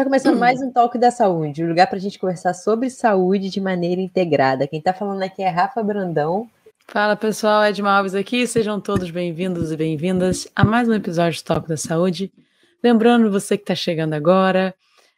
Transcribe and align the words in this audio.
Está 0.00 0.08
começando 0.08 0.38
mais 0.38 0.62
um 0.62 0.72
Talk 0.72 0.96
da 0.96 1.10
Saúde, 1.10 1.62
um 1.62 1.68
lugar 1.68 1.86
para 1.86 1.98
a 1.98 2.00
gente 2.00 2.18
conversar 2.18 2.54
sobre 2.54 2.88
saúde 2.88 3.50
de 3.50 3.60
maneira 3.60 4.00
integrada. 4.00 4.66
Quem 4.66 4.78
está 4.78 4.94
falando 4.94 5.22
aqui 5.22 5.42
é 5.42 5.48
Rafa 5.50 5.82
Brandão. 5.82 6.48
Fala 6.86 7.14
pessoal, 7.14 7.62
Edma 7.62 7.90
Alves 7.90 8.14
aqui, 8.14 8.46
sejam 8.46 8.80
todos 8.80 9.10
bem-vindos 9.10 9.70
e 9.70 9.76
bem-vindas 9.76 10.48
a 10.56 10.64
mais 10.64 10.88
um 10.88 10.94
episódio 10.94 11.38
do 11.38 11.44
Talk 11.44 11.68
da 11.68 11.76
Saúde. 11.76 12.32
Lembrando 12.82 13.30
você 13.30 13.58
que 13.58 13.62
está 13.62 13.74
chegando 13.74 14.14
agora, 14.14 14.74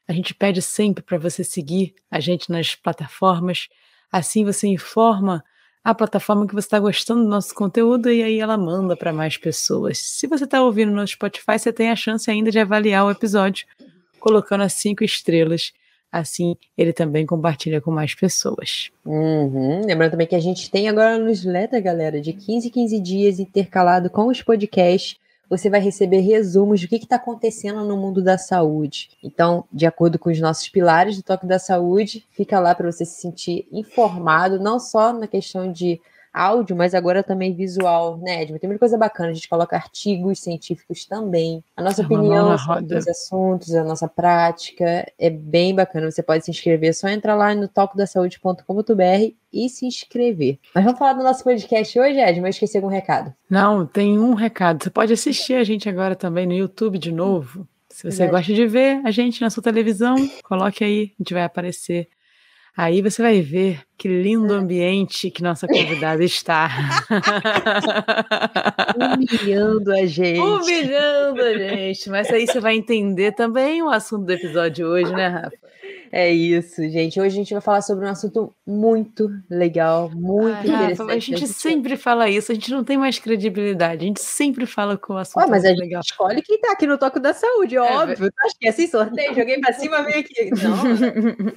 a 0.08 0.12
gente 0.12 0.34
pede 0.34 0.60
sempre 0.60 1.00
para 1.00 1.16
você 1.16 1.44
seguir 1.44 1.94
a 2.10 2.18
gente 2.18 2.50
nas 2.50 2.74
plataformas, 2.74 3.68
assim 4.10 4.44
você 4.44 4.66
informa 4.66 5.44
a 5.84 5.94
plataforma 5.94 6.44
que 6.44 6.54
você 6.54 6.66
está 6.66 6.80
gostando 6.80 7.22
do 7.22 7.28
nosso 7.28 7.54
conteúdo 7.54 8.10
e 8.10 8.20
aí 8.20 8.40
ela 8.40 8.56
manda 8.56 8.96
para 8.96 9.12
mais 9.12 9.36
pessoas. 9.36 9.98
Se 9.98 10.26
você 10.26 10.42
está 10.42 10.60
ouvindo 10.60 10.90
no 10.90 11.06
Spotify, 11.06 11.56
você 11.56 11.72
tem 11.72 11.88
a 11.88 11.94
chance 11.94 12.28
ainda 12.28 12.50
de 12.50 12.58
avaliar 12.58 13.06
o 13.06 13.12
episódio 13.12 13.64
colocando 14.22 14.62
as 14.62 14.74
cinco 14.74 15.02
estrelas. 15.02 15.72
Assim, 16.10 16.56
ele 16.76 16.92
também 16.92 17.24
compartilha 17.26 17.80
com 17.80 17.90
mais 17.90 18.14
pessoas. 18.14 18.90
Uhum. 19.04 19.84
Lembrando 19.84 20.12
também 20.12 20.26
que 20.26 20.36
a 20.36 20.40
gente 20.40 20.70
tem 20.70 20.88
agora 20.88 21.18
no 21.18 21.24
newsletter, 21.24 21.82
galera, 21.82 22.20
de 22.20 22.34
15 22.34 22.68
em 22.68 22.70
15 22.70 23.00
dias 23.00 23.40
intercalado 23.40 24.10
com 24.10 24.28
os 24.28 24.42
podcasts. 24.42 25.16
Você 25.48 25.68
vai 25.68 25.80
receber 25.80 26.20
resumos 26.20 26.80
do 26.80 26.88
que 26.88 26.96
está 26.96 27.16
acontecendo 27.16 27.84
no 27.84 27.96
mundo 27.96 28.22
da 28.22 28.38
saúde. 28.38 29.10
Então, 29.22 29.64
de 29.72 29.86
acordo 29.86 30.18
com 30.18 30.30
os 30.30 30.38
nossos 30.38 30.68
pilares 30.68 31.16
do 31.16 31.22
Toque 31.22 31.46
da 31.46 31.58
Saúde, 31.58 32.26
fica 32.30 32.60
lá 32.60 32.74
para 32.74 32.90
você 32.90 33.04
se 33.04 33.20
sentir 33.20 33.66
informado, 33.72 34.60
não 34.60 34.78
só 34.78 35.12
na 35.12 35.26
questão 35.26 35.70
de 35.70 36.00
áudio, 36.32 36.74
mas 36.74 36.94
agora 36.94 37.22
também 37.22 37.54
visual, 37.54 38.16
né, 38.18 38.42
Edmund? 38.42 38.60
Tem 38.60 38.68
muita 38.68 38.80
coisa 38.80 38.96
bacana, 38.96 39.30
a 39.30 39.34
gente 39.34 39.48
coloca 39.48 39.76
artigos 39.76 40.40
científicos 40.40 41.04
também, 41.04 41.62
a 41.76 41.82
nossa 41.82 42.02
é 42.02 42.04
opinião 42.04 42.56
sobre 42.56 42.96
os 42.96 43.06
assuntos, 43.06 43.74
a 43.74 43.84
nossa 43.84 44.08
prática, 44.08 45.06
é 45.18 45.28
bem 45.30 45.74
bacana. 45.74 46.10
Você 46.10 46.22
pode 46.22 46.44
se 46.44 46.50
inscrever, 46.50 46.90
é 46.90 46.92
só 46.92 47.08
entrar 47.08 47.34
lá 47.34 47.54
no 47.54 47.68
tocodasaude.com.br 47.68 49.34
e 49.52 49.68
se 49.68 49.86
inscrever. 49.86 50.58
Mas 50.74 50.84
vamos 50.84 50.98
falar 50.98 51.12
do 51.12 51.22
nosso 51.22 51.44
podcast 51.44 51.98
hoje, 51.98 52.18
Edmund? 52.18 52.46
Eu 52.46 52.50
esqueci 52.50 52.78
algum 52.78 52.88
recado. 52.88 53.34
Não, 53.50 53.84
tem 53.84 54.18
um 54.18 54.32
recado. 54.32 54.82
Você 54.82 54.90
pode 54.90 55.12
assistir 55.12 55.54
a 55.54 55.64
gente 55.64 55.88
agora 55.88 56.16
também 56.16 56.46
no 56.46 56.54
YouTube 56.54 56.98
de 56.98 57.12
novo. 57.12 57.68
Se 57.90 58.10
você 58.10 58.26
gosta 58.26 58.54
de 58.54 58.66
ver 58.66 59.02
a 59.04 59.10
gente 59.10 59.42
na 59.42 59.50
sua 59.50 59.62
televisão, 59.62 60.16
coloque 60.44 60.82
aí, 60.82 61.12
a 61.14 61.22
gente 61.22 61.34
vai 61.34 61.44
aparecer 61.44 62.08
Aí 62.76 63.02
você 63.02 63.20
vai 63.20 63.40
ver 63.42 63.82
que 64.02 64.08
lindo 64.08 64.52
é. 64.52 64.56
ambiente 64.56 65.30
que 65.30 65.44
nossa 65.44 65.64
convidada 65.68 66.24
está. 66.24 66.68
Humilhando 68.98 69.92
a 69.92 70.04
gente. 70.06 70.40
Humilhando 70.40 71.40
a 71.40 71.56
gente. 71.56 72.10
Mas 72.10 72.28
aí 72.32 72.44
você 72.44 72.58
vai 72.58 72.74
entender 72.74 73.30
também 73.30 73.80
o 73.80 73.88
assunto 73.88 74.24
do 74.24 74.32
episódio 74.32 74.88
hoje, 74.88 75.12
né, 75.12 75.28
Rafa? 75.28 75.62
É 76.10 76.30
isso, 76.30 76.82
gente. 76.90 77.18
Hoje 77.18 77.28
a 77.28 77.38
gente 77.38 77.52
vai 77.54 77.62
falar 77.62 77.80
sobre 77.80 78.04
um 78.04 78.10
assunto 78.10 78.52
muito 78.66 79.30
legal, 79.48 80.10
muito 80.10 80.70
Ai, 80.70 80.74
interessante. 80.74 80.98
Rafa, 80.98 81.12
a 81.12 81.18
gente 81.18 81.48
sempre 81.48 81.96
fala 81.96 82.28
isso, 82.28 82.52
a 82.52 82.54
gente 82.54 82.70
não 82.70 82.84
tem 82.84 82.98
mais 82.98 83.18
credibilidade, 83.18 84.04
a 84.04 84.06
gente 84.08 84.20
sempre 84.20 84.66
fala 84.66 84.98
com 84.98 85.14
o 85.14 85.16
assunto 85.16 85.42
Ué, 85.42 85.46
mas 85.48 85.64
a 85.64 85.68
gente 85.68 85.98
escolhe 86.04 86.42
quem 86.42 86.60
tá 86.60 86.72
aqui 86.72 86.86
no 86.86 86.98
Toque 86.98 87.18
da 87.18 87.32
Saúde, 87.32 87.76
é, 87.76 87.80
óbvio. 87.80 88.30
Acho 88.44 88.58
que 88.58 88.66
é 88.66 88.70
assim, 88.70 88.86
sorteio, 88.88 89.34
joguei 89.34 89.58
pra 89.58 89.72
cima, 89.72 90.02
vem 90.02 90.16
aqui. 90.16 90.50
Não. 90.62 91.52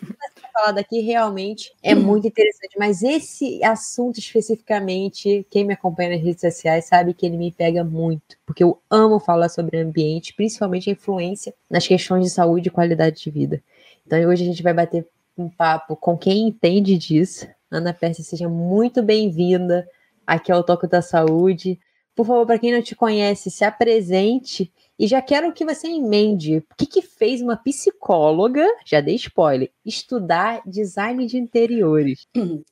falar 0.54 0.72
daqui 0.72 1.02
realmente 1.02 1.74
é 1.84 1.94
muito 1.94 2.26
interessante, 2.36 2.78
mas 2.78 3.02
esse 3.02 3.64
assunto 3.64 4.20
especificamente, 4.20 5.46
quem 5.50 5.64
me 5.64 5.74
acompanha 5.74 6.12
nas 6.12 6.22
redes 6.22 6.42
sociais 6.42 6.86
sabe 6.86 7.14
que 7.14 7.26
ele 7.26 7.38
me 7.38 7.52
pega 7.52 7.84
muito, 7.84 8.38
porque 8.46 8.64
eu 8.64 8.80
amo 8.90 9.20
falar 9.20 9.48
sobre 9.48 9.80
ambiente, 9.80 10.34
principalmente 10.34 10.90
a 10.90 10.94
influência 10.94 11.54
nas 11.70 11.88
questões 11.88 12.26
de 12.26 12.30
saúde 12.30 12.68
e 12.68 12.72
qualidade 12.72 13.22
de 13.22 13.32
vida. 13.32 13.64
Então 14.06 14.20
hoje 14.28 14.44
a 14.44 14.48
gente 14.48 14.62
vai 14.62 14.74
bater 14.74 15.08
um 15.38 15.50
papo 15.50 15.96
com 15.96 16.18
quem 16.18 16.48
entende 16.48 16.98
disso. 16.98 17.48
Ana 17.72 17.94
Pérsia, 17.94 18.24
seja 18.24 18.48
muito 18.48 19.02
bem-vinda 19.02 19.88
aqui 20.28 20.52
ao 20.52 20.64
Toque 20.64 20.88
da 20.88 21.02
Saúde. 21.02 21.80
Por 22.16 22.26
favor, 22.26 22.46
para 22.46 22.60
quem 22.60 22.72
não 22.72 22.82
te 22.82 22.96
conhece, 22.96 23.50
se 23.50 23.64
apresente 23.66 24.72
e 24.98 25.08
já 25.08 25.22
quero 25.22 25.52
que 25.54 25.66
você 25.66 25.88
emende. 25.88 26.58
O 26.58 26.76
que, 26.78 26.86
que 26.86 27.02
fez 27.02 27.42
uma 27.42 27.58
psicóloga, 27.58 28.66
já 28.86 29.02
dei 29.02 29.16
spoiler, 29.16 29.70
estudar 29.86 30.62
design 30.66 31.26
de 31.26 31.38
interiores? 31.38 32.28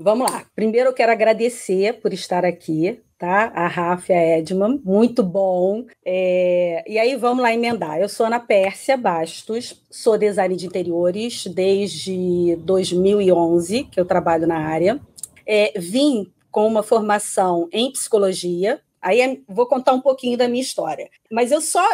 Vamos 0.00 0.30
lá. 0.30 0.44
Primeiro 0.54 0.90
eu 0.90 0.94
quero 0.94 1.10
agradecer 1.10 2.00
por 2.00 2.12
estar 2.12 2.44
aqui, 2.44 3.00
tá? 3.18 3.50
A 3.52 3.66
Rafa 3.66 4.12
Edman, 4.12 4.80
muito 4.84 5.24
bom. 5.24 5.84
É... 6.04 6.84
E 6.86 6.96
aí 6.96 7.16
vamos 7.16 7.42
lá 7.42 7.52
emendar. 7.52 7.98
Eu 7.98 8.08
sou 8.08 8.26
Ana 8.26 8.38
Pérsia 8.38 8.96
Bastos, 8.96 9.82
sou 9.90 10.16
design 10.16 10.54
de 10.54 10.66
interiores 10.66 11.48
desde 11.48 12.54
2011 12.60 13.84
que 13.90 13.98
eu 13.98 14.04
trabalho 14.04 14.46
na 14.46 14.58
área. 14.58 15.00
É, 15.44 15.72
vim 15.76 16.32
com 16.48 16.68
uma 16.68 16.84
formação 16.84 17.68
em 17.72 17.90
psicologia. 17.90 18.80
Aí 19.00 19.20
é... 19.20 19.38
vou 19.48 19.66
contar 19.66 19.92
um 19.92 20.00
pouquinho 20.00 20.36
da 20.36 20.48
minha 20.48 20.62
história. 20.62 21.10
Mas 21.30 21.52
eu 21.52 21.60
só 21.60 21.86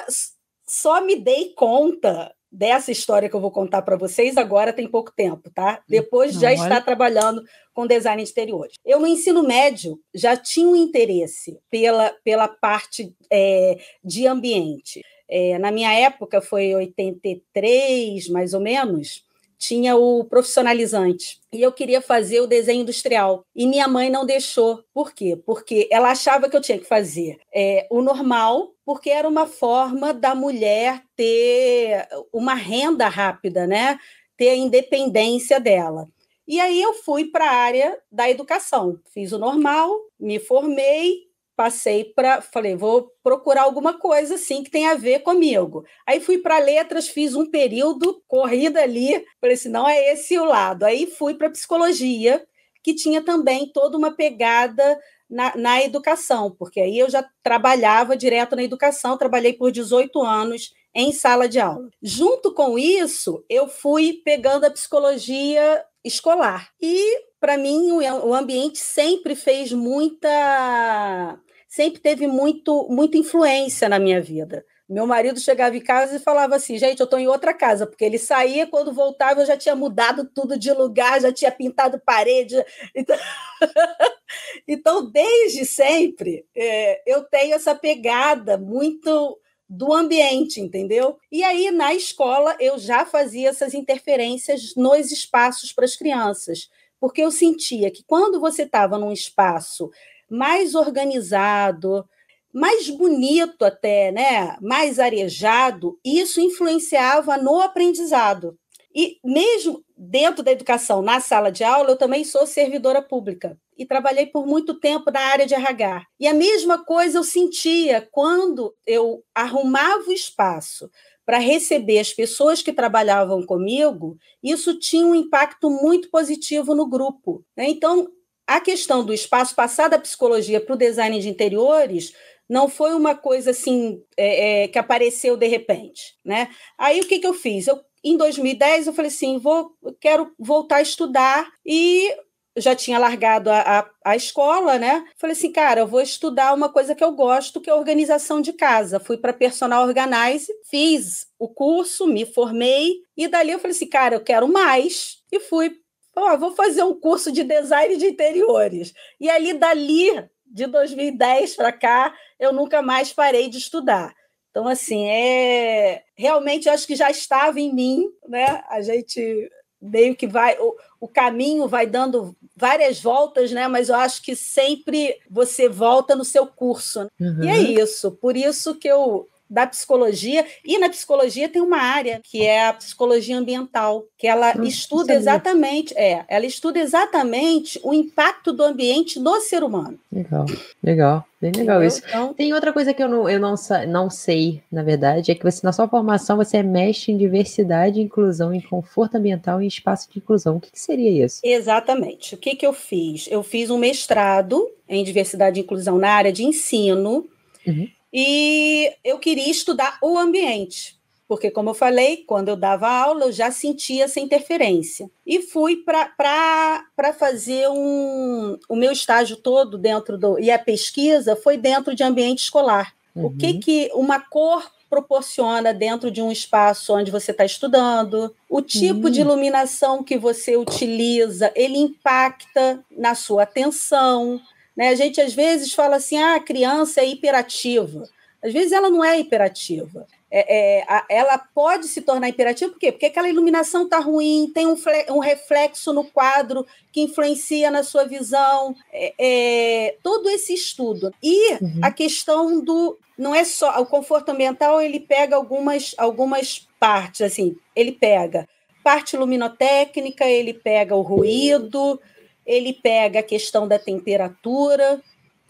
só 0.66 1.00
me 1.00 1.16
dei 1.16 1.52
conta 1.54 2.34
dessa 2.50 2.92
história 2.92 3.28
que 3.28 3.34
eu 3.34 3.40
vou 3.40 3.50
contar 3.50 3.82
para 3.82 3.96
vocês 3.96 4.36
agora 4.36 4.72
tem 4.72 4.86
pouco 4.86 5.12
tempo, 5.12 5.50
tá? 5.50 5.82
Depois 5.88 6.34
já 6.34 6.52
está 6.52 6.80
trabalhando 6.80 7.42
com 7.74 7.86
design 7.86 8.22
de 8.22 8.30
interiores. 8.30 8.76
Eu, 8.84 9.00
no 9.00 9.08
ensino 9.08 9.42
médio, 9.42 9.98
já 10.14 10.36
tinha 10.36 10.68
um 10.68 10.76
interesse 10.76 11.58
pela, 11.68 12.14
pela 12.22 12.46
parte 12.46 13.12
é, 13.30 13.78
de 14.04 14.26
ambiente. 14.28 15.02
É, 15.28 15.58
na 15.58 15.72
minha 15.72 15.92
época, 15.92 16.40
foi 16.40 16.72
83, 16.74 18.28
mais 18.28 18.54
ou 18.54 18.60
menos, 18.60 19.24
tinha 19.66 19.96
o 19.96 20.24
profissionalizante. 20.24 21.40
E 21.52 21.62
eu 21.62 21.72
queria 21.72 22.00
fazer 22.00 22.40
o 22.40 22.46
desenho 22.46 22.82
industrial. 22.82 23.44
E 23.54 23.66
minha 23.66 23.88
mãe 23.88 24.10
não 24.10 24.26
deixou. 24.26 24.84
Por 24.92 25.12
quê? 25.12 25.36
Porque 25.46 25.88
ela 25.90 26.10
achava 26.10 26.48
que 26.48 26.56
eu 26.56 26.60
tinha 26.60 26.78
que 26.78 26.84
fazer 26.84 27.38
é, 27.54 27.86
o 27.90 28.02
normal, 28.02 28.74
porque 28.84 29.08
era 29.08 29.28
uma 29.28 29.46
forma 29.46 30.12
da 30.12 30.34
mulher 30.34 31.02
ter 31.16 32.06
uma 32.32 32.54
renda 32.54 33.08
rápida, 33.08 33.66
né? 33.66 33.98
Ter 34.36 34.50
a 34.50 34.56
independência 34.56 35.58
dela. 35.58 36.08
E 36.46 36.60
aí 36.60 36.82
eu 36.82 36.92
fui 36.92 37.24
para 37.24 37.48
a 37.48 37.54
área 37.54 37.98
da 38.12 38.28
educação. 38.28 39.00
Fiz 39.14 39.32
o 39.32 39.38
normal, 39.38 39.90
me 40.20 40.38
formei, 40.38 41.22
passei 41.56 42.04
para. 42.04 42.40
Falei, 42.40 42.76
vou 42.76 43.10
procurar 43.22 43.62
alguma 43.62 43.98
coisa 43.98 44.34
assim 44.34 44.62
que 44.62 44.70
tenha 44.70 44.92
a 44.92 44.96
ver 44.96 45.20
comigo. 45.20 45.84
Aí 46.06 46.20
fui 46.20 46.38
para 46.38 46.58
letras, 46.58 47.08
fiz 47.08 47.34
um 47.34 47.50
período, 47.50 48.22
corrida 48.26 48.82
ali, 48.82 49.24
falei 49.40 49.54
assim: 49.54 49.68
não 49.68 49.88
é 49.88 50.12
esse 50.12 50.38
o 50.38 50.44
lado. 50.44 50.84
Aí 50.84 51.06
fui 51.06 51.34
para 51.34 51.50
psicologia, 51.50 52.44
que 52.82 52.94
tinha 52.94 53.22
também 53.22 53.70
toda 53.72 53.96
uma 53.96 54.14
pegada 54.14 54.98
na, 55.28 55.56
na, 55.56 55.82
educação, 55.82 56.54
porque 56.56 56.80
aí 56.80 56.98
eu 56.98 57.08
já 57.08 57.26
trabalhava 57.42 58.16
direto 58.16 58.54
na 58.54 58.62
educação, 58.62 59.16
trabalhei 59.16 59.52
por 59.52 59.72
18 59.72 60.22
anos 60.22 60.72
em 60.94 61.12
sala 61.12 61.48
de 61.48 61.58
aula. 61.58 61.88
Junto 62.02 62.52
com 62.52 62.78
isso, 62.78 63.44
eu 63.48 63.66
fui 63.66 64.20
pegando 64.24 64.64
a 64.64 64.70
psicologia 64.70 65.84
escolar. 66.04 66.68
E, 66.80 67.18
para 67.44 67.58
mim, 67.58 67.92
o 67.92 68.32
ambiente 68.32 68.78
sempre 68.78 69.36
fez 69.36 69.70
muita. 69.70 71.38
sempre 71.68 72.00
teve 72.00 72.26
muito, 72.26 72.88
muita 72.88 73.18
influência 73.18 73.86
na 73.86 73.98
minha 73.98 74.18
vida. 74.18 74.64
Meu 74.88 75.06
marido 75.06 75.38
chegava 75.38 75.76
em 75.76 75.80
casa 75.82 76.16
e 76.16 76.20
falava 76.20 76.56
assim: 76.56 76.78
gente, 76.78 77.00
eu 77.00 77.04
estou 77.04 77.18
em 77.18 77.28
outra 77.28 77.52
casa, 77.52 77.86
porque 77.86 78.02
ele 78.02 78.16
saía, 78.16 78.66
quando 78.66 78.94
voltava, 78.94 79.42
eu 79.42 79.46
já 79.46 79.58
tinha 79.58 79.76
mudado 79.76 80.24
tudo 80.34 80.58
de 80.58 80.72
lugar, 80.72 81.20
já 81.20 81.30
tinha 81.30 81.52
pintado 81.52 82.00
parede. 82.00 82.56
Então, 82.94 83.16
então 84.66 85.10
desde 85.10 85.66
sempre, 85.66 86.46
é, 86.56 87.02
eu 87.06 87.24
tenho 87.24 87.56
essa 87.56 87.74
pegada 87.74 88.56
muito 88.56 89.38
do 89.68 89.92
ambiente, 89.92 90.60
entendeu? 90.60 91.18
E 91.30 91.42
aí, 91.42 91.70
na 91.70 91.92
escola, 91.92 92.56
eu 92.60 92.78
já 92.78 93.04
fazia 93.04 93.50
essas 93.50 93.74
interferências 93.74 94.74
nos 94.74 95.10
espaços 95.10 95.72
para 95.72 95.84
as 95.84 95.96
crianças, 95.96 96.70
porque 97.04 97.20
eu 97.20 97.30
sentia 97.30 97.90
que 97.90 98.02
quando 98.06 98.40
você 98.40 98.62
estava 98.62 98.96
num 98.96 99.12
espaço 99.12 99.90
mais 100.26 100.74
organizado, 100.74 102.02
mais 102.50 102.88
bonito 102.88 103.62
até, 103.62 104.10
né? 104.10 104.56
mais 104.62 104.98
arejado, 104.98 106.00
isso 106.02 106.40
influenciava 106.40 107.36
no 107.36 107.60
aprendizado. 107.60 108.58
E 108.94 109.18
mesmo 109.22 109.84
dentro 109.94 110.42
da 110.42 110.50
educação, 110.50 111.02
na 111.02 111.20
sala 111.20 111.52
de 111.52 111.62
aula, 111.62 111.90
eu 111.90 111.98
também 111.98 112.24
sou 112.24 112.46
servidora 112.46 113.02
pública 113.02 113.58
e 113.76 113.84
trabalhei 113.84 114.24
por 114.24 114.46
muito 114.46 114.80
tempo 114.80 115.10
na 115.10 115.20
área 115.20 115.44
de 115.44 115.52
RH. 115.52 116.06
E 116.18 116.26
a 116.26 116.32
mesma 116.32 116.86
coisa 116.86 117.18
eu 117.18 117.22
sentia 117.22 118.08
quando 118.10 118.74
eu 118.86 119.22
arrumava 119.34 120.08
o 120.08 120.12
espaço 120.12 120.90
para 121.24 121.38
receber 121.38 121.98
as 121.98 122.12
pessoas 122.12 122.62
que 122.62 122.72
trabalhavam 122.72 123.44
comigo, 123.44 124.16
isso 124.42 124.78
tinha 124.78 125.06
um 125.06 125.14
impacto 125.14 125.70
muito 125.70 126.10
positivo 126.10 126.74
no 126.74 126.86
grupo. 126.86 127.44
Né? 127.56 127.68
Então, 127.68 128.08
a 128.46 128.60
questão 128.60 129.04
do 129.04 129.12
espaço 129.12 129.54
passar 129.54 129.88
da 129.88 129.98
psicologia 129.98 130.60
para 130.60 130.74
o 130.74 130.78
design 130.78 131.18
de 131.18 131.28
interiores 131.28 132.12
não 132.48 132.68
foi 132.68 132.94
uma 132.94 133.14
coisa 133.14 133.52
assim 133.52 134.02
é, 134.16 134.64
é, 134.64 134.68
que 134.68 134.78
apareceu 134.78 135.36
de 135.36 135.46
repente. 135.46 136.14
Né? 136.24 136.48
Aí 136.76 137.00
o 137.00 137.08
que, 137.08 137.18
que 137.18 137.26
eu 137.26 137.34
fiz? 137.34 137.66
Eu 137.66 137.80
em 138.04 138.18
2010 138.18 138.86
eu 138.86 138.92
falei 138.92 139.08
assim, 139.10 139.38
vou, 139.38 139.72
quero 139.98 140.30
voltar 140.38 140.76
a 140.76 140.82
estudar 140.82 141.50
e 141.64 142.14
já 142.56 142.74
tinha 142.74 142.98
largado 142.98 143.50
a, 143.50 143.60
a, 143.60 143.90
a, 144.04 144.16
escola, 144.16 144.78
né? 144.78 145.04
Falei 145.16 145.36
assim, 145.36 145.50
cara, 145.50 145.80
eu 145.80 145.86
vou 145.86 146.00
estudar 146.00 146.54
uma 146.54 146.68
coisa 146.68 146.94
que 146.94 147.02
eu 147.02 147.12
gosto, 147.12 147.60
que 147.60 147.68
é 147.68 147.74
organização 147.74 148.40
de 148.40 148.52
casa. 148.52 149.00
Fui 149.00 149.16
para 149.16 149.32
personal 149.32 149.86
organize, 149.86 150.52
fiz 150.70 151.26
o 151.38 151.48
curso, 151.48 152.06
me 152.06 152.24
formei 152.24 152.94
e 153.16 153.26
dali 153.26 153.50
eu 153.50 153.58
falei 153.58 153.76
assim, 153.76 153.88
cara, 153.88 154.16
eu 154.16 154.20
quero 154.20 154.48
mais 154.48 155.18
e 155.32 155.40
fui. 155.40 155.72
Oh, 156.16 156.38
vou 156.38 156.52
fazer 156.52 156.84
um 156.84 156.98
curso 156.98 157.32
de 157.32 157.42
design 157.42 157.96
de 157.96 158.06
interiores. 158.06 158.92
E 159.20 159.28
ali 159.28 159.52
dali 159.52 160.24
de 160.46 160.66
2010 160.66 161.56
para 161.56 161.72
cá, 161.72 162.14
eu 162.38 162.52
nunca 162.52 162.80
mais 162.80 163.12
parei 163.12 163.48
de 163.48 163.58
estudar. 163.58 164.14
Então, 164.50 164.68
assim, 164.68 165.08
é 165.08 166.04
realmente 166.16 166.68
eu 166.68 166.72
acho 166.72 166.86
que 166.86 166.94
já 166.94 167.10
estava 167.10 167.58
em 167.58 167.74
mim, 167.74 168.08
né? 168.28 168.62
A 168.68 168.80
gente 168.80 169.50
meio 169.84 170.16
que 170.16 170.26
vai, 170.26 170.56
o, 170.58 170.74
o 171.00 171.08
caminho 171.08 171.68
vai 171.68 171.86
dando 171.86 172.34
várias 172.56 173.00
voltas, 173.00 173.52
né? 173.52 173.68
Mas 173.68 173.88
eu 173.88 173.96
acho 173.96 174.22
que 174.22 174.34
sempre 174.34 175.18
você 175.30 175.68
volta 175.68 176.16
no 176.16 176.24
seu 176.24 176.46
curso. 176.46 177.08
Uhum. 177.20 177.44
E 177.44 177.48
é 177.48 177.58
isso. 177.58 178.10
Por 178.12 178.36
isso 178.36 178.74
que 178.76 178.88
eu 178.88 179.28
da 179.48 179.66
psicologia, 179.66 180.44
e 180.64 180.78
na 180.78 180.88
psicologia 180.88 181.48
tem 181.48 181.62
uma 181.62 181.78
área 181.78 182.20
que 182.22 182.42
é 182.42 182.66
a 182.66 182.72
psicologia 182.72 183.36
ambiental, 183.36 184.04
que 184.16 184.26
ela 184.26 184.54
hum, 184.56 184.64
estuda 184.64 185.14
exatamente, 185.14 185.96
é, 185.96 186.24
ela 186.28 186.46
estuda 186.46 186.78
exatamente 186.78 187.78
o 187.82 187.92
impacto 187.92 188.52
do 188.52 188.62
ambiente 188.62 189.18
no 189.20 189.40
ser 189.40 189.62
humano. 189.62 189.98
Legal, 190.10 190.46
legal. 190.82 191.24
Bem 191.44 191.52
legal 191.52 191.76
Entendeu? 191.76 191.88
isso. 191.88 192.02
Então, 192.08 192.32
tem 192.32 192.54
outra 192.54 192.72
coisa 192.72 192.94
que 192.94 193.02
eu, 193.02 193.08
não, 193.08 193.28
eu 193.28 193.38
não, 193.38 193.54
não 193.88 194.08
sei, 194.08 194.62
na 194.72 194.82
verdade, 194.82 195.30
é 195.30 195.34
que 195.34 195.42
você, 195.42 195.60
na 195.62 195.72
sua 195.72 195.86
formação, 195.86 196.38
você 196.38 196.58
é 196.58 196.62
mestre 196.62 197.12
em 197.12 197.18
diversidade, 197.18 198.00
inclusão, 198.00 198.54
em 198.54 198.62
conforto 198.62 199.16
ambiental 199.16 199.60
e 199.60 199.66
espaço 199.66 200.10
de 200.10 200.18
inclusão. 200.18 200.56
O 200.56 200.60
que, 200.60 200.72
que 200.72 200.80
seria 200.80 201.24
isso? 201.24 201.40
Exatamente. 201.44 202.34
O 202.34 202.38
que, 202.38 202.56
que 202.56 202.66
eu 202.66 202.72
fiz? 202.72 203.28
Eu 203.30 203.42
fiz 203.42 203.68
um 203.68 203.76
mestrado 203.76 204.66
em 204.88 205.04
diversidade 205.04 205.60
e 205.60 205.62
inclusão 205.62 205.98
na 205.98 206.12
área 206.12 206.32
de 206.32 206.44
ensino. 206.44 207.26
Uhum. 207.66 207.88
E 208.16 208.94
eu 209.02 209.18
queria 209.18 209.50
estudar 209.50 209.98
o 210.00 210.16
ambiente, 210.16 210.96
porque, 211.26 211.50
como 211.50 211.70
eu 211.70 211.74
falei, 211.74 212.18
quando 212.18 212.48
eu 212.48 212.54
dava 212.54 212.88
aula, 212.88 213.24
eu 213.24 213.32
já 213.32 213.50
sentia 213.50 214.04
essa 214.04 214.20
interferência. 214.20 215.10
E 215.26 215.42
fui 215.42 215.76
para 215.76 217.12
fazer 217.18 217.68
um, 217.68 218.56
o 218.68 218.76
meu 218.76 218.92
estágio 218.92 219.36
todo 219.36 219.76
dentro 219.76 220.16
do. 220.16 220.38
E 220.38 220.48
a 220.48 220.58
pesquisa 220.58 221.34
foi 221.34 221.56
dentro 221.56 221.92
de 221.92 222.04
ambiente 222.04 222.44
escolar. 222.44 222.94
Uhum. 223.16 223.26
O 223.26 223.36
que, 223.36 223.46
uhum. 223.46 223.60
que 223.60 223.90
uma 223.94 224.20
cor 224.20 224.70
proporciona 224.88 225.74
dentro 225.74 226.08
de 226.08 226.22
um 226.22 226.30
espaço 226.30 226.94
onde 226.94 227.10
você 227.10 227.32
está 227.32 227.44
estudando, 227.44 228.32
o 228.48 228.62
tipo 228.62 229.06
uhum. 229.06 229.10
de 229.10 229.22
iluminação 229.22 230.04
que 230.04 230.16
você 230.16 230.56
utiliza, 230.56 231.50
ele 231.56 231.78
impacta 231.78 232.78
na 232.96 233.16
sua 233.16 233.42
atenção, 233.42 234.40
né? 234.76 234.88
A 234.88 234.94
gente 234.94 235.20
às 235.20 235.34
vezes 235.34 235.72
fala 235.72 235.96
assim: 235.96 236.18
ah, 236.18 236.36
a 236.36 236.40
criança 236.40 237.00
é 237.00 237.06
hiperativa. 237.06 238.08
Às 238.42 238.52
vezes 238.52 238.72
ela 238.72 238.90
não 238.90 239.02
é 239.02 239.18
hiperativa. 239.18 240.06
É, 240.30 240.80
é, 240.80 240.84
a, 240.88 241.06
ela 241.08 241.38
pode 241.38 241.86
se 241.86 242.02
tornar 242.02 242.28
hiperativa, 242.28 242.72
por 242.72 242.78
quê? 242.78 242.92
Porque 242.92 243.06
aquela 243.06 243.28
iluminação 243.28 243.84
está 243.84 243.98
ruim, 243.98 244.50
tem 244.52 244.66
um, 244.66 244.76
um, 245.10 245.18
reflexo 245.18 245.92
no 245.92 246.04
quadro 246.04 246.66
que 246.92 247.00
influencia 247.00 247.70
na 247.70 247.82
sua 247.82 248.04
visão. 248.04 248.74
É, 248.92 249.14
é 249.18 249.96
todo 250.02 250.28
esse 250.28 250.52
estudo. 250.52 251.14
E 251.22 251.52
uhum. 251.54 251.80
a 251.82 251.90
questão 251.90 252.60
do. 252.60 252.98
Não 253.16 253.34
é 253.34 253.44
só. 253.44 253.80
O 253.80 253.86
conforto 253.86 254.30
ambiental, 254.30 254.82
ele 254.82 255.00
pega 255.00 255.36
algumas, 255.36 255.94
algumas 255.96 256.68
partes, 256.78 257.22
assim, 257.22 257.56
ele 257.74 257.92
pega 257.92 258.46
parte 258.82 259.16
luminotécnica, 259.16 260.26
ele 260.26 260.52
pega 260.52 260.94
o 260.94 261.00
ruído 261.00 261.98
ele 262.46 262.72
pega 262.72 263.20
a 263.20 263.22
questão 263.22 263.66
da 263.66 263.78
temperatura. 263.78 265.00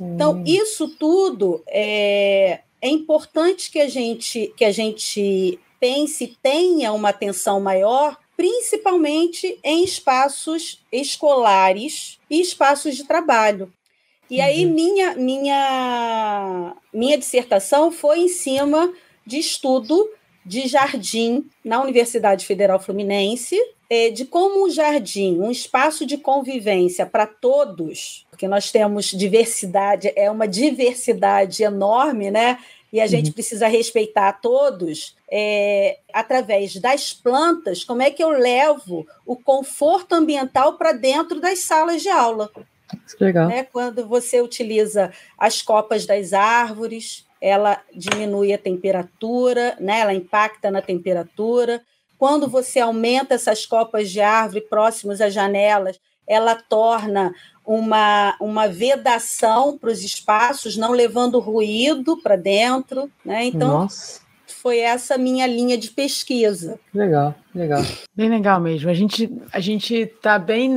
Então, 0.00 0.32
hum. 0.32 0.44
isso 0.46 0.88
tudo 0.88 1.62
é, 1.67 2.61
é 2.81 2.88
importante 2.88 3.70
que 3.70 3.81
a 3.81 3.88
gente 3.88 4.52
que 4.56 4.64
a 4.64 4.73
gente 4.73 5.58
pense, 5.81 6.37
tenha 6.43 6.93
uma 6.93 7.11
atenção 7.11 7.61
maior, 7.61 8.19
principalmente 8.37 9.58
em 9.62 9.85
espaços 9.85 10.82
escolares 10.91 12.19
e 12.31 12.41
espaços 12.41 12.96
de 12.96 13.05
trabalho. 13.05 13.73
E 14.31 14.41
aí 14.41 14.64
uhum. 14.64 14.73
minha 14.73 15.14
minha 15.14 16.75
minha 16.93 17.19
dissertação 17.19 17.93
foi 17.93 18.20
em 18.20 18.29
cima 18.29 18.93
de 19.26 19.38
estudo 19.38 20.08
de 20.44 20.67
jardim 20.67 21.49
na 21.64 21.82
Universidade 21.82 22.46
Federal 22.46 22.81
Fluminense, 22.81 23.58
de 24.11 24.25
como 24.25 24.64
o 24.64 24.70
jardim, 24.70 25.38
um 25.38 25.50
espaço 25.50 26.06
de 26.06 26.17
convivência 26.17 27.05
para 27.05 27.26
todos, 27.26 28.26
porque 28.31 28.49
nós 28.49 28.70
temos 28.70 29.06
diversidade, 29.06 30.12
é 30.17 30.31
uma 30.31 30.49
diversidade 30.49 31.62
enorme, 31.62 32.31
né? 32.31 32.58
E 32.93 33.00
a 33.00 33.06
gente 33.08 33.26
uhum. 33.26 33.32
precisa 33.32 33.67
respeitar 33.67 34.29
a 34.29 34.32
todos, 34.32 35.17
é, 35.29 35.99
através 36.12 36.76
das 36.76 37.12
plantas, 37.12 37.82
como 37.82 38.02
é 38.02 38.11
que 38.11 38.23
eu 38.23 38.31
levo 38.31 39.05
o 39.26 39.35
conforto 39.35 40.14
ambiental 40.14 40.75
para 40.75 40.93
dentro 40.93 41.41
das 41.41 41.58
salas 41.58 42.02
de 42.02 42.08
aula. 42.08 42.49
Legal. 43.20 43.49
Né? 43.49 43.64
Quando 43.64 44.06
você 44.06 44.41
utiliza 44.41 45.12
as 45.37 45.61
copas 45.61 46.06
das 46.06 46.32
árvores, 46.32 47.26
ela 47.41 47.82
diminui 47.93 48.52
a 48.52 48.58
temperatura, 48.58 49.76
né? 49.81 50.00
ela 50.00 50.14
impacta 50.14 50.70
na 50.70 50.81
temperatura. 50.81 51.82
Quando 52.19 52.49
você 52.49 52.81
aumenta 52.81 53.34
essas 53.34 53.66
copas 53.66 54.11
de 54.11 54.20
árvore 54.20 54.62
próximas 54.62 55.20
às 55.20 55.32
janelas, 55.32 55.99
ela 56.26 56.55
torna 56.55 57.34
uma, 57.66 58.37
uma 58.40 58.69
vedação 58.69 59.78
para 59.78 59.90
os 59.90 60.02
espaços, 60.02 60.76
não 60.76 60.93
levando 60.93 61.38
ruído 61.38 62.20
para 62.22 62.37
dentro. 62.37 63.11
Né? 63.25 63.46
Então, 63.46 63.69
Nossa. 63.69 64.20
foi 64.46 64.78
essa 64.78 65.16
minha 65.16 65.46
linha 65.46 65.76
de 65.76 65.90
pesquisa. 65.90 66.78
Legal, 66.93 67.34
legal. 67.55 67.82
Bem 68.14 68.28
legal 68.28 68.60
mesmo. 68.60 68.90
A 68.90 68.94
gente 68.94 69.31
a 69.52 69.60
gente 69.60 69.94
está 69.94 70.38
bem 70.38 70.70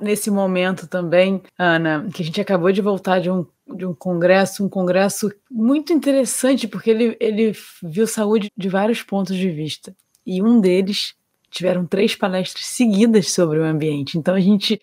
nesse 0.00 0.30
momento 0.30 0.86
também, 0.86 1.42
Ana, 1.58 2.08
que 2.12 2.22
a 2.22 2.24
gente 2.24 2.40
acabou 2.40 2.70
de 2.72 2.82
voltar 2.82 3.20
de 3.20 3.30
um 3.30 3.46
de 3.66 3.86
um 3.86 3.94
congresso, 3.94 4.62
um 4.62 4.68
congresso 4.68 5.32
muito 5.50 5.90
interessante, 5.90 6.68
porque 6.68 6.90
ele, 6.90 7.16
ele 7.18 7.56
viu 7.82 8.06
saúde 8.06 8.52
de 8.54 8.68
vários 8.68 9.02
pontos 9.02 9.34
de 9.34 9.50
vista. 9.50 9.96
E 10.26 10.42
um 10.42 10.60
deles 10.60 11.14
tiveram 11.50 11.86
três 11.86 12.14
palestras 12.14 12.66
seguidas 12.66 13.30
sobre 13.32 13.58
o 13.58 13.64
ambiente. 13.64 14.18
Então 14.18 14.34
a 14.34 14.40
gente 14.40 14.80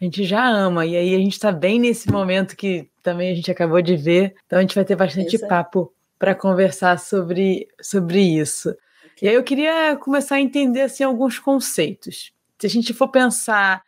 a 0.00 0.04
gente 0.04 0.24
já 0.24 0.44
ama. 0.44 0.84
E 0.84 0.96
aí 0.96 1.14
a 1.14 1.18
gente 1.18 1.34
está 1.34 1.52
bem 1.52 1.78
nesse 1.78 2.10
momento 2.10 2.56
que 2.56 2.88
também 3.02 3.30
a 3.30 3.34
gente 3.34 3.50
acabou 3.50 3.80
de 3.80 3.96
ver. 3.96 4.34
Então 4.46 4.58
a 4.58 4.62
gente 4.62 4.74
vai 4.74 4.84
ter 4.84 4.96
bastante 4.96 5.38
papo 5.46 5.92
para 6.18 6.34
conversar 6.34 6.98
sobre, 6.98 7.68
sobre 7.80 8.20
isso. 8.20 8.74
E 9.20 9.28
aí 9.28 9.34
eu 9.34 9.44
queria 9.44 9.96
começar 9.96 10.36
a 10.36 10.40
entender 10.40 10.82
assim, 10.82 11.04
alguns 11.04 11.38
conceitos. 11.38 12.32
Se 12.58 12.66
a 12.66 12.70
gente 12.70 12.92
for 12.92 13.08
pensar 13.08 13.82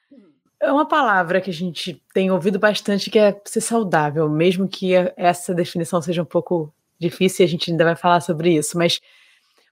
é 0.60 0.72
uma 0.72 0.86
palavra 0.86 1.40
que 1.40 1.50
a 1.50 1.52
gente 1.52 2.02
tem 2.12 2.30
ouvido 2.30 2.58
bastante 2.58 3.10
que 3.10 3.18
é 3.18 3.38
ser 3.44 3.60
saudável, 3.60 4.28
mesmo 4.28 4.66
que 4.66 4.92
essa 5.16 5.52
definição 5.54 6.00
seja 6.00 6.22
um 6.22 6.26
pouco 6.26 6.72
difícil 6.98 7.44
e 7.44 7.46
a 7.46 7.50
gente 7.50 7.70
ainda 7.70 7.84
vai 7.84 7.96
falar 7.96 8.20
sobre 8.20 8.54
isso, 8.56 8.78
mas 8.78 9.00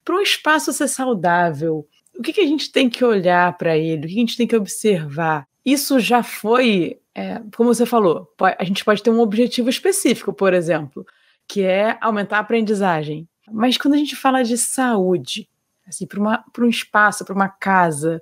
para 0.05 0.17
um 0.17 0.21
espaço 0.21 0.73
ser 0.73 0.89
saudável, 0.89 1.87
o 2.17 2.23
que, 2.23 2.33
que 2.33 2.41
a 2.41 2.47
gente 2.47 2.71
tem 2.71 2.89
que 2.89 3.05
olhar 3.05 3.57
para 3.57 3.77
ele? 3.77 4.05
O 4.05 4.09
que 4.09 4.15
a 4.15 4.21
gente 4.21 4.37
tem 4.37 4.47
que 4.47 4.57
observar? 4.57 5.47
Isso 5.65 5.99
já 6.01 6.23
foi, 6.23 6.99
é, 7.15 7.41
como 7.57 7.73
você 7.73 7.87
falou, 7.87 8.29
a 8.59 8.65
gente 8.65 8.85
pode 8.85 9.03
ter 9.03 9.11
um 9.11 9.21
objetivo 9.21 9.69
específico, 9.69 10.33
por 10.33 10.53
exemplo, 10.53 11.07
que 11.49 11.63
é 11.63 11.97
aumentar 12.01 12.39
a 12.39 12.41
aprendizagem. 12.41 13.29
Mas 13.51 13.77
quando 13.77 13.95
a 13.95 13.99
gente 13.99 14.17
fala 14.17 14.43
de 14.43 14.57
saúde, 14.59 15.49
assim, 15.87 16.07
para 16.07 16.65
um 16.65 16.69
espaço, 16.69 17.25
para 17.25 17.35
uma 17.35 17.49
casa, 17.49 18.21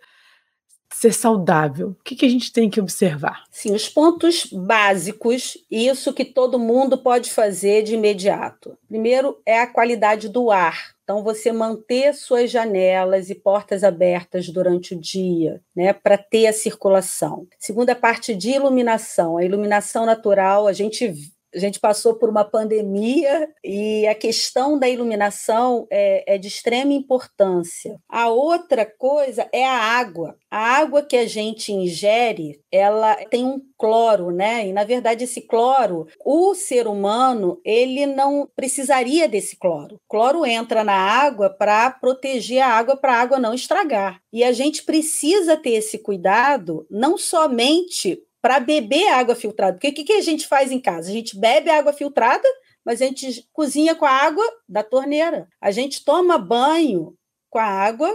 ser 0.92 1.12
saudável? 1.12 1.90
O 1.90 2.04
que, 2.04 2.16
que 2.16 2.26
a 2.26 2.28
gente 2.28 2.52
tem 2.52 2.68
que 2.68 2.80
observar? 2.80 3.44
Sim, 3.50 3.74
os 3.74 3.88
pontos 3.88 4.44
básicos, 4.52 5.56
isso 5.70 6.12
que 6.12 6.24
todo 6.24 6.58
mundo 6.58 6.98
pode 6.98 7.30
fazer 7.30 7.82
de 7.82 7.94
imediato. 7.94 8.76
Primeiro 8.88 9.40
é 9.46 9.60
a 9.60 9.66
qualidade 9.66 10.28
do 10.28 10.50
ar. 10.50 10.94
Então, 11.02 11.24
você 11.24 11.50
manter 11.50 12.14
suas 12.14 12.50
janelas 12.50 13.30
e 13.30 13.34
portas 13.34 13.82
abertas 13.82 14.48
durante 14.48 14.94
o 14.94 15.00
dia, 15.00 15.60
né, 15.74 15.92
para 15.92 16.16
ter 16.16 16.46
a 16.46 16.52
circulação. 16.52 17.48
Segunda 17.58 17.96
parte 17.96 18.32
de 18.32 18.50
iluminação. 18.50 19.36
A 19.36 19.44
iluminação 19.44 20.06
natural, 20.06 20.68
a 20.68 20.72
gente 20.72 21.12
a 21.54 21.58
gente 21.58 21.80
passou 21.80 22.14
por 22.14 22.28
uma 22.28 22.44
pandemia 22.44 23.48
e 23.64 24.06
a 24.06 24.14
questão 24.14 24.78
da 24.78 24.88
iluminação 24.88 25.86
é, 25.90 26.34
é, 26.34 26.38
de 26.38 26.48
extrema 26.48 26.92
importância. 26.92 27.98
A 28.08 28.28
outra 28.28 28.86
coisa 28.86 29.48
é 29.52 29.66
a 29.66 29.76
água. 29.76 30.36
A 30.50 30.58
água 30.58 31.02
que 31.02 31.16
a 31.16 31.26
gente 31.26 31.72
ingere, 31.72 32.60
ela 32.70 33.16
tem 33.26 33.44
um 33.44 33.60
cloro, 33.78 34.30
né? 34.30 34.66
E 34.66 34.72
na 34.72 34.84
verdade 34.84 35.24
esse 35.24 35.40
cloro, 35.42 36.06
o 36.24 36.54
ser 36.54 36.86
humano, 36.86 37.60
ele 37.64 38.06
não 38.06 38.48
precisaria 38.54 39.28
desse 39.28 39.56
cloro. 39.56 39.96
O 39.96 40.00
cloro 40.08 40.44
entra 40.44 40.84
na 40.84 40.94
água 40.94 41.50
para 41.50 41.90
proteger 41.90 42.62
a 42.62 42.68
água 42.68 42.96
para 42.96 43.14
a 43.14 43.20
água 43.20 43.38
não 43.38 43.54
estragar. 43.54 44.20
E 44.32 44.44
a 44.44 44.52
gente 44.52 44.84
precisa 44.84 45.56
ter 45.56 45.70
esse 45.70 45.98
cuidado 45.98 46.86
não 46.90 47.16
somente 47.16 48.22
para 48.42 48.60
beber 48.60 49.08
água 49.08 49.34
filtrada. 49.34 49.74
Porque 49.74 49.88
o 49.88 49.94
que, 49.94 50.04
que 50.04 50.12
a 50.14 50.22
gente 50.22 50.46
faz 50.46 50.70
em 50.70 50.80
casa? 50.80 51.10
A 51.10 51.12
gente 51.12 51.38
bebe 51.38 51.70
água 51.70 51.92
filtrada, 51.92 52.46
mas 52.84 53.02
a 53.02 53.06
gente 53.06 53.48
cozinha 53.52 53.94
com 53.94 54.06
a 54.06 54.10
água 54.10 54.44
da 54.68 54.82
torneira. 54.82 55.48
A 55.60 55.70
gente 55.70 56.04
toma 56.04 56.38
banho 56.38 57.14
com 57.48 57.58
a 57.58 57.64
água 57.64 58.10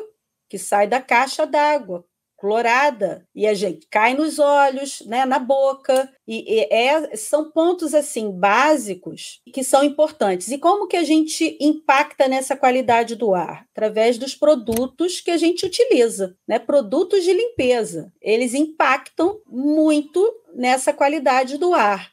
que 0.49 0.57
sai 0.57 0.87
da 0.87 1.01
caixa 1.01 1.45
d'água, 1.45 2.05
clorada, 2.37 3.25
e 3.33 3.47
a 3.47 3.53
gente 3.53 3.87
cai 3.89 4.13
nos 4.13 4.39
olhos, 4.39 5.01
né, 5.05 5.25
na 5.25 5.39
boca, 5.39 6.09
e, 6.27 6.59
e 6.59 6.67
é, 6.71 7.15
são 7.15 7.51
pontos 7.51 7.93
assim 7.93 8.31
básicos 8.31 9.41
que 9.53 9.63
são 9.63 9.83
importantes. 9.83 10.49
E 10.49 10.57
como 10.57 10.87
que 10.87 10.97
a 10.97 11.03
gente 11.03 11.57
impacta 11.59 12.27
nessa 12.27 12.55
qualidade 12.55 13.15
do 13.15 13.33
ar? 13.33 13.65
Através 13.71 14.17
dos 14.17 14.35
produtos 14.35 15.21
que 15.21 15.31
a 15.31 15.37
gente 15.37 15.65
utiliza, 15.65 16.35
né? 16.47 16.59
Produtos 16.59 17.23
de 17.23 17.33
limpeza. 17.33 18.11
Eles 18.21 18.53
impactam 18.53 19.39
muito 19.47 20.33
nessa 20.53 20.93
qualidade 20.93 21.57
do 21.57 21.73
ar. 21.73 22.11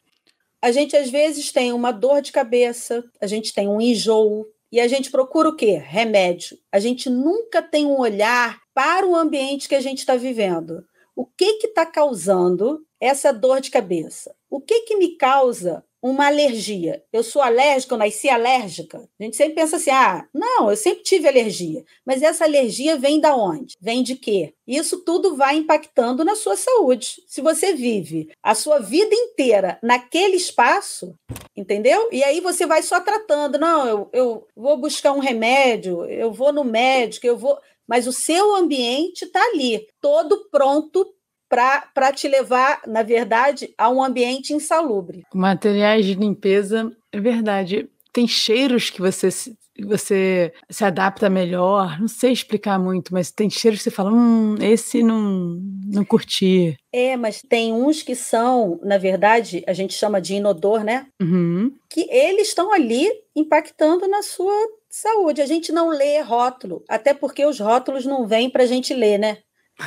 A 0.60 0.70
gente 0.70 0.96
às 0.96 1.10
vezes 1.10 1.50
tem 1.50 1.72
uma 1.72 1.90
dor 1.90 2.22
de 2.22 2.30
cabeça, 2.30 3.04
a 3.20 3.26
gente 3.26 3.52
tem 3.52 3.66
um 3.66 3.80
enjoo, 3.80 4.46
e 4.72 4.80
a 4.80 4.88
gente 4.88 5.10
procura 5.10 5.50
o 5.50 5.54
quê? 5.54 5.76
Remédio. 5.76 6.58
A 6.72 6.80
gente 6.80 7.10
nunca 7.10 7.60
tem 7.60 7.84
um 7.84 8.00
olhar 8.00 8.58
para 8.72 9.06
o 9.06 9.14
ambiente 9.14 9.68
que 9.68 9.74
a 9.74 9.80
gente 9.80 9.98
está 9.98 10.16
vivendo. 10.16 10.82
O 11.14 11.26
que 11.26 11.44
está 11.66 11.84
causando 11.84 12.80
essa 12.98 13.32
dor 13.32 13.60
de 13.60 13.70
cabeça? 13.70 14.34
O 14.48 14.62
que, 14.62 14.80
que 14.80 14.96
me 14.96 15.16
causa 15.18 15.84
uma 16.02 16.26
alergia. 16.26 17.02
Eu 17.12 17.22
sou 17.22 17.40
alérgica, 17.40 17.94
eu 17.94 17.98
nasci 17.98 18.28
alérgica. 18.28 19.08
A 19.20 19.22
gente 19.22 19.36
sempre 19.36 19.54
pensa 19.54 19.76
assim: 19.76 19.90
ah, 19.90 20.26
não, 20.34 20.68
eu 20.68 20.76
sempre 20.76 21.04
tive 21.04 21.28
alergia. 21.28 21.84
Mas 22.04 22.22
essa 22.22 22.44
alergia 22.44 22.98
vem 22.98 23.20
da 23.20 23.36
onde? 23.36 23.76
Vem 23.80 24.02
de 24.02 24.16
quê? 24.16 24.52
Isso 24.66 25.04
tudo 25.04 25.36
vai 25.36 25.56
impactando 25.56 26.24
na 26.24 26.34
sua 26.34 26.56
saúde. 26.56 27.22
Se 27.28 27.40
você 27.40 27.72
vive 27.72 28.30
a 28.42 28.54
sua 28.54 28.80
vida 28.80 29.14
inteira 29.14 29.78
naquele 29.82 30.36
espaço, 30.36 31.14
entendeu? 31.56 32.08
E 32.10 32.24
aí 32.24 32.40
você 32.40 32.66
vai 32.66 32.82
só 32.82 33.00
tratando: 33.00 33.56
não, 33.58 33.86
eu, 33.86 34.10
eu 34.12 34.48
vou 34.56 34.76
buscar 34.76 35.12
um 35.12 35.20
remédio, 35.20 36.04
eu 36.06 36.32
vou 36.32 36.52
no 36.52 36.64
médico, 36.64 37.26
eu 37.26 37.38
vou 37.38 37.56
mas 37.86 38.06
o 38.06 38.12
seu 38.12 38.54
ambiente 38.54 39.24
está 39.24 39.42
ali, 39.48 39.86
todo 40.00 40.48
pronto 40.50 41.12
para 41.52 42.12
te 42.12 42.26
levar, 42.26 42.80
na 42.86 43.02
verdade, 43.02 43.74
a 43.76 43.90
um 43.90 44.02
ambiente 44.02 44.54
insalubre. 44.54 45.22
Materiais 45.34 46.06
de 46.06 46.14
limpeza, 46.14 46.90
é 47.12 47.20
verdade. 47.20 47.86
Tem 48.10 48.26
cheiros 48.26 48.88
que 48.88 49.02
você 49.02 49.30
se, 49.30 49.54
você 49.84 50.50
se 50.70 50.82
adapta 50.82 51.28
melhor. 51.28 52.00
Não 52.00 52.08
sei 52.08 52.32
explicar 52.32 52.78
muito, 52.78 53.12
mas 53.12 53.30
tem 53.30 53.50
cheiros 53.50 53.80
que 53.80 53.84
você 53.84 53.90
fala, 53.90 54.10
hum, 54.10 54.56
esse 54.62 55.02
não, 55.02 55.60
não 55.84 56.06
curti. 56.06 56.74
É, 56.90 57.18
mas 57.18 57.42
tem 57.46 57.70
uns 57.70 58.02
que 58.02 58.14
são, 58.14 58.80
na 58.82 58.96
verdade, 58.96 59.62
a 59.66 59.74
gente 59.74 59.92
chama 59.92 60.22
de 60.22 60.36
inodor, 60.36 60.82
né? 60.82 61.06
Uhum. 61.20 61.70
Que 61.90 62.08
eles 62.10 62.48
estão 62.48 62.72
ali 62.72 63.10
impactando 63.36 64.08
na 64.08 64.22
sua 64.22 64.52
Saúde, 64.88 65.40
a 65.40 65.46
gente 65.46 65.72
não 65.72 65.88
lê 65.88 66.20
rótulo, 66.20 66.84
até 66.86 67.14
porque 67.14 67.46
os 67.46 67.58
rótulos 67.58 68.04
não 68.04 68.26
vêm 68.26 68.50
para 68.50 68.64
a 68.64 68.66
gente 68.66 68.92
ler, 68.92 69.18
né? 69.18 69.38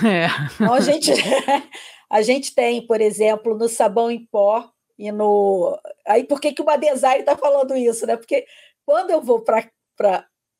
É. 0.03 0.27
Então 0.55 0.73
a 0.73 0.81
gente, 0.81 1.11
a 2.09 2.21
gente 2.21 2.53
tem, 2.53 2.85
por 2.85 3.01
exemplo, 3.01 3.57
no 3.57 3.67
sabão 3.69 4.09
em 4.11 4.25
pó 4.25 4.69
e 4.97 5.11
no. 5.11 5.79
Aí 6.07 6.23
por 6.23 6.39
que, 6.39 6.53
que 6.53 6.61
o 6.61 6.77
design 6.77 7.19
está 7.19 7.35
falando 7.37 7.75
isso, 7.75 8.05
né? 8.05 8.15
Porque 8.15 8.45
quando 8.85 9.11
eu 9.11 9.21
vou 9.21 9.41
para 9.41 9.69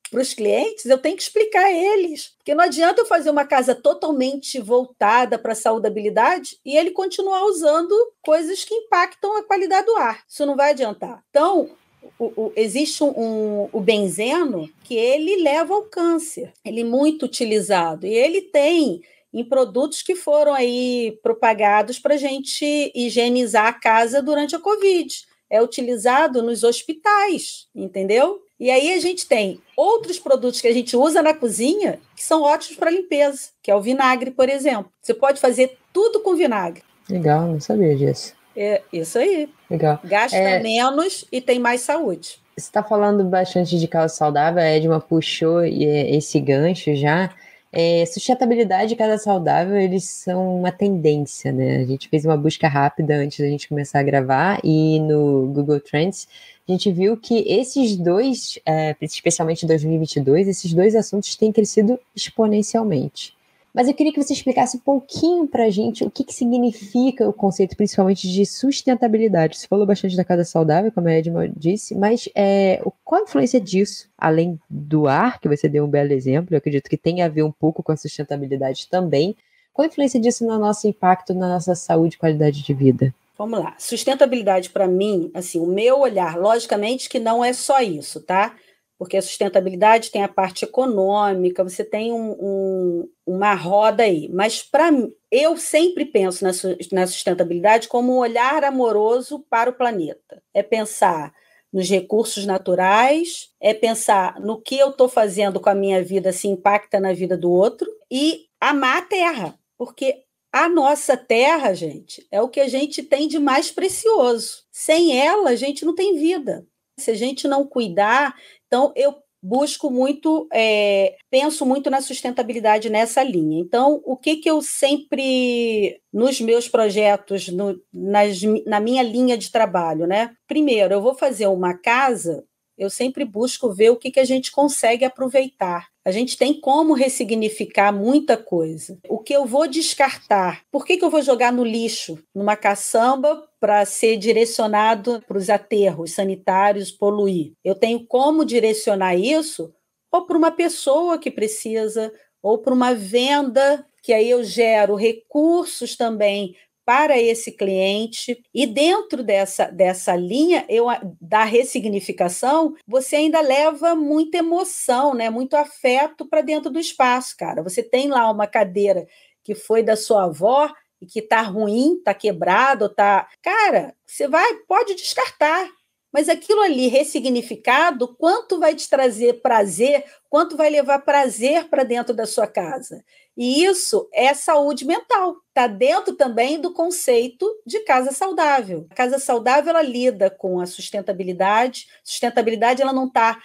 para 0.08 0.20
os 0.20 0.32
clientes, 0.32 0.86
eu 0.86 0.98
tenho 0.98 1.16
que 1.16 1.22
explicar 1.22 1.64
a 1.64 1.72
eles. 1.72 2.32
Porque 2.38 2.54
não 2.54 2.64
adianta 2.64 3.00
eu 3.00 3.06
fazer 3.06 3.30
uma 3.30 3.44
casa 3.44 3.74
totalmente 3.74 4.60
voltada 4.60 5.38
para 5.38 5.52
a 5.52 5.56
saudabilidade 5.56 6.58
e 6.64 6.76
ele 6.76 6.92
continuar 6.92 7.44
usando 7.44 7.92
coisas 8.22 8.64
que 8.64 8.74
impactam 8.74 9.36
a 9.36 9.42
qualidade 9.42 9.86
do 9.86 9.96
ar. 9.96 10.22
Isso 10.28 10.46
não 10.46 10.56
vai 10.56 10.70
adiantar. 10.70 11.22
Então, 11.30 11.70
o, 12.18 12.24
o, 12.24 12.52
existe 12.54 13.02
um, 13.02 13.08
um, 13.08 13.68
o 13.72 13.80
benzeno 13.80 14.70
que 14.84 14.94
ele 14.94 15.42
leva 15.42 15.74
ao 15.74 15.82
câncer. 15.82 16.52
Ele 16.64 16.82
é 16.82 16.84
muito 16.84 17.24
utilizado 17.24 18.06
e 18.06 18.14
ele 18.14 18.42
tem 18.42 19.02
em 19.36 19.44
produtos 19.44 20.00
que 20.00 20.16
foram 20.16 20.54
aí 20.54 21.18
propagados 21.22 21.98
para 21.98 22.14
a 22.14 22.16
gente 22.16 22.90
higienizar 22.94 23.66
a 23.66 23.72
casa 23.74 24.22
durante 24.22 24.56
a 24.56 24.58
Covid. 24.58 25.14
É 25.50 25.62
utilizado 25.62 26.42
nos 26.42 26.64
hospitais, 26.64 27.66
entendeu? 27.74 28.40
E 28.58 28.70
aí 28.70 28.94
a 28.94 28.98
gente 28.98 29.28
tem 29.28 29.60
outros 29.76 30.18
produtos 30.18 30.62
que 30.62 30.66
a 30.66 30.72
gente 30.72 30.96
usa 30.96 31.20
na 31.20 31.34
cozinha 31.34 32.00
que 32.16 32.24
são 32.24 32.42
ótimos 32.42 32.78
para 32.78 32.90
limpeza, 32.90 33.50
que 33.62 33.70
é 33.70 33.74
o 33.74 33.80
vinagre, 33.82 34.30
por 34.30 34.48
exemplo. 34.48 34.90
Você 35.02 35.12
pode 35.12 35.38
fazer 35.38 35.76
tudo 35.92 36.20
com 36.20 36.34
vinagre. 36.34 36.82
Legal, 37.08 37.42
não 37.42 37.60
sabia 37.60 37.94
disso. 37.94 38.34
É 38.56 38.80
isso 38.90 39.18
aí. 39.18 39.50
Legal. 39.70 40.00
Gasta 40.02 40.34
é... 40.34 40.62
menos 40.62 41.26
e 41.30 41.42
tem 41.42 41.58
mais 41.58 41.82
saúde. 41.82 42.40
Você 42.56 42.68
está 42.68 42.82
falando 42.82 43.22
bastante 43.22 43.78
de 43.78 43.86
casa 43.86 44.14
saudável, 44.14 44.62
a 44.62 44.66
Edma 44.66 44.98
puxou 44.98 45.62
esse 45.62 46.40
gancho 46.40 46.96
já. 46.96 47.30
É, 47.72 48.06
sustentabilidade 48.06 48.94
e 48.94 48.96
casa 48.96 49.18
saudável, 49.18 49.76
eles 49.76 50.04
são 50.04 50.60
uma 50.60 50.72
tendência, 50.72 51.52
né? 51.52 51.78
A 51.78 51.84
gente 51.84 52.08
fez 52.08 52.24
uma 52.24 52.36
busca 52.36 52.68
rápida 52.68 53.16
antes 53.16 53.38
da 53.38 53.46
gente 53.46 53.68
começar 53.68 54.00
a 54.00 54.02
gravar 54.02 54.60
e 54.64 54.98
no 55.00 55.52
Google 55.52 55.80
Trends 55.80 56.26
a 56.68 56.72
gente 56.72 56.90
viu 56.90 57.16
que 57.16 57.44
esses 57.46 57.96
dois, 57.96 58.58
é, 58.66 58.96
especialmente 59.00 59.64
em 59.64 59.68
2022, 59.68 60.48
esses 60.48 60.72
dois 60.74 60.96
assuntos 60.96 61.36
têm 61.36 61.52
crescido 61.52 61.98
exponencialmente. 62.14 63.35
Mas 63.76 63.88
eu 63.88 63.92
queria 63.92 64.10
que 64.10 64.22
você 64.22 64.32
explicasse 64.32 64.78
um 64.78 64.80
pouquinho 64.80 65.46
para 65.46 65.64
a 65.64 65.70
gente 65.70 66.02
o 66.02 66.10
que, 66.10 66.24
que 66.24 66.32
significa 66.32 67.28
o 67.28 67.32
conceito, 67.32 67.76
principalmente 67.76 68.26
de 68.26 68.46
sustentabilidade. 68.46 69.58
Você 69.58 69.68
falou 69.68 69.84
bastante 69.84 70.16
da 70.16 70.24
casa 70.24 70.44
saudável, 70.44 70.90
como 70.90 71.08
a 71.08 71.12
Edma 71.12 71.46
disse, 71.46 71.94
mas 71.94 72.26
é, 72.34 72.82
qual 73.04 73.20
a 73.20 73.24
influência 73.24 73.60
disso, 73.60 74.08
além 74.16 74.58
do 74.70 75.06
ar, 75.06 75.38
que 75.38 75.46
você 75.46 75.68
deu 75.68 75.84
um 75.84 75.90
belo 75.90 76.10
exemplo, 76.10 76.54
eu 76.54 76.58
acredito 76.58 76.88
que 76.88 76.96
tem 76.96 77.20
a 77.20 77.28
ver 77.28 77.42
um 77.42 77.52
pouco 77.52 77.82
com 77.82 77.92
a 77.92 77.96
sustentabilidade 77.98 78.88
também. 78.88 79.36
Qual 79.74 79.84
a 79.84 79.88
influência 79.88 80.18
disso 80.18 80.46
no 80.46 80.58
nosso 80.58 80.88
impacto 80.88 81.34
na 81.34 81.46
nossa 81.46 81.74
saúde 81.74 82.14
e 82.14 82.18
qualidade 82.18 82.62
de 82.62 82.72
vida? 82.72 83.14
Vamos 83.36 83.60
lá. 83.60 83.74
Sustentabilidade, 83.76 84.70
para 84.70 84.88
mim, 84.88 85.30
assim, 85.34 85.60
o 85.60 85.66
meu 85.66 86.00
olhar, 86.00 86.38
logicamente 86.38 87.10
que 87.10 87.18
não 87.18 87.44
é 87.44 87.52
só 87.52 87.82
isso, 87.82 88.22
tá? 88.22 88.54
Porque 88.98 89.16
a 89.16 89.22
sustentabilidade 89.22 90.10
tem 90.10 90.22
a 90.22 90.28
parte 90.28 90.64
econômica, 90.64 91.62
você 91.62 91.84
tem 91.84 92.12
um, 92.12 92.30
um, 92.32 93.08
uma 93.26 93.54
roda 93.54 94.02
aí. 94.02 94.28
Mas 94.32 94.62
para 94.62 94.90
eu 95.30 95.56
sempre 95.56 96.04
penso 96.04 96.44
na, 96.44 96.50
na 96.92 97.06
sustentabilidade 97.06 97.88
como 97.88 98.14
um 98.14 98.18
olhar 98.18 98.64
amoroso 98.64 99.44
para 99.50 99.70
o 99.70 99.74
planeta. 99.74 100.42
É 100.54 100.62
pensar 100.62 101.32
nos 101.72 101.90
recursos 101.90 102.46
naturais, 102.46 103.50
é 103.60 103.74
pensar 103.74 104.40
no 104.40 104.60
que 104.60 104.78
eu 104.78 104.90
estou 104.90 105.08
fazendo 105.08 105.60
com 105.60 105.68
a 105.68 105.74
minha 105.74 106.02
vida 106.02 106.32
se 106.32 106.48
impacta 106.48 106.98
na 106.98 107.12
vida 107.12 107.36
do 107.36 107.50
outro 107.50 107.86
e 108.10 108.46
amar 108.58 108.98
a 108.98 109.02
terra, 109.02 109.58
porque 109.76 110.22
a 110.50 110.70
nossa 110.70 111.18
terra, 111.18 111.74
gente, 111.74 112.26
é 112.30 112.40
o 112.40 112.48
que 112.48 112.60
a 112.60 112.68
gente 112.68 113.02
tem 113.02 113.28
de 113.28 113.38
mais 113.38 113.70
precioso. 113.70 114.64
Sem 114.72 115.20
ela, 115.20 115.50
a 115.50 115.54
gente 115.54 115.84
não 115.84 115.94
tem 115.94 116.16
vida. 116.16 116.66
Se 116.98 117.10
a 117.10 117.14
gente 117.14 117.46
não 117.46 117.66
cuidar, 117.66 118.34
então, 118.66 118.92
eu 118.96 119.14
busco 119.42 119.90
muito, 119.90 120.48
é, 120.52 121.16
penso 121.30 121.64
muito 121.64 121.88
na 121.88 122.00
sustentabilidade 122.00 122.90
nessa 122.90 123.22
linha. 123.22 123.60
Então, 123.60 124.00
o 124.04 124.16
que, 124.16 124.36
que 124.36 124.50
eu 124.50 124.60
sempre, 124.60 126.00
nos 126.12 126.40
meus 126.40 126.68
projetos, 126.68 127.48
no, 127.48 127.78
nas, 127.92 128.40
na 128.66 128.80
minha 128.80 129.02
linha 129.02 129.38
de 129.38 129.50
trabalho, 129.50 130.06
né? 130.06 130.34
Primeiro, 130.48 130.94
eu 130.94 131.02
vou 131.02 131.14
fazer 131.14 131.46
uma 131.46 131.74
casa 131.74 132.44
eu 132.76 132.90
sempre 132.90 133.24
busco 133.24 133.72
ver 133.72 133.90
o 133.90 133.96
que, 133.96 134.10
que 134.10 134.20
a 134.20 134.24
gente 134.24 134.52
consegue 134.52 135.04
aproveitar. 135.04 135.88
A 136.06 136.12
gente 136.12 136.38
tem 136.38 136.60
como 136.60 136.94
ressignificar 136.94 137.90
muita 137.90 138.36
coisa. 138.36 138.96
O 139.08 139.18
que 139.18 139.32
eu 139.32 139.44
vou 139.44 139.66
descartar? 139.66 140.62
Por 140.70 140.86
que, 140.86 140.96
que 140.96 141.04
eu 141.04 141.10
vou 141.10 141.20
jogar 141.20 141.52
no 141.52 141.64
lixo, 141.64 142.16
numa 142.32 142.54
caçamba, 142.54 143.44
para 143.58 143.84
ser 143.84 144.16
direcionado 144.16 145.20
para 145.26 145.36
os 145.36 145.50
aterros 145.50 146.12
sanitários, 146.12 146.92
poluir? 146.92 147.54
Eu 147.64 147.74
tenho 147.74 148.06
como 148.06 148.44
direcionar 148.44 149.16
isso 149.16 149.74
ou 150.12 150.24
para 150.24 150.38
uma 150.38 150.52
pessoa 150.52 151.18
que 151.18 151.28
precisa, 151.28 152.12
ou 152.40 152.58
para 152.58 152.72
uma 152.72 152.94
venda, 152.94 153.84
que 154.00 154.12
aí 154.12 154.30
eu 154.30 154.44
gero 154.44 154.94
recursos 154.94 155.96
também 155.96 156.54
para 156.86 157.20
esse 157.20 157.50
cliente. 157.50 158.40
E 158.54 158.64
dentro 158.64 159.24
dessa, 159.24 159.66
dessa 159.66 160.14
linha 160.14 160.64
eu, 160.68 160.86
da 161.20 161.42
ressignificação, 161.42 162.74
você 162.86 163.16
ainda 163.16 163.40
leva 163.40 163.96
muita 163.96 164.38
emoção, 164.38 165.12
né? 165.12 165.28
muito 165.28 165.54
afeto 165.54 166.24
para 166.24 166.42
dentro 166.42 166.70
do 166.70 166.78
espaço, 166.78 167.36
cara. 167.36 167.60
Você 167.62 167.82
tem 167.82 168.08
lá 168.08 168.30
uma 168.30 168.46
cadeira 168.46 169.04
que 169.42 169.54
foi 169.54 169.82
da 169.82 169.96
sua 169.96 170.24
avó 170.24 170.72
e 171.00 171.06
que 171.06 171.20
tá 171.20 171.42
ruim, 171.42 172.00
tá 172.02 172.14
quebrado, 172.14 172.88
tá. 172.88 173.28
Cara, 173.42 173.92
você 174.06 174.28
vai, 174.28 174.54
pode 174.68 174.94
descartar. 174.94 175.68
Mas 176.16 176.30
aquilo 176.30 176.62
ali 176.62 176.88
ressignificado, 176.88 178.08
quanto 178.16 178.58
vai 178.58 178.74
te 178.74 178.88
trazer 178.88 179.42
prazer, 179.42 180.02
quanto 180.30 180.56
vai 180.56 180.70
levar 180.70 181.00
prazer 181.00 181.68
para 181.68 181.84
dentro 181.84 182.14
da 182.14 182.24
sua 182.24 182.46
casa? 182.46 183.04
E 183.36 183.62
isso 183.62 184.08
é 184.14 184.32
saúde 184.32 184.86
mental. 184.86 185.36
Está 185.48 185.66
dentro 185.66 186.14
também 186.14 186.58
do 186.58 186.72
conceito 186.72 187.46
de 187.66 187.80
casa 187.80 188.12
saudável. 188.12 188.86
A 188.88 188.94
casa 188.94 189.18
saudável 189.18 189.68
ela 189.68 189.82
lida 189.82 190.30
com 190.30 190.58
a 190.58 190.64
sustentabilidade. 190.64 191.86
Sustentabilidade 192.02 192.80
ela 192.80 192.94
não 192.94 193.08
está 193.08 193.38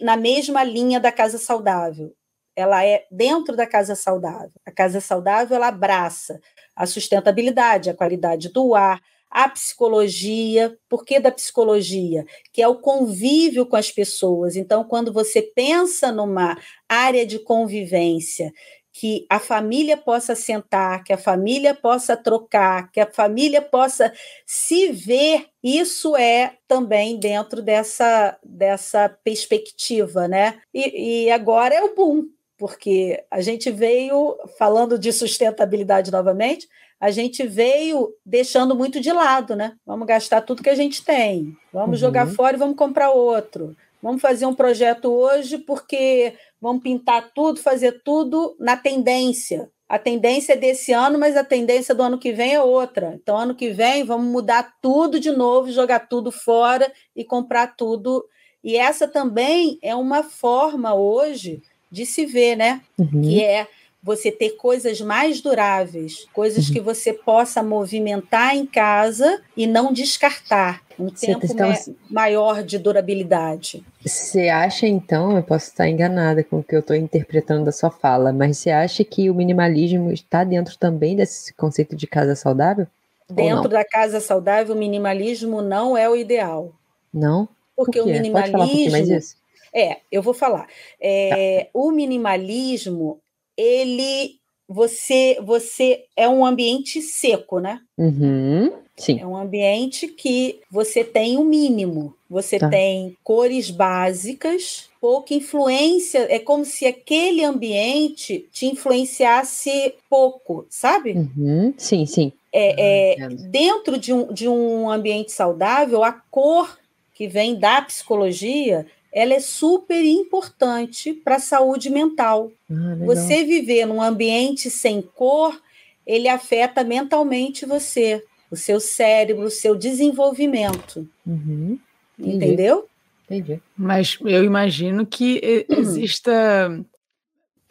na 0.00 0.16
mesma 0.16 0.64
linha 0.64 0.98
da 0.98 1.12
casa 1.12 1.36
saudável. 1.36 2.16
Ela 2.56 2.86
é 2.86 3.04
dentro 3.10 3.54
da 3.54 3.66
casa 3.66 3.94
saudável. 3.94 4.52
A 4.64 4.70
casa 4.70 4.98
saudável 4.98 5.56
ela 5.56 5.68
abraça 5.68 6.40
a 6.74 6.86
sustentabilidade, 6.86 7.90
a 7.90 7.94
qualidade 7.94 8.48
do 8.48 8.74
ar, 8.74 8.98
a 9.32 9.48
psicologia. 9.48 10.76
Por 10.88 11.04
que 11.04 11.18
da 11.18 11.32
psicologia? 11.32 12.24
Que 12.52 12.62
é 12.62 12.68
o 12.68 12.78
convívio 12.78 13.66
com 13.66 13.76
as 13.76 13.90
pessoas. 13.90 14.54
Então, 14.56 14.84
quando 14.84 15.12
você 15.12 15.42
pensa 15.42 16.12
numa 16.12 16.58
área 16.88 17.26
de 17.26 17.38
convivência 17.38 18.52
que 18.92 19.26
a 19.30 19.38
família 19.38 19.96
possa 19.96 20.34
sentar, 20.34 21.02
que 21.02 21.14
a 21.14 21.18
família 21.18 21.74
possa 21.74 22.14
trocar, 22.14 22.90
que 22.92 23.00
a 23.00 23.10
família 23.10 23.62
possa 23.62 24.12
se 24.46 24.92
ver, 24.92 25.46
isso 25.64 26.14
é 26.14 26.58
também 26.68 27.18
dentro 27.18 27.62
dessa, 27.62 28.38
dessa 28.44 29.08
perspectiva, 29.08 30.28
né? 30.28 30.60
E, 30.74 31.24
e 31.24 31.30
agora 31.30 31.74
é 31.74 31.82
o 31.82 31.94
boom, 31.94 32.26
porque 32.58 33.24
a 33.30 33.40
gente 33.40 33.70
veio, 33.70 34.36
falando 34.58 34.98
de 34.98 35.10
sustentabilidade 35.10 36.12
novamente, 36.12 36.68
a 37.02 37.10
gente 37.10 37.44
veio 37.44 38.14
deixando 38.24 38.76
muito 38.76 39.00
de 39.00 39.12
lado, 39.12 39.56
né? 39.56 39.74
Vamos 39.84 40.06
gastar 40.06 40.40
tudo 40.40 40.62
que 40.62 40.70
a 40.70 40.74
gente 40.76 41.04
tem, 41.04 41.56
vamos 41.72 42.00
uhum. 42.00 42.06
jogar 42.06 42.28
fora 42.28 42.54
e 42.54 42.60
vamos 42.60 42.76
comprar 42.76 43.10
outro. 43.10 43.76
Vamos 44.00 44.22
fazer 44.22 44.46
um 44.46 44.54
projeto 44.54 45.06
hoje 45.10 45.58
porque 45.58 46.34
vamos 46.60 46.80
pintar 46.80 47.32
tudo, 47.34 47.58
fazer 47.58 48.02
tudo 48.04 48.54
na 48.56 48.76
tendência. 48.76 49.68
A 49.88 49.98
tendência 49.98 50.52
é 50.52 50.56
desse 50.56 50.92
ano, 50.92 51.18
mas 51.18 51.36
a 51.36 51.42
tendência 51.42 51.92
do 51.92 52.04
ano 52.04 52.18
que 52.18 52.32
vem 52.32 52.54
é 52.54 52.62
outra. 52.62 53.18
Então, 53.20 53.36
ano 53.36 53.56
que 53.56 53.70
vem, 53.70 54.04
vamos 54.04 54.30
mudar 54.30 54.72
tudo 54.80 55.18
de 55.18 55.32
novo, 55.32 55.72
jogar 55.72 56.06
tudo 56.08 56.30
fora 56.30 56.90
e 57.16 57.24
comprar 57.24 57.74
tudo. 57.76 58.24
E 58.62 58.76
essa 58.76 59.08
também 59.08 59.76
é 59.82 59.94
uma 59.96 60.22
forma 60.22 60.94
hoje 60.94 61.60
de 61.90 62.06
se 62.06 62.24
ver, 62.24 62.56
né? 62.56 62.80
Uhum. 62.96 63.22
Que 63.22 63.42
é 63.42 63.66
você 64.02 64.32
ter 64.32 64.56
coisas 64.56 65.00
mais 65.00 65.40
duráveis, 65.40 66.26
coisas 66.32 66.66
uhum. 66.66 66.74
que 66.74 66.80
você 66.80 67.12
possa 67.12 67.62
movimentar 67.62 68.56
em 68.56 68.66
casa 68.66 69.40
e 69.56 69.66
não 69.66 69.92
descartar. 69.92 70.82
Um 70.98 71.08
você 71.08 71.26
tempo 71.26 71.46
então, 71.46 71.72
maior 72.10 72.62
de 72.62 72.78
durabilidade. 72.78 73.84
Você 74.04 74.48
acha, 74.48 74.86
então, 74.86 75.36
eu 75.36 75.42
posso 75.42 75.68
estar 75.68 75.88
enganada 75.88 76.42
com 76.42 76.58
o 76.58 76.64
que 76.64 76.74
eu 76.74 76.80
estou 76.80 76.96
interpretando 76.96 77.64
da 77.64 77.72
sua 77.72 77.90
fala, 77.90 78.32
mas 78.32 78.58
você 78.58 78.70
acha 78.70 79.04
que 79.04 79.30
o 79.30 79.34
minimalismo 79.34 80.12
está 80.12 80.42
dentro 80.42 80.76
também 80.76 81.16
desse 81.16 81.54
conceito 81.54 81.94
de 81.94 82.06
casa 82.06 82.34
saudável? 82.34 82.86
Dentro 83.30 83.68
da 83.68 83.84
casa 83.84 84.20
saudável, 84.20 84.74
o 84.74 84.78
minimalismo 84.78 85.62
não 85.62 85.96
é 85.96 86.08
o 86.08 86.16
ideal. 86.16 86.72
Não? 87.14 87.48
Porque 87.74 87.98
Por 87.98 88.08
o 88.08 88.12
minimalismo. 88.12 88.58
Pode 88.58 88.70
falar 88.70 88.86
um 88.86 88.90
mais 88.90 89.08
isso? 89.08 89.36
É, 89.74 89.98
eu 90.10 90.20
vou 90.20 90.34
falar. 90.34 90.66
É, 91.00 91.64
tá. 91.64 91.70
O 91.72 91.90
minimalismo 91.90 93.21
ele 93.56 94.36
você 94.68 95.38
você 95.42 96.04
é 96.16 96.28
um 96.28 96.44
ambiente 96.44 97.02
seco, 97.02 97.58
né? 97.58 97.80
Uhum, 97.98 98.72
sim. 98.96 99.20
É 99.20 99.26
um 99.26 99.36
ambiente 99.36 100.08
que 100.08 100.60
você 100.70 101.04
tem 101.04 101.36
o 101.36 101.40
um 101.40 101.44
mínimo. 101.44 102.14
Você 102.28 102.58
tá. 102.58 102.70
tem 102.70 103.14
cores 103.22 103.70
básicas, 103.70 104.88
pouca 105.00 105.34
influência. 105.34 106.26
É 106.30 106.38
como 106.38 106.64
se 106.64 106.86
aquele 106.86 107.44
ambiente 107.44 108.48
te 108.50 108.66
influenciasse 108.66 109.94
pouco, 110.08 110.64
sabe? 110.70 111.12
Uhum, 111.12 111.74
sim, 111.76 112.06
sim. 112.06 112.32
É, 112.54 113.16
é, 113.22 113.28
dentro 113.28 113.98
de 113.98 114.12
um, 114.12 114.32
de 114.32 114.48
um 114.48 114.90
ambiente 114.90 115.32
saudável, 115.32 116.02
a 116.02 116.12
cor 116.12 116.78
que 117.14 117.26
vem 117.26 117.58
da 117.58 117.82
psicologia 117.82 118.86
ela 119.12 119.34
é 119.34 119.40
super 119.40 120.02
importante 120.04 121.12
para 121.12 121.36
a 121.36 121.40
saúde 121.40 121.90
mental. 121.90 122.50
Ah, 122.70 122.96
você 123.04 123.44
viver 123.44 123.86
num 123.86 124.00
ambiente 124.00 124.70
sem 124.70 125.02
cor, 125.02 125.60
ele 126.06 126.28
afeta 126.28 126.82
mentalmente 126.82 127.66
você, 127.66 128.24
o 128.50 128.56
seu 128.56 128.80
cérebro, 128.80 129.44
o 129.44 129.50
seu 129.50 129.76
desenvolvimento. 129.76 131.06
Uhum. 131.26 131.78
Entendeu? 132.18 132.88
Entendi. 133.24 133.60
Mas 133.76 134.18
eu 134.24 134.44
imagino 134.44 135.06
que 135.06 135.66
exista 135.68 136.84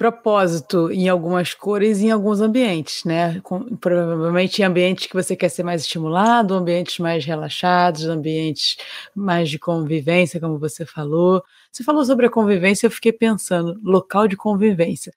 propósito 0.01 0.91
em 0.91 1.07
algumas 1.07 1.53
cores 1.53 1.99
e 1.99 2.07
em 2.07 2.11
alguns 2.11 2.41
ambientes, 2.41 3.03
né? 3.05 3.39
Com, 3.41 3.75
provavelmente 3.77 4.59
em 4.59 4.65
ambientes 4.65 5.05
que 5.05 5.13
você 5.13 5.35
quer 5.35 5.49
ser 5.49 5.61
mais 5.61 5.83
estimulado, 5.83 6.55
ambientes 6.55 6.97
mais 6.97 7.23
relaxados, 7.23 8.05
ambientes 8.05 8.77
mais 9.15 9.47
de 9.47 9.59
convivência, 9.59 10.39
como 10.39 10.57
você 10.57 10.87
falou. 10.87 11.43
Você 11.71 11.83
falou 11.83 12.03
sobre 12.03 12.25
a 12.25 12.31
convivência, 12.31 12.87
eu 12.87 12.91
fiquei 12.91 13.13
pensando, 13.13 13.79
local 13.83 14.27
de 14.27 14.35
convivência. 14.35 15.13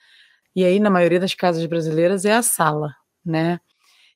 E 0.55 0.65
aí, 0.65 0.79
na 0.79 0.91
maioria 0.91 1.19
das 1.21 1.35
casas 1.35 1.65
brasileiras, 1.67 2.27
é 2.27 2.35
a 2.35 2.43
sala, 2.43 2.95
né? 3.25 3.61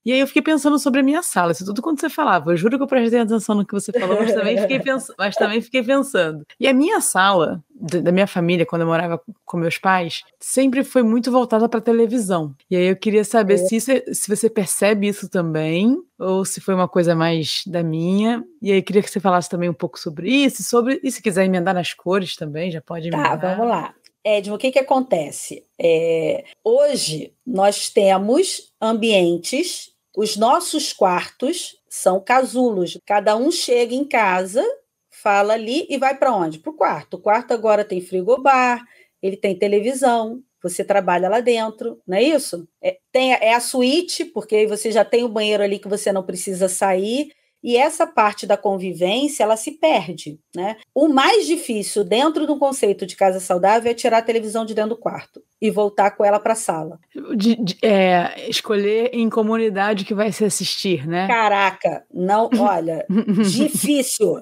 E 0.08 0.12
aí 0.12 0.20
eu 0.20 0.26
fiquei 0.26 0.40
pensando 0.40 0.78
sobre 0.78 1.00
a 1.00 1.02
minha 1.02 1.22
sala, 1.22 1.52
isso 1.52 1.66
tudo 1.66 1.82
quando 1.82 2.00
você 2.00 2.08
falava. 2.08 2.50
Eu 2.50 2.56
juro 2.56 2.78
que 2.78 2.82
eu 2.82 2.86
prestei 2.86 3.20
atenção 3.20 3.54
no 3.54 3.66
que 3.66 3.74
você 3.74 3.92
falou, 3.92 4.16
mas 4.18 4.32
também 4.32 4.56
fiquei, 4.56 4.80
pens 4.80 5.12
mas 5.18 5.34
também 5.36 5.60
fiquei 5.60 5.82
pensando. 5.82 6.46
E 6.58 6.66
a 6.66 6.72
minha 6.72 6.98
sala, 7.02 7.62
da 7.78 8.10
minha 8.10 8.26
família, 8.26 8.64
quando 8.64 8.80
eu 8.80 8.88
morava 8.88 9.20
com 9.44 9.58
meus 9.58 9.76
pais, 9.76 10.22
sempre 10.40 10.82
foi 10.82 11.02
muito 11.02 11.30
voltada 11.30 11.68
para 11.68 11.78
televisão. 11.82 12.54
E 12.70 12.76
aí 12.76 12.86
eu 12.86 12.96
queria 12.96 13.22
saber 13.22 13.52
é. 13.52 13.56
se, 13.58 13.76
isso, 13.76 13.92
é, 13.92 14.02
se 14.14 14.34
você 14.34 14.48
percebe 14.48 15.06
isso 15.06 15.28
também, 15.28 15.98
ou 16.18 16.42
se 16.42 16.58
foi 16.58 16.72
uma 16.72 16.88
coisa 16.88 17.14
mais 17.14 17.60
da 17.66 17.82
minha. 17.82 18.42
E 18.62 18.72
aí 18.72 18.80
queria 18.80 19.02
que 19.02 19.10
você 19.10 19.20
falasse 19.20 19.50
também 19.50 19.68
um 19.68 19.74
pouco 19.74 20.00
sobre 20.00 20.30
isso, 20.30 20.62
sobre 20.62 20.98
e 21.04 21.12
se 21.12 21.20
quiser 21.20 21.44
emendar 21.44 21.74
nas 21.74 21.92
cores 21.92 22.34
também, 22.34 22.70
já 22.70 22.80
pode 22.80 23.10
tá, 23.10 23.18
emendar. 23.18 23.38
Tá, 23.38 23.54
vamos 23.56 23.68
lá. 23.68 23.94
Edmo, 24.24 24.54
o 24.54 24.58
que, 24.58 24.72
que 24.72 24.78
acontece? 24.78 25.64
É, 25.78 26.44
hoje 26.64 27.34
nós 27.46 27.90
temos 27.90 28.72
ambientes 28.80 29.97
os 30.18 30.36
nossos 30.36 30.92
quartos 30.92 31.76
são 31.88 32.20
casulos. 32.20 32.98
Cada 33.06 33.36
um 33.36 33.52
chega 33.52 33.94
em 33.94 34.02
casa, 34.04 34.64
fala 35.08 35.52
ali 35.52 35.86
e 35.88 35.96
vai 35.96 36.18
para 36.18 36.34
onde? 36.34 36.58
Para 36.58 36.72
o 36.72 36.76
quarto. 36.76 37.14
O 37.14 37.20
quarto 37.20 37.54
agora 37.54 37.84
tem 37.84 38.00
frigobar, 38.00 38.84
ele 39.22 39.36
tem 39.36 39.56
televisão, 39.56 40.42
você 40.60 40.82
trabalha 40.82 41.28
lá 41.28 41.38
dentro, 41.38 42.02
não 42.04 42.18
é 42.18 42.22
isso? 42.24 42.68
É, 42.82 42.98
tem, 43.12 43.32
é 43.32 43.54
a 43.54 43.60
suíte, 43.60 44.24
porque 44.24 44.56
aí 44.56 44.66
você 44.66 44.90
já 44.90 45.04
tem 45.04 45.22
o 45.22 45.28
banheiro 45.28 45.62
ali 45.62 45.78
que 45.78 45.86
você 45.86 46.10
não 46.10 46.24
precisa 46.24 46.68
sair. 46.68 47.30
E 47.62 47.76
essa 47.76 48.06
parte 48.06 48.46
da 48.46 48.56
convivência, 48.56 49.42
ela 49.42 49.56
se 49.56 49.72
perde, 49.72 50.38
né? 50.54 50.76
O 50.94 51.08
mais 51.08 51.46
difícil 51.46 52.04
dentro 52.04 52.46
do 52.46 52.58
conceito 52.58 53.04
de 53.04 53.16
casa 53.16 53.40
saudável 53.40 53.90
é 53.90 53.94
tirar 53.94 54.18
a 54.18 54.22
televisão 54.22 54.64
de 54.64 54.74
dentro 54.74 54.90
do 54.90 54.96
quarto 54.96 55.42
e 55.60 55.70
voltar 55.70 56.12
com 56.12 56.24
ela 56.24 56.38
para 56.38 56.52
a 56.52 56.56
sala. 56.56 57.00
De, 57.36 57.56
de, 57.56 57.76
é, 57.82 58.48
escolher 58.48 59.10
em 59.12 59.28
comunidade 59.28 60.04
que 60.04 60.14
vai 60.14 60.30
se 60.30 60.44
assistir, 60.44 61.06
né? 61.06 61.26
Caraca, 61.26 62.04
não, 62.12 62.48
olha, 62.58 63.04
difícil, 63.44 64.40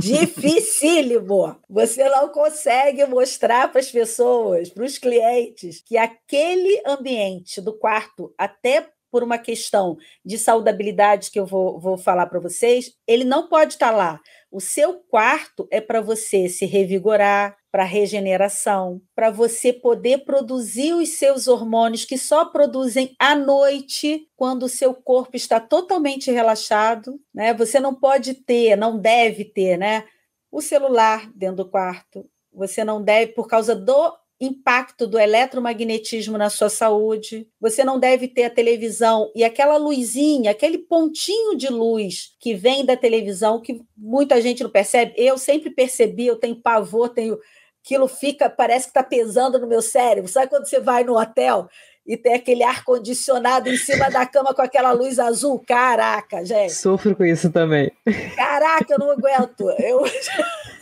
dificílimo. 0.00 1.56
Você 1.70 2.08
não 2.08 2.28
consegue 2.28 3.04
mostrar 3.06 3.70
para 3.70 3.80
as 3.80 3.90
pessoas, 3.90 4.68
para 4.68 4.84
os 4.84 4.98
clientes, 4.98 5.80
que 5.80 5.96
aquele 5.96 6.82
ambiente 6.86 7.60
do 7.60 7.72
quarto, 7.72 8.34
até 8.36 8.88
por 9.16 9.22
uma 9.22 9.38
questão 9.38 9.96
de 10.22 10.36
saudabilidade 10.36 11.30
que 11.30 11.40
eu 11.40 11.46
vou, 11.46 11.80
vou 11.80 11.96
falar 11.96 12.26
para 12.26 12.38
vocês, 12.38 12.92
ele 13.06 13.24
não 13.24 13.48
pode 13.48 13.72
estar 13.72 13.88
tá 13.90 13.96
lá. 13.96 14.20
O 14.50 14.60
seu 14.60 14.98
quarto 15.08 15.66
é 15.70 15.80
para 15.80 16.02
você 16.02 16.50
se 16.50 16.66
revigorar, 16.66 17.56
para 17.72 17.82
regeneração, 17.82 19.00
para 19.14 19.30
você 19.30 19.72
poder 19.72 20.26
produzir 20.26 20.92
os 20.92 21.16
seus 21.16 21.48
hormônios 21.48 22.04
que 22.04 22.18
só 22.18 22.44
produzem 22.44 23.16
à 23.18 23.34
noite, 23.34 24.28
quando 24.36 24.64
o 24.64 24.68
seu 24.68 24.92
corpo 24.92 25.34
está 25.34 25.58
totalmente 25.58 26.30
relaxado, 26.30 27.18
né? 27.34 27.54
Você 27.54 27.80
não 27.80 27.94
pode 27.94 28.34
ter, 28.34 28.76
não 28.76 28.98
deve 29.00 29.46
ter, 29.46 29.78
né? 29.78 30.04
O 30.52 30.60
celular 30.60 31.32
dentro 31.34 31.64
do 31.64 31.70
quarto. 31.70 32.28
Você 32.52 32.84
não 32.84 33.02
deve, 33.02 33.32
por 33.32 33.48
causa 33.48 33.74
do 33.74 34.12
impacto 34.40 35.06
do 35.06 35.18
eletromagnetismo 35.18 36.36
na 36.36 36.50
sua 36.50 36.68
saúde. 36.68 37.48
Você 37.60 37.82
não 37.82 37.98
deve 37.98 38.28
ter 38.28 38.44
a 38.44 38.50
televisão 38.50 39.30
e 39.34 39.42
aquela 39.42 39.76
luzinha, 39.76 40.50
aquele 40.50 40.78
pontinho 40.78 41.56
de 41.56 41.68
luz 41.68 42.34
que 42.38 42.54
vem 42.54 42.84
da 42.84 42.96
televisão 42.96 43.60
que 43.60 43.80
muita 43.96 44.40
gente 44.40 44.62
não 44.62 44.70
percebe. 44.70 45.14
Eu 45.16 45.38
sempre 45.38 45.70
percebi, 45.70 46.26
eu 46.26 46.36
tenho 46.36 46.56
pavor, 46.56 47.08
tenho 47.08 47.38
aquilo 47.82 48.08
fica, 48.08 48.50
parece 48.50 48.86
que 48.86 48.90
está 48.90 49.02
pesando 49.02 49.58
no 49.58 49.66
meu 49.66 49.80
cérebro. 49.80 50.30
Sabe 50.30 50.48
quando 50.48 50.66
você 50.66 50.80
vai 50.80 51.04
no 51.04 51.18
hotel 51.18 51.68
e 52.04 52.16
tem 52.16 52.34
aquele 52.34 52.62
ar 52.62 52.84
condicionado 52.84 53.68
em 53.68 53.76
cima 53.76 54.10
da 54.10 54.26
cama 54.26 54.52
com 54.52 54.62
aquela 54.62 54.92
luz 54.92 55.18
azul? 55.18 55.62
Caraca, 55.66 56.44
gente. 56.44 56.74
Sofro 56.74 57.16
com 57.16 57.24
isso 57.24 57.50
também. 57.50 57.90
Caraca, 58.34 58.92
eu 58.92 58.98
não 58.98 59.10
aguento. 59.12 59.70
Eu 59.78 60.04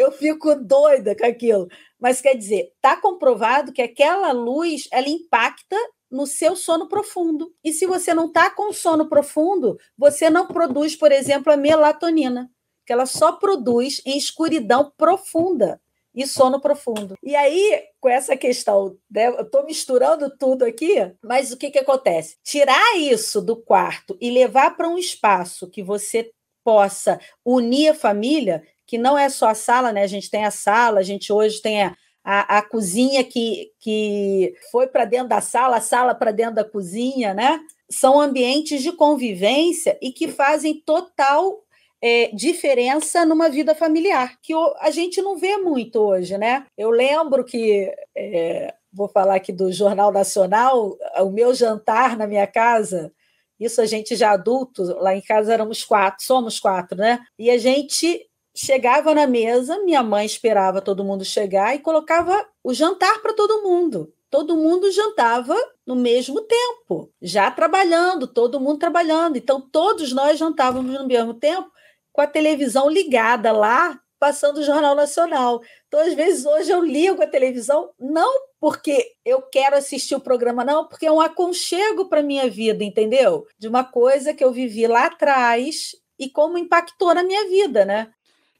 eu 0.00 0.12
fico 0.12 0.54
doida 0.56 1.16
com 1.16 1.26
aquilo. 1.26 1.68
Mas 1.98 2.20
quer 2.20 2.34
dizer, 2.34 2.72
está 2.74 2.96
comprovado 2.96 3.72
que 3.72 3.82
aquela 3.82 4.32
luz 4.32 4.88
ela 4.92 5.08
impacta 5.08 5.76
no 6.10 6.26
seu 6.26 6.56
sono 6.56 6.88
profundo. 6.88 7.52
E 7.62 7.72
se 7.72 7.86
você 7.86 8.12
não 8.12 8.26
está 8.26 8.50
com 8.50 8.72
sono 8.72 9.08
profundo, 9.08 9.78
você 9.96 10.28
não 10.28 10.46
produz, 10.46 10.96
por 10.96 11.12
exemplo, 11.12 11.52
a 11.52 11.56
melatonina, 11.56 12.50
que 12.84 12.92
ela 12.92 13.06
só 13.06 13.32
produz 13.32 14.02
em 14.04 14.18
escuridão 14.18 14.92
profunda 14.96 15.80
e 16.14 16.26
sono 16.26 16.60
profundo. 16.60 17.14
E 17.22 17.36
aí, 17.36 17.84
com 18.00 18.08
essa 18.08 18.36
questão, 18.36 18.96
né, 19.08 19.28
eu 19.28 19.42
estou 19.42 19.64
misturando 19.64 20.36
tudo 20.36 20.64
aqui, 20.64 20.96
mas 21.22 21.52
o 21.52 21.56
que, 21.56 21.70
que 21.70 21.78
acontece? 21.78 22.36
Tirar 22.42 22.96
isso 22.98 23.40
do 23.40 23.56
quarto 23.56 24.16
e 24.20 24.30
levar 24.30 24.76
para 24.76 24.88
um 24.88 24.98
espaço 24.98 25.70
que 25.70 25.82
você 25.82 26.30
possa 26.64 27.20
unir 27.44 27.90
a 27.90 27.94
família, 27.94 28.62
que 28.90 28.98
não 28.98 29.16
é 29.16 29.28
só 29.28 29.50
a 29.50 29.54
sala, 29.54 29.92
né? 29.92 30.02
A 30.02 30.08
gente 30.08 30.28
tem 30.28 30.44
a 30.44 30.50
sala, 30.50 30.98
a 30.98 31.02
gente 31.04 31.32
hoje 31.32 31.62
tem 31.62 31.80
a, 31.84 31.94
a, 32.24 32.58
a 32.58 32.62
cozinha 32.62 33.22
que, 33.22 33.70
que 33.78 34.52
foi 34.72 34.88
para 34.88 35.04
dentro 35.04 35.28
da 35.28 35.40
sala, 35.40 35.76
a 35.76 35.80
sala 35.80 36.12
para 36.12 36.32
dentro 36.32 36.56
da 36.56 36.64
cozinha, 36.64 37.32
né? 37.32 37.60
São 37.88 38.20
ambientes 38.20 38.82
de 38.82 38.90
convivência 38.90 39.96
e 40.02 40.10
que 40.10 40.26
fazem 40.26 40.82
total 40.84 41.62
é, 42.02 42.32
diferença 42.34 43.24
numa 43.24 43.48
vida 43.48 43.76
familiar, 43.76 44.36
que 44.42 44.52
a 44.80 44.90
gente 44.90 45.22
não 45.22 45.38
vê 45.38 45.56
muito 45.56 46.00
hoje, 46.00 46.36
né? 46.36 46.66
Eu 46.76 46.90
lembro 46.90 47.44
que, 47.44 47.94
é, 48.16 48.74
vou 48.92 49.06
falar 49.06 49.36
aqui 49.36 49.52
do 49.52 49.70
Jornal 49.70 50.10
Nacional, 50.10 50.96
o 51.20 51.30
meu 51.30 51.54
jantar 51.54 52.16
na 52.16 52.26
minha 52.26 52.46
casa, 52.48 53.12
isso 53.60 53.80
a 53.80 53.86
gente 53.86 54.16
já 54.16 54.32
adulto, 54.32 54.82
lá 54.98 55.14
em 55.14 55.20
casa 55.20 55.52
éramos 55.52 55.84
quatro, 55.84 56.24
somos 56.24 56.58
quatro, 56.58 56.98
né? 56.98 57.20
E 57.38 57.50
a 57.50 57.58
gente 57.58 58.26
chegava 58.62 59.14
na 59.14 59.26
mesa, 59.26 59.78
minha 59.84 60.02
mãe 60.02 60.26
esperava 60.26 60.82
todo 60.82 61.04
mundo 61.04 61.24
chegar 61.24 61.74
e 61.74 61.78
colocava 61.78 62.46
o 62.62 62.74
jantar 62.74 63.20
para 63.22 63.32
todo 63.32 63.62
mundo. 63.62 64.12
Todo 64.28 64.54
mundo 64.56 64.92
jantava 64.92 65.56
no 65.86 65.96
mesmo 65.96 66.42
tempo, 66.42 67.10
já 67.22 67.50
trabalhando, 67.50 68.26
todo 68.26 68.60
mundo 68.60 68.78
trabalhando. 68.78 69.36
Então, 69.36 69.60
todos 69.60 70.12
nós 70.12 70.38
jantávamos 70.38 70.92
no 70.92 71.06
mesmo 71.06 71.34
tempo, 71.34 71.70
com 72.12 72.20
a 72.20 72.26
televisão 72.26 72.88
ligada 72.88 73.50
lá, 73.50 73.98
passando 74.18 74.58
o 74.58 74.62
Jornal 74.62 74.94
Nacional. 74.94 75.62
Então, 75.88 75.98
às 76.00 76.12
vezes, 76.12 76.44
hoje 76.44 76.70
eu 76.70 76.84
ligo 76.84 77.22
a 77.22 77.26
televisão, 77.26 77.90
não 77.98 78.30
porque 78.60 79.12
eu 79.24 79.40
quero 79.40 79.74
assistir 79.74 80.14
o 80.14 80.20
programa, 80.20 80.62
não, 80.62 80.86
porque 80.86 81.06
é 81.06 81.12
um 81.12 81.20
aconchego 81.20 82.10
para 82.10 82.22
minha 82.22 82.48
vida, 82.48 82.84
entendeu? 82.84 83.46
De 83.58 83.66
uma 83.66 83.84
coisa 83.84 84.34
que 84.34 84.44
eu 84.44 84.52
vivi 84.52 84.86
lá 84.86 85.06
atrás 85.06 85.96
e 86.18 86.28
como 86.28 86.58
impactou 86.58 87.14
na 87.14 87.24
minha 87.24 87.48
vida, 87.48 87.86
né? 87.86 88.12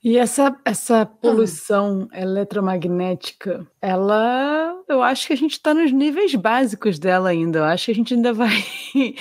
E 0.02 0.16
essa, 0.16 0.56
essa 0.64 1.04
poluição 1.04 2.08
eletromagnética, 2.12 3.66
ela, 3.82 4.74
eu 4.88 5.02
acho 5.02 5.26
que 5.26 5.34
a 5.34 5.36
gente 5.36 5.52
está 5.52 5.74
nos 5.74 5.92
níveis 5.92 6.34
básicos 6.34 6.98
dela 6.98 7.28
ainda. 7.28 7.58
Eu 7.58 7.64
acho 7.64 7.86
que 7.86 7.90
a 7.90 7.94
gente 7.94 8.14
ainda 8.14 8.32
vai, 8.32 8.64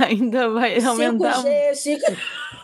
ainda 0.00 0.48
vai 0.50 0.82
aumentar. 0.84 1.42
5G, 1.42 1.74
5... 1.74 2.02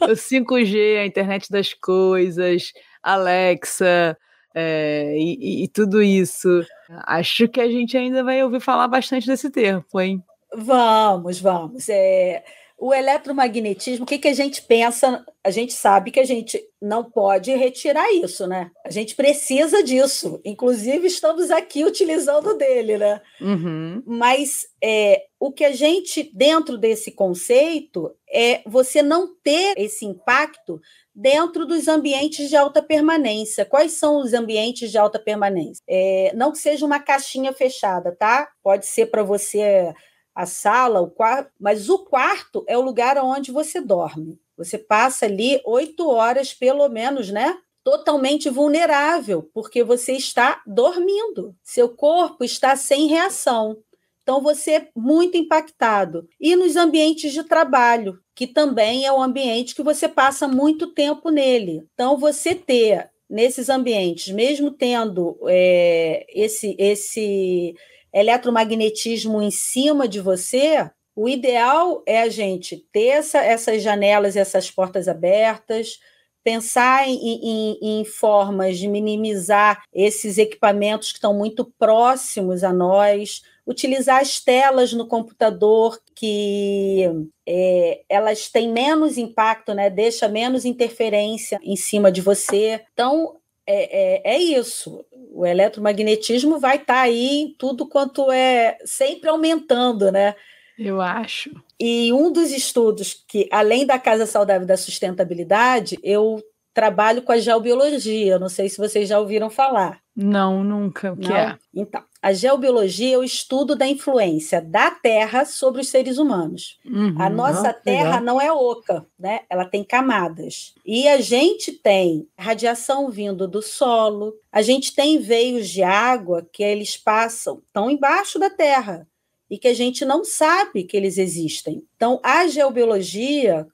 o 0.02 0.06
5G, 0.08 0.98
a 0.98 1.06
internet 1.06 1.48
das 1.48 1.72
coisas, 1.72 2.72
Alexa 3.00 4.16
é, 4.54 5.16
e, 5.16 5.64
e, 5.64 5.68
tudo 5.68 6.02
isso. 6.02 6.64
Acho 7.06 7.48
que 7.48 7.60
a 7.60 7.68
gente 7.68 7.96
ainda 7.96 8.24
vai 8.24 8.42
ouvir 8.42 8.60
falar 8.60 8.88
bastante 8.88 9.26
desse 9.26 9.50
tempo, 9.50 10.00
hein? 10.00 10.22
Vamos, 10.56 11.40
vamos. 11.40 11.88
É, 11.88 12.42
o 12.80 12.94
eletromagnetismo, 12.94 14.04
o 14.04 14.06
que, 14.06 14.18
que 14.18 14.28
a 14.28 14.32
gente 14.32 14.62
pensa? 14.62 15.22
A 15.44 15.50
gente 15.50 15.74
sabe 15.74 16.10
que 16.10 16.18
a 16.18 16.24
gente 16.24 16.58
não 16.80 17.04
pode 17.04 17.54
retirar 17.54 18.10
isso, 18.10 18.46
né? 18.46 18.70
A 18.84 18.90
gente 18.90 19.14
precisa 19.14 19.82
disso. 19.82 20.40
Inclusive, 20.46 21.06
estamos 21.06 21.50
aqui 21.50 21.84
utilizando 21.84 22.56
dele, 22.56 22.96
né? 22.96 23.20
Uhum. 23.38 24.02
Mas 24.06 24.66
é, 24.82 25.24
o 25.38 25.52
que 25.52 25.64
a 25.64 25.72
gente, 25.72 26.30
dentro 26.34 26.78
desse 26.78 27.12
conceito, 27.12 28.14
é 28.32 28.62
você 28.64 29.02
não 29.02 29.28
ter 29.44 29.74
esse 29.76 30.06
impacto 30.06 30.80
dentro 31.14 31.66
dos 31.66 31.86
ambientes 31.86 32.48
de 32.48 32.56
alta 32.56 32.82
permanência. 32.82 33.66
Quais 33.66 33.92
são 33.92 34.16
os 34.22 34.32
ambientes 34.32 34.90
de 34.90 34.96
alta 34.96 35.18
permanência? 35.18 35.82
É, 35.86 36.32
não 36.34 36.50
que 36.50 36.58
seja 36.58 36.86
uma 36.86 36.98
caixinha 36.98 37.52
fechada, 37.52 38.16
tá? 38.18 38.48
Pode 38.62 38.86
ser 38.86 39.06
para 39.06 39.22
você 39.22 39.92
a 40.34 40.46
sala, 40.46 41.00
o 41.00 41.10
quarto, 41.10 41.50
mas 41.58 41.88
o 41.88 41.98
quarto 41.98 42.64
é 42.68 42.76
o 42.76 42.82
lugar 42.82 43.18
onde 43.18 43.50
você 43.50 43.80
dorme. 43.80 44.38
Você 44.56 44.78
passa 44.78 45.26
ali 45.26 45.60
oito 45.64 46.08
horas, 46.08 46.52
pelo 46.52 46.88
menos, 46.88 47.30
né? 47.30 47.56
Totalmente 47.82 48.50
vulnerável, 48.50 49.48
porque 49.54 49.82
você 49.82 50.12
está 50.12 50.62
dormindo. 50.66 51.54
Seu 51.62 51.88
corpo 51.88 52.44
está 52.44 52.76
sem 52.76 53.06
reação. 53.06 53.78
Então, 54.22 54.40
você 54.42 54.72
é 54.72 54.88
muito 54.94 55.36
impactado. 55.36 56.28
E 56.38 56.54
nos 56.54 56.76
ambientes 56.76 57.32
de 57.32 57.42
trabalho, 57.42 58.18
que 58.34 58.46
também 58.46 59.06
é 59.06 59.12
um 59.12 59.22
ambiente 59.22 59.74
que 59.74 59.82
você 59.82 60.08
passa 60.08 60.46
muito 60.46 60.88
tempo 60.88 61.30
nele. 61.30 61.82
Então, 61.94 62.16
você 62.18 62.54
ter 62.54 63.10
nesses 63.28 63.68
ambientes, 63.68 64.32
mesmo 64.32 64.72
tendo 64.72 65.38
é, 65.48 66.26
esse, 66.28 66.76
esse 66.78 67.74
eletromagnetismo 68.12 69.40
em 69.40 69.50
cima 69.50 70.06
de 70.08 70.20
você, 70.20 70.90
o 71.14 71.28
ideal 71.28 72.02
é 72.06 72.22
a 72.22 72.28
gente 72.28 72.76
ter 72.92 73.08
essa, 73.08 73.38
essas 73.38 73.82
janelas 73.82 74.36
e 74.36 74.38
essas 74.38 74.70
portas 74.70 75.08
abertas, 75.08 75.98
pensar 76.42 77.06
em, 77.06 77.18
em, 77.18 77.78
em, 77.82 78.04
formas 78.04 78.78
de 78.78 78.88
minimizar 78.88 79.82
esses 79.92 80.38
equipamentos 80.38 81.08
que 81.08 81.18
estão 81.18 81.34
muito 81.34 81.64
próximos 81.78 82.64
a 82.64 82.72
nós, 82.72 83.42
utilizar 83.66 84.20
as 84.20 84.40
telas 84.40 84.92
no 84.92 85.06
computador 85.06 86.00
que 86.14 87.08
é, 87.46 88.02
elas 88.08 88.48
têm 88.48 88.72
menos 88.72 89.18
impacto, 89.18 89.74
né? 89.74 89.90
Deixa 89.90 90.28
menos 90.28 90.64
interferência 90.64 91.60
em 91.62 91.76
cima 91.76 92.10
de 92.10 92.20
você. 92.20 92.80
Então 92.92 93.39
é, 93.70 94.32
é, 94.32 94.34
é 94.34 94.38
isso 94.38 95.04
o 95.32 95.46
eletromagnetismo 95.46 96.58
vai 96.58 96.76
estar 96.76 96.94
tá 96.94 97.00
aí 97.00 97.54
tudo 97.58 97.86
quanto 97.86 98.30
é 98.30 98.76
sempre 98.84 99.30
aumentando, 99.30 100.10
né? 100.10 100.34
Eu 100.78 101.00
acho. 101.00 101.50
E 101.78 102.12
um 102.12 102.32
dos 102.32 102.50
estudos 102.50 103.24
que, 103.28 103.48
além 103.50 103.86
da 103.86 103.98
Casa 103.98 104.26
Saudável 104.26 104.66
da 104.66 104.76
Sustentabilidade, 104.76 105.98
eu 106.02 106.42
trabalho 106.72 107.22
com 107.22 107.32
a 107.32 107.38
geobiologia. 107.38 108.38
Não 108.38 108.48
sei 108.48 108.68
se 108.68 108.78
vocês 108.78 109.08
já 109.08 109.18
ouviram 109.18 109.50
falar. 109.50 110.00
Não, 110.16 110.64
nunca. 110.64 111.12
O 111.12 111.16
que 111.16 111.28
Não? 111.28 111.36
é? 111.36 111.58
Então, 111.74 112.02
a 112.22 112.32
geobiologia 112.32 113.14
é 113.14 113.18
o 113.18 113.24
estudo 113.24 113.74
da 113.74 113.86
influência 113.86 114.60
da 114.60 114.90
Terra 114.90 115.44
sobre 115.44 115.80
os 115.80 115.88
seres 115.88 116.18
humanos. 116.18 116.78
Uhum, 116.84 117.14
a 117.18 117.30
nossa 117.30 117.72
Terra 117.72 118.18
legal. 118.18 118.22
não 118.22 118.40
é 118.40 118.52
oca, 118.52 119.06
né? 119.18 119.40
Ela 119.48 119.64
tem 119.64 119.82
camadas. 119.82 120.74
E 120.84 121.08
a 121.08 121.20
gente 121.20 121.72
tem 121.72 122.28
radiação 122.38 123.10
vindo 123.10 123.48
do 123.48 123.62
solo, 123.62 124.34
a 124.52 124.60
gente 124.60 124.94
tem 124.94 125.18
veios 125.18 125.68
de 125.68 125.82
água 125.82 126.46
que 126.52 126.62
eles 126.62 126.96
passam, 126.96 127.62
estão 127.66 127.90
embaixo 127.90 128.38
da 128.38 128.50
Terra 128.50 129.06
e 129.50 129.58
que 129.58 129.68
a 129.68 129.74
gente 129.74 130.04
não 130.04 130.22
sabe 130.24 130.84
que 130.84 130.96
eles 130.96 131.16
existem. 131.16 131.82
Então, 131.96 132.20
a 132.22 132.46
geobiologia 132.46 133.66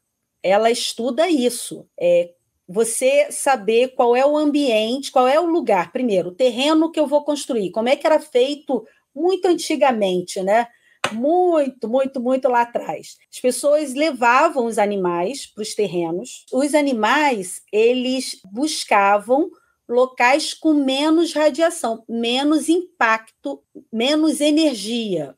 ela 0.42 0.70
estuda 0.70 1.28
isso, 1.28 1.86
é 1.98 2.30
você 2.68 3.28
saber 3.30 3.94
qual 3.94 4.16
é 4.16 4.26
o 4.26 4.36
ambiente, 4.36 5.12
qual 5.12 5.28
é 5.28 5.38
o 5.38 5.46
lugar, 5.46 5.92
primeiro, 5.92 6.30
o 6.30 6.34
terreno 6.34 6.90
que 6.90 6.98
eu 6.98 7.06
vou 7.06 7.24
construir, 7.24 7.70
como 7.70 7.88
é 7.88 7.96
que 7.96 8.06
era 8.06 8.18
feito 8.18 8.84
muito 9.14 9.46
antigamente, 9.46 10.42
né? 10.42 10.66
Muito, 11.12 11.88
muito, 11.88 12.20
muito 12.20 12.48
lá 12.48 12.62
atrás. 12.62 13.16
As 13.32 13.40
pessoas 13.40 13.94
levavam 13.94 14.66
os 14.66 14.76
animais 14.76 15.46
para 15.46 15.62
os 15.62 15.74
terrenos. 15.74 16.44
Os 16.52 16.74
animais, 16.74 17.62
eles 17.72 18.40
buscavam 18.52 19.48
locais 19.88 20.52
com 20.52 20.74
menos 20.74 21.32
radiação, 21.32 22.02
menos 22.08 22.68
impacto, 22.68 23.62
menos 23.92 24.40
energia. 24.40 25.36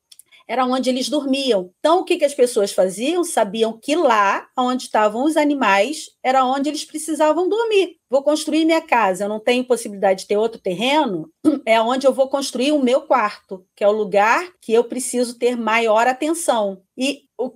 Era 0.48 0.64
onde 0.64 0.88
eles 0.88 1.08
dormiam. 1.08 1.70
Então, 1.78 2.00
o 2.00 2.04
que, 2.04 2.16
que 2.16 2.24
as 2.24 2.34
pessoas 2.34 2.72
faziam? 2.72 3.22
Sabiam 3.22 3.78
que 3.78 3.94
lá, 3.94 4.48
onde 4.56 4.84
estavam 4.84 5.24
os 5.24 5.36
animais, 5.36 6.06
era 6.24 6.44
onde 6.44 6.70
eles 6.70 6.84
precisavam 6.84 7.48
dormir. 7.48 7.96
Vou 8.10 8.22
construir 8.22 8.64
minha 8.64 8.80
casa, 8.80 9.24
eu 9.24 9.28
não 9.28 9.38
tenho 9.38 9.66
possibilidade 9.66 10.22
de 10.22 10.26
ter 10.26 10.38
outro 10.38 10.60
terreno, 10.60 11.30
é 11.66 11.80
onde 11.80 12.06
eu 12.06 12.12
vou 12.12 12.28
construir 12.28 12.72
o 12.72 12.82
meu 12.82 13.02
quarto, 13.02 13.66
que 13.76 13.84
é 13.84 13.88
o 13.88 13.92
lugar 13.92 14.50
que 14.62 14.72
eu 14.72 14.84
preciso 14.84 15.38
ter 15.38 15.56
maior 15.56 16.06
atenção. 16.06 16.80
E 16.96 17.24
o, 17.36 17.52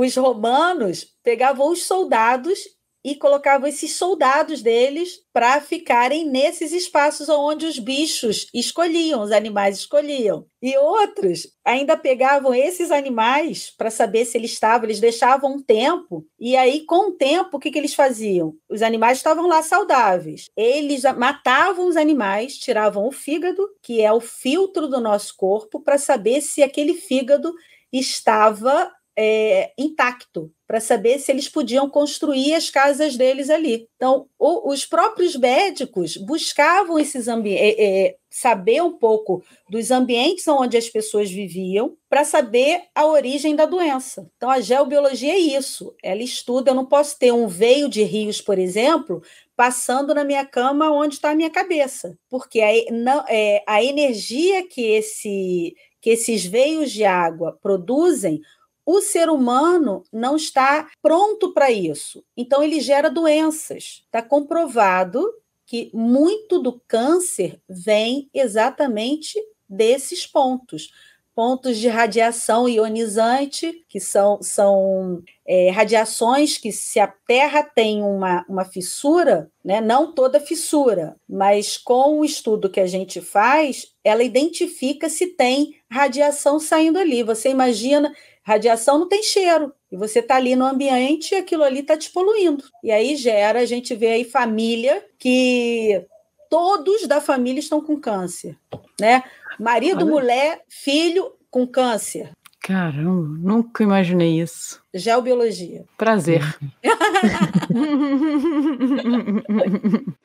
os 0.00 0.16
romanos 0.16 1.06
pegavam 1.22 1.70
os 1.70 1.84
soldados 1.84 2.58
e 3.04 3.14
colocavam 3.16 3.68
esses 3.68 3.96
soldados 3.96 4.62
deles 4.62 5.20
para 5.32 5.60
ficarem 5.60 6.28
nesses 6.28 6.72
espaços 6.72 7.28
onde 7.28 7.66
os 7.66 7.78
bichos 7.78 8.46
escolhiam, 8.54 9.22
os 9.22 9.32
animais 9.32 9.78
escolhiam. 9.78 10.46
E 10.60 10.76
outros 10.76 11.48
ainda 11.64 11.96
pegavam 11.96 12.54
esses 12.54 12.92
animais 12.92 13.72
para 13.76 13.90
saber 13.90 14.24
se 14.24 14.38
eles 14.38 14.52
estavam, 14.52 14.86
eles 14.86 15.00
deixavam 15.00 15.54
um 15.54 15.62
tempo, 15.62 16.24
e 16.38 16.56
aí, 16.56 16.84
com 16.86 17.10
o 17.10 17.12
tempo, 17.12 17.56
o 17.56 17.60
que, 17.60 17.70
que 17.70 17.78
eles 17.78 17.94
faziam? 17.94 18.54
Os 18.68 18.82
animais 18.82 19.18
estavam 19.18 19.48
lá 19.48 19.62
saudáveis. 19.62 20.46
Eles 20.56 21.02
matavam 21.16 21.88
os 21.88 21.96
animais, 21.96 22.56
tiravam 22.56 23.06
o 23.08 23.12
fígado, 23.12 23.68
que 23.82 24.00
é 24.00 24.12
o 24.12 24.20
filtro 24.20 24.86
do 24.86 25.00
nosso 25.00 25.34
corpo, 25.36 25.80
para 25.80 25.98
saber 25.98 26.40
se 26.40 26.62
aquele 26.62 26.94
fígado 26.94 27.52
estava 27.92 28.90
é, 29.16 29.72
intacto 29.78 30.50
para 30.66 30.80
saber 30.80 31.18
se 31.18 31.30
eles 31.30 31.48
podiam 31.48 31.88
construir 31.88 32.54
as 32.54 32.70
casas 32.70 33.16
deles 33.16 33.50
ali. 33.50 33.86
Então, 33.96 34.26
o, 34.38 34.70
os 34.72 34.86
próprios 34.86 35.36
médicos 35.36 36.16
buscavam 36.16 36.98
esses 36.98 37.28
ambientes, 37.28 37.62
é, 37.62 38.06
é, 38.06 38.16
saber 38.30 38.82
um 38.82 38.92
pouco 38.92 39.44
dos 39.68 39.90
ambientes 39.90 40.48
onde 40.48 40.78
as 40.78 40.88
pessoas 40.88 41.30
viviam 41.30 41.94
para 42.08 42.24
saber 42.24 42.84
a 42.94 43.04
origem 43.04 43.54
da 43.54 43.66
doença. 43.66 44.26
Então, 44.36 44.48
a 44.48 44.60
geobiologia 44.60 45.34
é 45.34 45.38
isso. 45.38 45.94
Ela 46.02 46.22
estuda. 46.22 46.70
Eu 46.70 46.74
não 46.74 46.86
posso 46.86 47.18
ter 47.18 47.32
um 47.32 47.46
veio 47.46 47.90
de 47.90 48.02
rios, 48.02 48.40
por 48.40 48.58
exemplo, 48.58 49.22
passando 49.54 50.14
na 50.14 50.24
minha 50.24 50.46
cama 50.46 50.90
onde 50.90 51.16
está 51.16 51.32
a 51.32 51.34
minha 51.34 51.50
cabeça, 51.50 52.16
porque 52.30 52.62
a, 52.62 52.72
não, 52.90 53.24
é, 53.28 53.62
a 53.66 53.84
energia 53.84 54.66
que 54.66 54.80
esse 54.80 55.74
que 56.00 56.10
esses 56.10 56.44
veios 56.44 56.90
de 56.90 57.04
água 57.04 57.56
produzem 57.62 58.40
o 58.84 59.00
ser 59.00 59.28
humano 59.28 60.02
não 60.12 60.36
está 60.36 60.88
pronto 61.00 61.52
para 61.52 61.70
isso. 61.70 62.24
Então, 62.36 62.62
ele 62.62 62.80
gera 62.80 63.08
doenças. 63.08 64.02
Está 64.04 64.20
comprovado 64.20 65.22
que 65.66 65.90
muito 65.94 66.58
do 66.58 66.80
câncer 66.86 67.60
vem 67.68 68.28
exatamente 68.34 69.40
desses 69.68 70.26
pontos. 70.26 70.90
Pontos 71.34 71.78
de 71.78 71.88
radiação 71.88 72.68
ionizante, 72.68 73.82
que 73.88 73.98
são, 73.98 74.42
são 74.42 75.22
é, 75.46 75.70
radiações 75.70 76.58
que, 76.58 76.70
se 76.70 77.00
a 77.00 77.06
Terra 77.06 77.62
tem 77.62 78.02
uma, 78.02 78.44
uma 78.46 78.66
fissura, 78.66 79.50
né, 79.64 79.80
não 79.80 80.12
toda 80.12 80.38
fissura, 80.38 81.16
mas 81.26 81.78
com 81.78 82.20
o 82.20 82.24
estudo 82.24 82.68
que 82.68 82.80
a 82.80 82.86
gente 82.86 83.22
faz, 83.22 83.94
ela 84.04 84.22
identifica 84.22 85.08
se 85.08 85.28
tem 85.28 85.76
radiação 85.90 86.60
saindo 86.60 86.98
ali. 86.98 87.22
Você 87.22 87.48
imagina 87.48 88.14
Radiação 88.42 88.98
não 88.98 89.08
tem 89.08 89.22
cheiro. 89.22 89.72
E 89.90 89.96
você 89.96 90.18
está 90.18 90.36
ali 90.36 90.56
no 90.56 90.64
ambiente 90.64 91.32
e 91.32 91.38
aquilo 91.38 91.62
ali 91.62 91.80
está 91.80 91.96
te 91.96 92.10
poluindo. 92.10 92.64
E 92.82 92.90
aí 92.90 93.16
gera, 93.16 93.60
a 93.60 93.64
gente 93.64 93.94
vê 93.94 94.08
aí 94.08 94.24
família 94.24 95.04
que 95.18 96.04
todos 96.50 97.06
da 97.06 97.20
família 97.20 97.60
estão 97.60 97.80
com 97.80 97.98
câncer. 97.98 98.56
Né? 99.00 99.22
Marido, 99.58 100.04
Olha. 100.04 100.10
mulher, 100.10 100.62
filho 100.68 101.32
com 101.50 101.66
câncer. 101.66 102.30
Caramba, 102.60 103.38
nunca 103.40 103.82
imaginei 103.82 104.40
isso. 104.40 104.80
Geobiologia. 104.94 105.84
Prazer. 105.96 106.42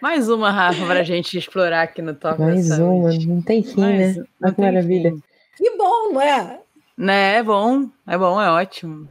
Mais 0.00 0.28
uma, 0.28 0.52
Rafa, 0.52 0.86
para 0.86 1.00
a 1.00 1.04
gente 1.04 1.36
explorar 1.36 1.82
aqui 1.82 2.00
no 2.00 2.14
Toque 2.14 2.40
Mais 2.40 2.70
uma, 2.78 3.12
não 3.12 3.42
tem 3.42 3.64
fim, 3.64 3.80
Mais, 3.80 4.16
né? 4.16 4.24
Olha 4.40 4.54
que 4.54 4.60
maravilha. 4.60 5.10
Fim. 5.10 5.22
Que 5.56 5.76
bom, 5.76 6.12
não 6.12 6.20
é? 6.20 6.60
Né, 6.98 7.36
é 7.36 7.42
bom, 7.44 7.88
é 8.04 8.18
bom, 8.18 8.42
é 8.42 8.50
ótimo. 8.50 9.08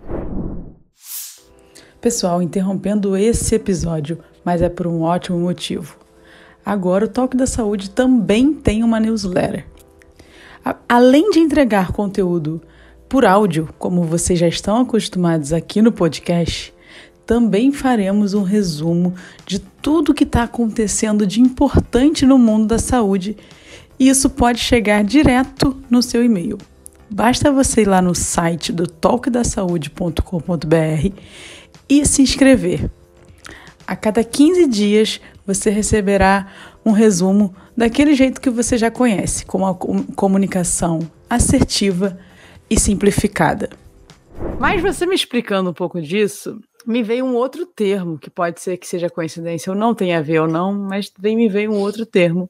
Pessoal, 2.01 2.41
interrompendo 2.41 3.15
esse 3.15 3.55
episódio, 3.55 4.19
mas 4.43 4.61
é 4.61 4.67
por 4.67 4.87
um 4.87 5.03
ótimo 5.03 5.39
motivo. 5.39 5.97
Agora 6.65 7.05
o 7.05 7.07
Toque 7.07 7.37
da 7.37 7.47
Saúde 7.47 7.89
também 7.89 8.53
tem 8.53 8.83
uma 8.83 8.99
newsletter. 8.99 9.65
A 10.65 10.75
além 10.89 11.29
de 11.29 11.39
entregar 11.39 11.93
conteúdo 11.93 12.61
por 13.07 13.23
áudio, 13.23 13.69
como 13.79 14.03
vocês 14.03 14.37
já 14.37 14.49
estão 14.49 14.81
acostumados 14.81 15.53
aqui 15.53 15.81
no 15.81 15.93
podcast, 15.93 16.73
também 17.25 17.71
faremos 17.71 18.33
um 18.33 18.43
resumo 18.43 19.15
de 19.45 19.59
tudo 19.59 20.13
que 20.13 20.25
está 20.25 20.43
acontecendo 20.43 21.25
de 21.25 21.39
importante 21.39 22.25
no 22.25 22.37
mundo 22.37 22.67
da 22.67 22.79
saúde 22.79 23.37
e 23.97 24.09
isso 24.09 24.29
pode 24.29 24.59
chegar 24.59 25.05
direto 25.05 25.81
no 25.89 26.01
seu 26.01 26.21
e-mail. 26.21 26.57
Basta 27.09 27.51
você 27.51 27.81
ir 27.81 27.87
lá 27.87 28.01
no 28.01 28.13
site 28.13 28.73
do 28.73 28.85
talkdasaude.com.br 28.85 31.13
e 31.89 32.05
se 32.05 32.21
inscrever. 32.21 32.91
A 33.85 33.95
cada 33.95 34.23
15 34.23 34.67
dias 34.67 35.21
você 35.45 35.69
receberá 35.69 36.47
um 36.85 36.91
resumo 36.91 37.55
daquele 37.75 38.13
jeito 38.13 38.41
que 38.41 38.49
você 38.49 38.77
já 38.77 38.91
conhece, 38.91 39.45
com 39.45 39.59
uma 39.59 39.73
comunicação 39.73 40.99
assertiva 41.29 42.19
e 42.69 42.77
simplificada. 42.77 43.69
Mas 44.59 44.81
você 44.81 45.05
me 45.05 45.15
explicando 45.15 45.69
um 45.69 45.73
pouco 45.73 46.01
disso, 46.01 46.59
me 46.85 47.01
veio 47.01 47.25
um 47.25 47.35
outro 47.35 47.65
termo 47.65 48.17
que 48.17 48.29
pode 48.29 48.59
ser 48.59 48.75
que 48.77 48.87
seja 48.87 49.09
coincidência 49.09 49.71
ou 49.71 49.77
não 49.77 49.95
tenha 49.95 50.19
a 50.19 50.21
ver 50.21 50.41
ou 50.41 50.47
não, 50.47 50.73
mas 50.73 51.11
vem 51.17 51.37
me 51.37 51.47
veio 51.47 51.71
um 51.71 51.79
outro 51.79 52.05
termo 52.05 52.49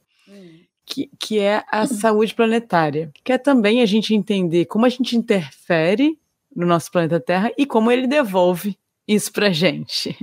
que, 0.88 1.12
que 1.20 1.38
é 1.38 1.66
a 1.70 1.82
uhum. 1.82 1.88
saúde 1.88 2.34
planetária, 2.34 3.12
que 3.24 3.34
é 3.34 3.38
também 3.38 3.82
a 3.82 3.86
gente 3.86 4.16
entender 4.16 4.66
como 4.66 4.86
a 4.86 4.90
gente 4.90 5.18
interfere 5.18 6.18
no 6.56 6.66
nosso 6.66 6.90
planeta 6.90 7.20
Terra 7.20 7.52
e 7.58 7.66
como 7.66 7.92
ele 7.92 8.08
devolve 8.08 8.80
isso 9.06 9.32
para 9.32 9.52
gente. 9.52 10.18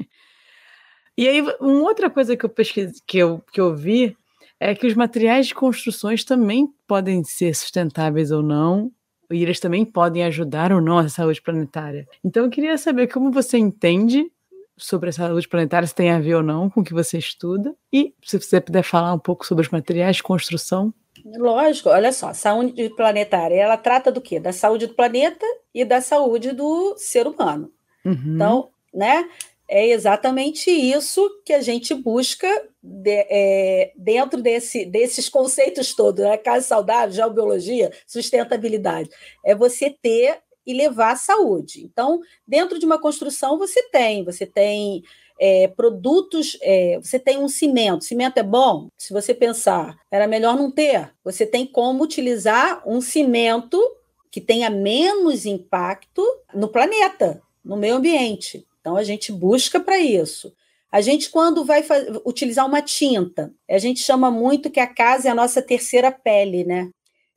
E 1.16 1.28
aí, 1.28 1.40
uma 1.60 1.82
outra 1.82 2.10
coisa 2.10 2.36
que 2.36 2.44
eu 2.44 2.50
pesquisei, 2.50 2.92
que 3.06 3.18
eu, 3.18 3.40
que 3.52 3.60
eu 3.60 3.76
vi 3.76 4.16
é 4.58 4.74
que 4.74 4.86
os 4.86 4.94
materiais 4.94 5.46
de 5.46 5.54
construções 5.54 6.24
também 6.24 6.68
podem 6.88 7.22
ser 7.22 7.54
sustentáveis 7.54 8.32
ou 8.32 8.42
não, 8.42 8.90
e 9.30 9.42
eles 9.42 9.60
também 9.60 9.84
podem 9.84 10.24
ajudar 10.24 10.72
ou 10.72 10.80
não 10.80 10.98
a 10.98 11.08
saúde 11.08 11.40
planetária. 11.40 12.04
Então, 12.24 12.44
eu 12.44 12.50
queria 12.50 12.76
saber 12.76 13.06
como 13.06 13.30
você 13.30 13.58
entende 13.58 14.28
sobre 14.76 15.10
a 15.10 15.12
saúde 15.12 15.48
planetária, 15.48 15.86
se 15.86 15.94
tem 15.94 16.10
a 16.10 16.20
ver 16.20 16.34
ou 16.34 16.42
não 16.42 16.68
com 16.68 16.80
o 16.80 16.84
que 16.84 16.92
você 16.92 17.18
estuda, 17.18 17.74
e 17.92 18.14
se 18.22 18.38
você 18.40 18.60
puder 18.60 18.82
falar 18.82 19.12
um 19.12 19.18
pouco 19.18 19.46
sobre 19.46 19.64
os 19.64 19.70
materiais 19.70 20.16
de 20.16 20.22
construção. 20.22 20.92
Lógico, 21.24 21.88
olha 21.88 22.12
só, 22.12 22.32
saúde 22.32 22.90
planetária, 22.90 23.54
ela 23.54 23.76
trata 23.76 24.10
do 24.10 24.20
quê? 24.20 24.40
Da 24.40 24.52
saúde 24.52 24.86
do 24.86 24.94
planeta 24.94 25.46
e 25.72 25.84
da 25.84 26.00
saúde 26.00 26.52
do 26.52 26.94
ser 26.96 27.26
humano. 27.26 27.70
Uhum. 28.04 28.34
Então, 28.34 28.68
né, 28.92 29.28
é 29.68 29.88
exatamente 29.88 30.70
isso 30.70 31.28
que 31.44 31.52
a 31.52 31.62
gente 31.62 31.94
busca 31.94 32.48
de, 32.82 33.26
é, 33.30 33.92
dentro 33.96 34.42
desse, 34.42 34.84
desses 34.84 35.28
conceitos 35.28 35.94
todos, 35.94 36.22
né? 36.22 36.36
Casa 36.36 36.66
saudável, 36.66 37.14
geobiologia, 37.14 37.90
sustentabilidade. 38.06 39.08
É 39.44 39.54
você 39.54 39.90
ter 39.90 40.38
e 40.66 40.72
levar 40.72 41.12
à 41.12 41.16
saúde. 41.16 41.84
Então, 41.84 42.20
dentro 42.46 42.78
de 42.78 42.86
uma 42.86 42.98
construção, 42.98 43.58
você 43.58 43.82
tem, 43.90 44.24
você 44.24 44.46
tem 44.46 45.02
é, 45.38 45.68
produtos, 45.68 46.56
é, 46.62 46.98
você 47.00 47.18
tem 47.18 47.38
um 47.38 47.48
cimento. 47.48 48.04
Cimento 48.04 48.38
é 48.38 48.42
bom? 48.42 48.88
Se 48.96 49.12
você 49.12 49.34
pensar, 49.34 49.98
era 50.10 50.26
melhor 50.26 50.56
não 50.56 50.70
ter. 50.70 51.12
Você 51.24 51.44
tem 51.46 51.66
como 51.66 52.04
utilizar 52.04 52.82
um 52.86 53.00
cimento 53.00 53.80
que 54.30 54.40
tenha 54.40 54.70
menos 54.70 55.46
impacto 55.46 56.22
no 56.52 56.68
planeta, 56.68 57.40
no 57.64 57.76
meio 57.76 57.96
ambiente. 57.96 58.66
Então, 58.80 58.96
a 58.96 59.04
gente 59.04 59.32
busca 59.32 59.80
para 59.80 59.98
isso. 59.98 60.52
A 60.90 61.00
gente, 61.00 61.28
quando 61.30 61.64
vai 61.64 61.84
utilizar 62.24 62.66
uma 62.66 62.80
tinta, 62.80 63.52
a 63.68 63.78
gente 63.78 64.00
chama 64.00 64.30
muito 64.30 64.70
que 64.70 64.78
a 64.78 64.86
casa 64.86 65.26
é 65.28 65.30
a 65.32 65.34
nossa 65.34 65.60
terceira 65.60 66.12
pele, 66.12 66.64
né? 66.64 66.90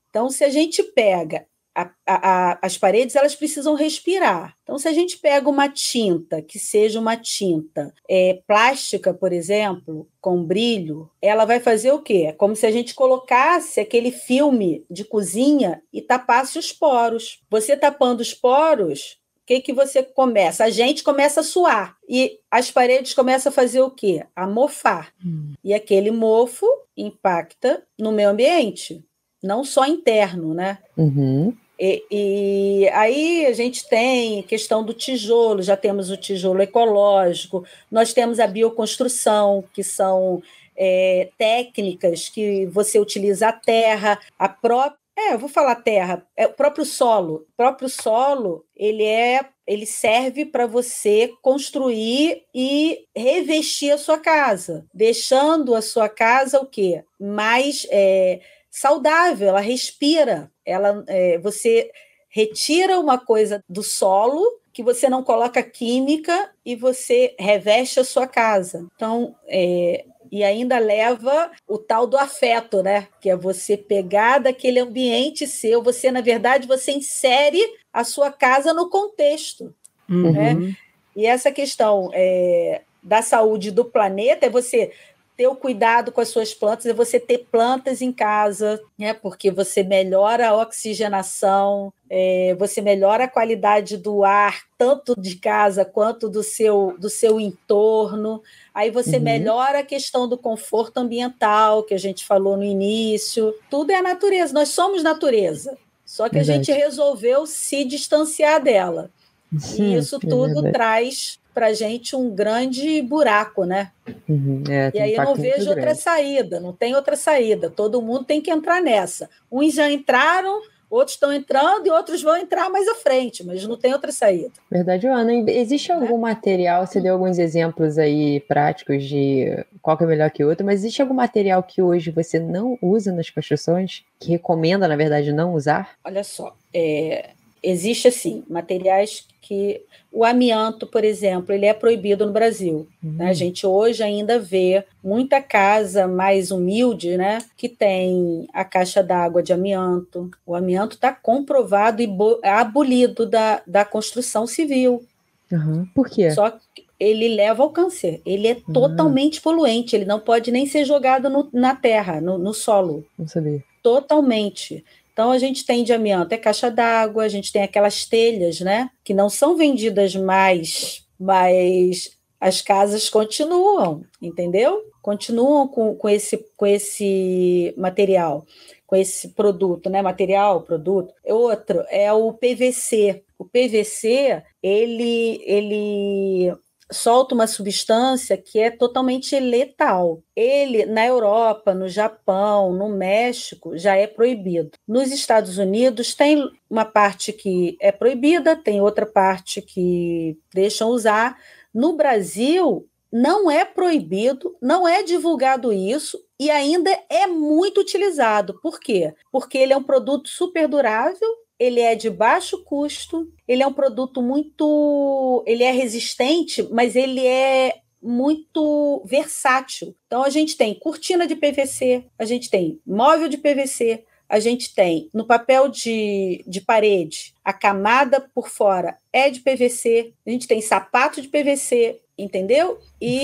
Então, 0.10 0.30
se 0.30 0.44
a 0.44 0.50
gente 0.50 0.84
pega 0.84 1.46
a, 1.78 1.92
a, 2.08 2.60
as 2.60 2.76
paredes 2.76 3.16
elas 3.16 3.36
precisam 3.36 3.76
respirar. 3.76 4.56
Então, 4.63 4.80
se 4.80 4.88
a 4.88 4.94
gente 4.94 5.20
pega 5.20 5.48
uma 5.48 5.70
tinta 5.70 6.42
que 6.42 6.58
seja 6.58 7.00
uma 7.00 7.16
tinta 7.16 7.94
é, 8.10 8.42
plástica, 8.48 9.13
por 9.13 9.32
exemplo, 9.32 10.10
com 10.20 10.44
brilho, 10.44 11.08
ela 11.22 11.46
vai 11.46 11.60
fazer 11.60 11.92
o 11.92 12.02
quê? 12.02 12.26
É 12.30 12.34
como 12.34 12.56
se 12.56 12.66
a 12.66 12.72
gente 12.72 12.96
colocasse 12.96 13.80
aquele 13.80 14.12
filme 14.12 14.84
de 14.90 15.04
cozinha 15.04 15.84
e 15.94 16.02
tapasse 16.02 16.58
os 16.58 16.72
poros. 16.74 17.42
Você 17.48 17.78
tapando 17.78 18.22
os 18.22 18.34
poros, 18.34 19.20
o 19.44 19.46
que, 19.46 19.62
que 19.62 19.72
você 19.72 20.02
começa? 20.02 20.66
A 20.66 20.72
gente 20.72 21.04
começa 21.04 21.42
a 21.42 21.44
suar 21.44 21.96
e 22.10 22.40
as 22.50 22.72
paredes 22.72 23.13
começam 23.13 23.52
a 23.52 23.54
fazer 23.54 23.82
o 23.82 23.92
quê? 23.92 24.26
A 24.36 24.48
mofar. 24.48 25.13
Hum. 25.24 25.54
E 25.63 25.76
aquele 25.76 26.10
mofo 26.10 26.66
impacta 26.98 27.84
no 28.00 28.12
meio 28.12 28.30
ambiente, 28.30 29.06
não 29.44 29.63
só 29.63 29.86
interno, 29.86 30.56
né? 30.56 30.80
Uhum. 30.98 31.56
E, 31.80 32.04
e, 32.10 32.90
aí 32.90 33.46
a 33.46 33.54
gente 33.54 33.88
tem 33.88 34.42
questão 34.44 34.84
do 34.84 34.94
tijolo, 34.94 35.62
já 35.62 35.78
temos 35.78 36.10
o 36.10 36.18
tijolo 36.18 36.62
ecológico, 36.62 37.63
nós 37.92 38.13
temos 38.13 38.40
a 38.40 38.48
bioconstrução, 38.48 39.63
que 39.74 39.84
são 39.84 40.42
é, 40.76 41.30
técnicas 41.38 42.30
que 42.30 42.66
você 42.68 43.00
utiliza 43.00 43.50
a 43.50 43.54
terra, 43.54 44.20
a 44.38 44.50
própria. 44.50 44.98
É, 45.20 45.34
eu 45.34 45.40
vou 45.40 45.50
falar 45.50 45.76
terra, 45.76 46.24
é 46.36 46.46
o 46.46 46.54
próprio 46.54 46.86
solo. 46.86 47.48
O 47.50 47.58
próprio 47.58 47.90
solo, 47.90 48.63
ele 48.76 49.04
é 49.04 49.46
ele 49.68 49.86
serve 49.86 50.46
para 50.46 50.66
você 50.66 51.34
construir 51.42 52.44
e 52.56 53.04
revestir 53.13 53.92
a 53.92 53.98
sua 53.98 54.18
casa, 54.18 54.86
deixando 54.94 55.76
a 55.76 55.82
sua 55.82 56.08
casa 56.08 56.62
o 56.62 56.66
quê? 56.66 57.04
Mais 57.20 57.86
é, 57.92 58.40
saudável, 58.72 59.50
ela 59.50 59.60
respira, 59.60 60.50
ela, 60.67 61.03
é, 61.08 61.38
você 61.39 61.89
retira 62.30 62.99
uma 62.99 63.17
coisa 63.17 63.63
do 63.67 63.82
solo 63.82 64.43
que 64.73 64.84
você 64.84 65.10
não 65.10 65.23
coloca 65.23 65.63
química 65.63 66.51
e 66.63 66.75
você 66.75 67.34
reveste 67.39 67.99
a 67.99 68.03
sua 68.03 68.27
casa. 68.27 68.86
Então, 68.95 69.36
é, 69.47 70.06
e 70.32 70.43
ainda 70.43 70.77
leva 70.77 71.49
o 71.67 71.77
tal 71.77 72.06
do 72.06 72.17
afeto, 72.17 72.84
né? 72.84 73.08
Que 73.19 73.30
é 73.30 73.36
você 73.36 73.75
pegar 73.75 74.39
daquele 74.39 74.80
ambiente 74.80 75.47
seu, 75.47 75.82
você, 75.82 76.12
na 76.12 76.21
verdade, 76.21 76.67
você 76.67 76.91
insere 76.91 77.62
a 77.91 78.03
sua 78.03 78.32
casa 78.32 78.73
no 78.73 78.89
contexto. 78.89 79.73
Uhum. 80.10 80.32
Né? 80.32 80.75
E 81.15 81.25
essa 81.25 81.51
questão 81.51 82.12
é, 82.13 82.82
da 83.01 83.21
saúde 83.21 83.71
do 83.71 83.86
planeta 83.86 84.45
é 84.45 84.49
você 84.49 84.91
ter 85.38 85.47
o 85.47 85.56
cuidado 85.56 86.12
com 86.12 86.19
as 86.19 86.30
suas 86.30 86.52
plantas, 86.52 86.88
é 86.88 86.93
você 86.93 87.19
ter 87.19 87.47
plantas 87.52 88.02
em 88.02 88.12
casa, 88.12 88.82
né? 88.97 89.13
porque 89.13 89.52
você 89.52 89.84
melhora 89.84 90.50
a 90.50 90.58
oxigenação, 90.58 91.93
é, 92.10 92.56
você 92.58 92.82
melhora 92.82 93.26
a 93.26 93.30
qualidade 93.30 93.97
do 93.97 94.23
ar, 94.23 94.63
tanto 94.80 95.13
de 95.15 95.36
casa 95.36 95.86
quanto 95.86 96.28
do 96.28 96.41
seu, 96.41 96.95
do 96.97 97.08
seu 97.08 97.39
entorno. 97.39 98.41
Aí 98.73 98.89
você 98.89 99.17
uhum. 99.17 99.23
melhora 99.23 99.80
a 99.80 99.84
questão 99.84 100.28
do 100.28 100.39
conforto 100.39 100.97
ambiental, 100.97 101.84
que 101.84 101.93
a 101.93 102.00
gente 102.00 102.26
falou 102.26 102.58
no 102.58 102.63
início. 102.63 103.54
Tudo 103.69 103.91
é 103.91 103.95
a 103.95 104.04
natureza, 104.04 104.52
nós 104.54 104.69
somos 104.69 105.04
natureza. 105.04 105.78
Só 106.04 106.28
que 106.28 106.36
Verdade. 106.36 106.52
a 106.52 106.63
gente 106.63 106.71
resolveu 106.71 107.45
se 107.45 107.86
distanciar 107.86 108.63
dela. 108.63 109.12
Sim, 109.60 109.93
e 109.93 109.97
isso 109.97 110.19
tudo 110.19 110.65
é 110.65 110.71
traz 110.71 111.39
para 111.58 111.67
a 111.67 111.74
gente 111.74 112.15
um 112.15 112.30
grande 112.30 113.02
buraco, 113.02 113.63
né? 113.65 113.89
Uhum, 114.30 114.63
é, 114.70 114.91
e 114.93 115.00
aí 115.00 115.15
eu 115.15 115.24
não 115.24 115.34
vejo 115.34 115.70
outra 115.70 115.86
grande. 115.86 116.00
saída, 116.00 116.60
não 116.60 116.72
tem 116.72 116.96
outra 116.96 117.15
saída. 117.15 117.67
Todo 117.67 118.00
mundo 118.00 118.26
tem 118.26 118.39
que 118.39 118.52
entrar 118.52 118.80
nessa. 118.80 119.28
Uns 119.52 119.74
já 119.74 119.89
entraram, 119.89 120.62
outros 120.88 121.15
estão 121.15 121.34
entrando 121.34 121.88
e 121.88 121.89
outros 121.89 122.22
vão 122.22 122.38
entrar 122.38 122.70
mais 122.70 122.88
à 122.88 122.93
frente, 122.93 123.43
mas 123.43 123.65
não 123.65 123.76
tem 123.76 123.91
outra 123.91 124.12
saída. 124.12 124.52
Verdade, 124.70 125.08
Ana. 125.08 125.34
Existe 125.50 125.91
algum 125.91 126.17
é. 126.17 126.32
material, 126.32 126.86
você 126.86 127.02
deu 127.02 127.15
alguns 127.15 127.39
exemplos 127.39 127.98
aí 127.98 128.39
práticos 128.41 129.04
de 129.04 129.65
qual 129.82 129.98
que 129.98 130.04
é 130.04 130.08
melhor 130.08 130.30
que 130.30 130.43
o 130.43 130.50
outro, 130.50 130.63
mas 130.63 130.82
existe 130.82 131.02
algum 131.02 131.15
material 131.15 131.63
que 131.63 131.82
hoje 131.82 132.12
você 132.12 132.38
não 132.38 132.78
usa 132.80 133.12
nas 133.12 133.32
construções, 133.32 134.06
que 134.20 134.30
recomenda, 134.30 134.88
na 134.88 134.96
verdade, 134.96 135.34
não 135.34 135.56
usar? 135.56 135.96
Olha 136.06 136.24
só, 136.24 136.56
é, 136.72 137.32
existe 137.62 138.08
assim, 138.08 138.43
materiais 138.50 139.26
que 139.41 139.82
o 140.12 140.26
amianto, 140.26 140.86
por 140.86 141.04
exemplo, 141.04 141.54
ele 141.54 141.65
é 141.65 141.74
proibido 141.74 142.26
no 142.26 142.34
Brasil. 142.34 142.88
Uhum. 143.04 143.13
Né? 143.13 143.30
A 143.30 143.34
gente 143.34 143.65
hoje 143.65 144.04
ainda 144.04 144.39
vê 144.39 144.84
muita 145.04 145.41
casa 145.41 146.08
mais 146.08 146.52
humilde, 146.52 147.15
né, 147.15 147.39
que 147.56 147.70
tem 147.70 148.48
a 148.54 148.65
caixa 148.65 149.02
d'água 149.02 149.41
de 149.41 149.54
amianto. 149.54 150.30
O 150.46 150.56
amianto 150.56 150.96
está 150.96 151.13
comprovado 151.13 152.02
e 152.02 152.10
abolido 152.43 153.26
da, 153.26 153.62
da 153.65 153.86
construção 153.86 154.46
civil. 154.46 155.06
Uhum. 155.52 155.88
Por 155.96 156.10
quê? 156.10 156.32
Só 156.32 156.50
que 156.52 156.86
ele 157.00 157.30
leva 157.30 157.63
ao 157.63 157.70
câncer. 157.70 158.22
Ele 158.26 158.48
é 158.48 158.54
uhum. 158.54 158.74
totalmente 158.74 159.39
poluente. 159.39 159.96
Ele 159.96 160.06
não 160.06 160.20
pode 160.20 160.52
nem 160.52 160.65
ser 160.65 160.84
jogado 160.84 161.30
no, 161.30 161.48
na 161.54 161.76
terra, 161.76 162.20
no, 162.20 162.38
no 162.38 162.54
solo. 162.54 163.06
Não 163.17 163.28
sabia. 163.28 163.63
Totalmente. 163.84 164.84
Então 165.17 165.32
a 165.32 165.39
gente 165.39 165.65
tem 165.65 165.84
de 165.84 165.91
amianto, 165.91 166.32
é 166.36 166.38
caixa 166.38 166.69
d'água, 166.69 167.23
a 167.23 167.27
gente 167.27 167.51
tem 167.51 167.63
aquelas 167.63 168.06
telhas, 168.06 168.60
né? 168.60 168.91
Que 169.03 169.15
não 169.15 169.32
são 169.32 169.58
vendidas 169.58 170.15
mais, 170.15 171.08
mas 171.19 172.15
as 172.39 172.62
casas 172.62 173.10
continuam, 173.10 174.03
entendeu? 174.21 174.80
Continuam 175.01 175.67
com, 175.67 175.95
com, 175.95 176.08
esse, 176.08 176.38
com 176.56 176.67
esse 176.67 177.73
material, 177.75 178.45
com 178.86 178.95
esse 178.95 179.30
produto, 179.30 179.89
né? 179.89 180.03
Material, 180.03 180.62
produto. 180.62 181.12
Outro 181.25 181.84
é 181.89 182.13
o 182.13 182.32
PVC. 182.34 183.23
O 183.39 183.45
PVC, 183.45 184.43
ele, 184.62 185.41
ele 185.43 186.56
solta 186.91 187.36
uma 187.36 187.47
substância 187.47 188.38
que 188.38 188.60
é 188.60 188.69
totalmente 188.71 189.38
letal. 189.39 190.21
Ele, 190.36 190.86
na 190.86 191.06
Europa, 191.06 191.73
no 191.73 191.88
Japão, 191.88 192.73
no 192.73 192.89
México, 192.89 193.78
já 193.78 193.95
é 193.95 194.08
proibido. 194.08 194.71
Nos 194.88 195.12
Estados 195.12 195.58
Unidos, 195.58 196.13
tem 196.13 196.50
uma 196.69 196.86
parte 196.86 197.34
que 197.34 197.78
é 197.82 197.91
proibida, 197.91 198.56
tem 198.56 198.82
outra 198.82 199.06
parte 199.06 199.62
que 199.62 200.38
deixam 200.54 200.89
usar. 200.89 201.38
No 201.73 201.93
Brasil, 201.93 202.88
não 203.12 203.50
é 203.50 203.63
proibido, 203.63 204.56
não 204.62 204.88
é 204.88 205.04
divulgado 205.04 205.71
isso 205.71 206.19
e 206.39 206.50
ainda 206.50 206.91
é 207.10 207.26
muito 207.26 207.82
utilizado. 207.82 208.60
Por 208.62 208.80
quê? 208.80 209.13
Porque 209.32 209.58
ele 209.58 209.73
é 209.73 209.78
um 209.78 209.84
produto 209.84 210.30
super 210.30 210.67
durável, 210.67 211.30
ele 211.60 211.80
é 211.80 211.96
de 211.96 212.10
baixo 212.10 212.63
custo, 212.63 213.28
ele 213.48 213.63
é 213.63 213.67
um 213.67 213.74
produto 213.74 214.22
muito. 214.22 215.43
Ele 215.46 215.63
é 215.63 215.72
resistente, 215.72 216.67
mas 216.72 216.96
ele 216.96 217.26
é 217.26 217.76
muito 218.02 219.02
versátil. 219.06 219.96
Então, 220.06 220.24
a 220.24 220.30
gente 220.30 220.56
tem 220.56 220.76
cortina 220.76 221.26
de 221.26 221.36
PVC, 221.36 222.06
a 222.17 222.26
gente 222.26 222.50
tem 222.50 222.80
móvel 222.86 223.28
de 223.28 223.38
PVC, 223.38 224.04
a 224.30 224.39
gente 224.39 224.74
tem 224.74 225.10
no 225.13 225.26
papel 225.26 225.67
de, 225.67 226.43
de 226.46 226.62
parede, 226.62 227.34
a 227.43 227.54
camada 227.54 228.20
por 228.20 228.50
fora 228.50 228.98
é 229.12 229.30
de 229.30 229.39
PVC, 229.39 230.13
a 230.26 230.30
gente 230.30 230.48
tem 230.48 230.62
sapato 230.62 231.22
de 231.22 231.28
PVC, 231.28 232.00
entendeu? 232.17 232.80
E 233.02 233.20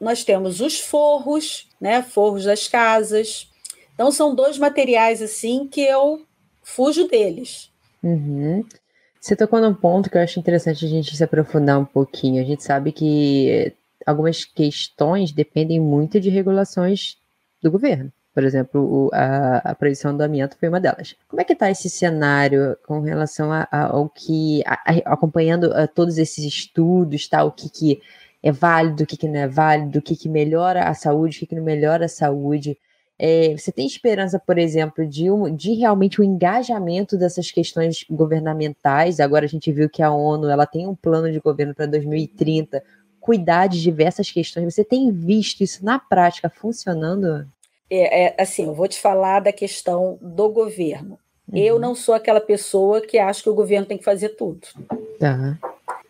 nós 0.00 0.24
temos 0.24 0.60
os 0.60 0.80
forros, 0.80 1.68
né? 1.80 2.02
Forros 2.02 2.44
das 2.44 2.66
casas. 2.66 3.48
Então, 3.94 4.10
são 4.10 4.34
dois 4.34 4.58
materiais 4.58 5.22
assim 5.22 5.68
que 5.68 5.82
eu 5.82 6.22
fujo 6.62 7.06
deles. 7.08 7.70
Uhum. 8.02 8.64
Você 9.20 9.36
tocou 9.36 9.60
num 9.60 9.74
ponto 9.74 10.08
que 10.08 10.16
eu 10.16 10.22
acho 10.22 10.40
interessante 10.40 10.84
a 10.84 10.88
gente 10.88 11.14
se 11.14 11.22
aprofundar 11.22 11.78
um 11.78 11.84
pouquinho. 11.84 12.42
A 12.42 12.46
gente 12.46 12.62
sabe 12.62 12.90
que 12.90 13.74
algumas 14.06 14.44
questões 14.44 15.30
dependem 15.30 15.78
muito 15.78 16.18
de 16.18 16.30
regulações 16.30 17.18
do 17.62 17.70
governo. 17.70 18.10
Por 18.32 18.44
exemplo, 18.44 19.10
a, 19.12 19.70
a 19.70 19.74
proibição 19.74 20.16
do 20.16 20.22
amianto 20.22 20.56
foi 20.56 20.68
uma 20.68 20.80
delas. 20.80 21.16
Como 21.28 21.42
é 21.42 21.44
que 21.44 21.52
está 21.52 21.70
esse 21.70 21.90
cenário 21.90 22.76
com 22.86 23.00
relação 23.00 23.52
a, 23.52 23.66
a, 23.70 23.88
ao 23.88 24.08
que, 24.08 24.62
acompanhando 25.04 25.70
todos 25.94 26.16
esses 26.16 26.44
estudos, 26.44 27.28
tá? 27.28 27.44
o 27.44 27.50
que, 27.50 27.68
que 27.68 28.00
é 28.42 28.52
válido, 28.52 29.02
o 29.02 29.06
que, 29.06 29.16
que 29.16 29.28
não 29.28 29.40
é 29.40 29.48
válido, 29.48 29.98
o 29.98 30.02
que, 30.02 30.16
que 30.16 30.28
melhora 30.28 30.88
a 30.88 30.94
saúde, 30.94 31.36
o 31.36 31.40
que, 31.40 31.46
que 31.46 31.54
não 31.56 31.62
melhora 31.62 32.06
a 32.06 32.08
saúde? 32.08 32.78
É, 33.22 33.54
você 33.54 33.70
tem 33.70 33.86
esperança, 33.86 34.38
por 34.38 34.56
exemplo, 34.56 35.06
de, 35.06 35.30
um, 35.30 35.54
de 35.54 35.74
realmente 35.74 36.18
o 36.18 36.24
um 36.24 36.26
engajamento 36.26 37.18
dessas 37.18 37.50
questões 37.50 38.02
governamentais? 38.08 39.20
Agora 39.20 39.44
a 39.44 39.48
gente 39.48 39.70
viu 39.70 39.90
que 39.90 40.02
a 40.02 40.10
ONU 40.10 40.48
ela 40.48 40.64
tem 40.64 40.86
um 40.86 40.94
plano 40.94 41.30
de 41.30 41.38
governo 41.38 41.74
para 41.74 41.84
2030, 41.84 42.82
cuidar 43.20 43.66
de 43.66 43.82
diversas 43.82 44.30
questões. 44.30 44.72
Você 44.72 44.82
tem 44.82 45.12
visto 45.12 45.60
isso 45.60 45.84
na 45.84 45.98
prática 45.98 46.48
funcionando? 46.48 47.46
É, 47.90 48.24
é 48.24 48.42
assim, 48.42 48.64
eu 48.64 48.72
vou 48.72 48.88
te 48.88 48.98
falar 48.98 49.40
da 49.40 49.52
questão 49.52 50.18
do 50.22 50.48
governo. 50.48 51.18
Uhum. 51.52 51.58
Eu 51.58 51.78
não 51.78 51.94
sou 51.94 52.14
aquela 52.14 52.40
pessoa 52.40 53.02
que 53.02 53.18
acha 53.18 53.42
que 53.42 53.50
o 53.50 53.54
governo 53.54 53.86
tem 53.86 53.98
que 53.98 54.04
fazer 54.04 54.30
tudo. 54.30 54.66
Tá. 55.18 55.58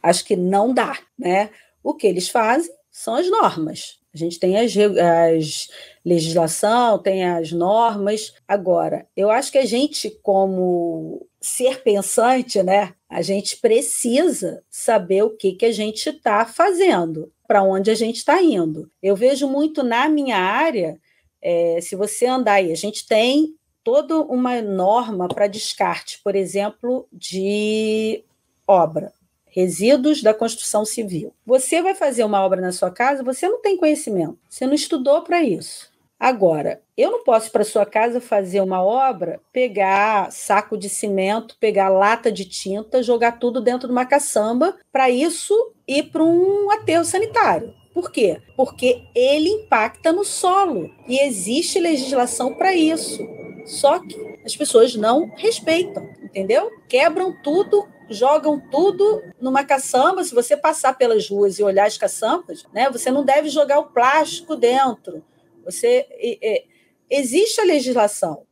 Acho 0.01 0.25
que 0.25 0.37
não 0.37 0.73
dá, 0.73 0.97
né? 1.19 1.51
O 1.83 1.93
que 1.93 2.07
eles 2.07 2.29
fazem 2.29 2.73
são 2.89 3.17
as 3.17 3.29
normas. 3.29 4.00
A 4.13 4.19
gente 4.19 4.39
tem 4.41 4.59
as, 4.59 4.73
as 4.77 5.69
legislação, 6.05 6.99
tem 6.99 7.25
as 7.25 7.53
normas. 7.53 8.35
Agora, 8.47 9.07
eu 9.17 9.31
acho 9.31 9.53
que 9.53 9.59
a 9.59 9.65
gente, 9.65 10.11
como 10.23 11.27
ser 11.41 11.83
pensante, 11.83 12.63
né, 12.63 12.95
a 13.09 13.23
gente 13.23 13.57
precisa 13.59 14.63
saber 14.69 15.23
o 15.23 15.37
que, 15.37 15.53
que 15.53 15.67
a 15.67 15.73
gente 15.73 16.09
está 16.09 16.45
fazendo, 16.45 17.33
para 17.47 17.63
onde 17.63 17.91
a 17.91 17.95
gente 17.95 18.17
está 18.17 18.43
indo. 18.43 18.91
Eu 19.03 19.15
vejo 19.15 19.49
muito 19.49 19.83
na 19.83 20.09
minha 20.09 20.37
área, 20.37 20.99
é, 21.41 21.81
se 21.81 21.95
você 21.97 22.27
andar 22.27 22.55
aí, 22.55 22.73
a 22.73 22.77
gente 22.77 23.07
tem 23.07 23.55
toda 23.83 24.19
uma 24.19 24.61
norma 24.61 25.29
para 25.29 25.47
descarte, 25.47 26.21
por 26.23 26.35
exemplo, 26.35 27.09
de 27.13 28.23
obra 28.67 29.13
resíduos 29.51 30.23
da 30.23 30.33
construção 30.33 30.85
civil. 30.85 31.33
Você 31.45 31.83
vai 31.83 31.95
fazer 31.95 32.25
uma 32.25 32.45
obra 32.45 32.61
na 32.61 32.73
sua 32.73 32.91
casa, 32.91 33.23
você 33.23 33.49
não 33.49 33.61
tem 33.61 33.77
conhecimento, 33.77 34.39
você 34.49 34.67
não 34.67 34.75
estudou 34.75 35.23
para 35.23 35.43
isso. 35.43 35.91
Agora, 36.19 36.83
eu 36.99 37.11
não 37.11 37.25
posso 37.25 37.51
para 37.51 37.65
sua 37.65 37.87
casa 37.87 38.21
fazer 38.21 38.61
uma 38.61 38.85
obra, 38.85 39.41
pegar 39.51 40.31
saco 40.31 40.77
de 40.77 40.87
cimento, 40.87 41.57
pegar 41.59 41.89
lata 41.89 42.31
de 42.31 42.45
tinta, 42.45 43.03
jogar 43.03 43.39
tudo 43.39 43.59
dentro 43.59 43.89
de 43.89 43.93
uma 43.93 44.05
caçamba, 44.05 44.77
para 44.93 45.09
isso 45.09 45.55
ir 45.89 46.11
para 46.11 46.23
um 46.23 46.71
aterro 46.71 47.07
sanitário. 47.07 47.73
Por 47.95 48.13
quê? 48.13 48.39
Porque 48.55 49.03
ele 49.15 49.49
impacta 49.49 50.13
no 50.13 50.23
solo 50.23 50.91
e 51.09 51.19
existe 51.19 51.81
legislação 51.81 52.55
para 52.55 52.75
isso. 52.75 53.27
Só 53.65 53.99
que 53.99 54.39
as 54.45 54.55
pessoas 54.55 54.95
não 54.95 55.31
respeitam, 55.37 56.07
entendeu? 56.31 56.71
Quebram 56.89 57.33
tudo, 57.43 57.87
jogam 58.09 58.59
tudo 58.71 59.23
numa 59.41 59.65
caçamba. 59.65 60.25
Se 60.25 60.35
você 60.35 60.57
passar 60.57 60.97
pelas 60.97 61.29
ruas 61.29 61.59
e 61.59 61.63
olhar 61.63 61.87
as 61.87 61.99
caçambas, 61.99 62.65
né, 62.73 62.89
você 62.89 63.11
não 63.11 63.25
deve 63.25 63.49
jogar 63.49 63.79
o 63.79 63.91
plástico 63.91 64.57
dentro. 64.57 65.23
Você 65.65 66.07
é, 66.43 66.65
existe 67.11 67.61
a 67.61 67.65
legislação. 67.65 68.45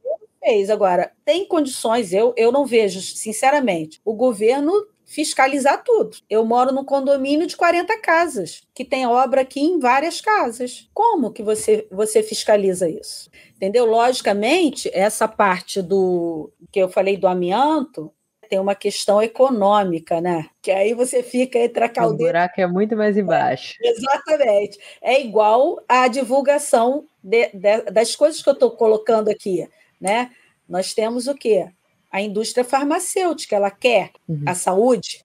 Fez 0.45 0.71
agora 0.71 1.13
tem 1.25 1.47
condições. 1.47 2.13
Eu 2.13 2.35
eu 2.37 2.53
não 2.53 2.67
vejo, 2.67 3.01
sinceramente, 3.01 4.01
o 4.05 4.15
governo 4.15 4.73
fiscalizar 5.09 5.83
tudo. 5.83 6.19
Eu 6.29 6.45
moro 6.45 6.71
num 6.71 6.85
condomínio 6.85 7.47
de 7.47 7.57
40 7.57 7.99
casas, 7.99 8.63
que 8.75 8.85
tem 8.85 9.07
obra 9.07 9.41
aqui 9.41 9.59
em 9.59 9.79
várias 9.79 10.21
casas. 10.21 10.87
Como 10.93 11.33
que 11.33 11.43
você, 11.43 11.89
você 11.91 12.23
fiscaliza 12.23 12.87
isso? 12.89 13.31
Entendeu? 13.57 13.87
Logicamente, 13.87 14.91
essa 14.93 15.27
parte 15.27 15.81
do 15.81 16.53
que 16.71 16.79
eu 16.79 16.91
falei 16.91 17.17
do 17.17 17.27
amianto 17.27 18.13
tem 18.51 18.59
uma 18.59 18.75
questão 18.75 19.23
econômica, 19.23 20.21
né? 20.21 20.47
Que 20.63 20.71
aí 20.71 20.95
você 20.95 21.23
fica 21.23 21.59
entre 21.59 21.85
a 21.85 21.89
caldeira. 21.89 22.31
O 22.31 22.33
buraco 22.33 22.61
é 22.61 22.67
muito 22.67 22.97
mais 22.97 23.17
embaixo. 23.17 23.75
É, 23.83 23.89
exatamente. 23.91 24.79
É 25.03 25.21
igual 25.21 25.83
a 25.89 26.07
divulgação 26.09 27.07
de, 27.23 27.49
de, 27.49 27.83
das 27.91 28.15
coisas 28.15 28.43
que 28.43 28.49
eu 28.49 28.55
estou 28.55 28.71
colocando 28.71 29.29
aqui, 29.29 29.69
né? 30.01 30.31
Nós 30.69 30.93
temos 30.93 31.27
o 31.27 31.35
quê? 31.35 31.69
A 32.11 32.21
indústria 32.21 32.65
farmacêutica, 32.65 33.57
ela 33.57 33.71
quer 33.71 34.13
uhum. 34.29 34.43
a 34.47 34.55
saúde 34.55 35.25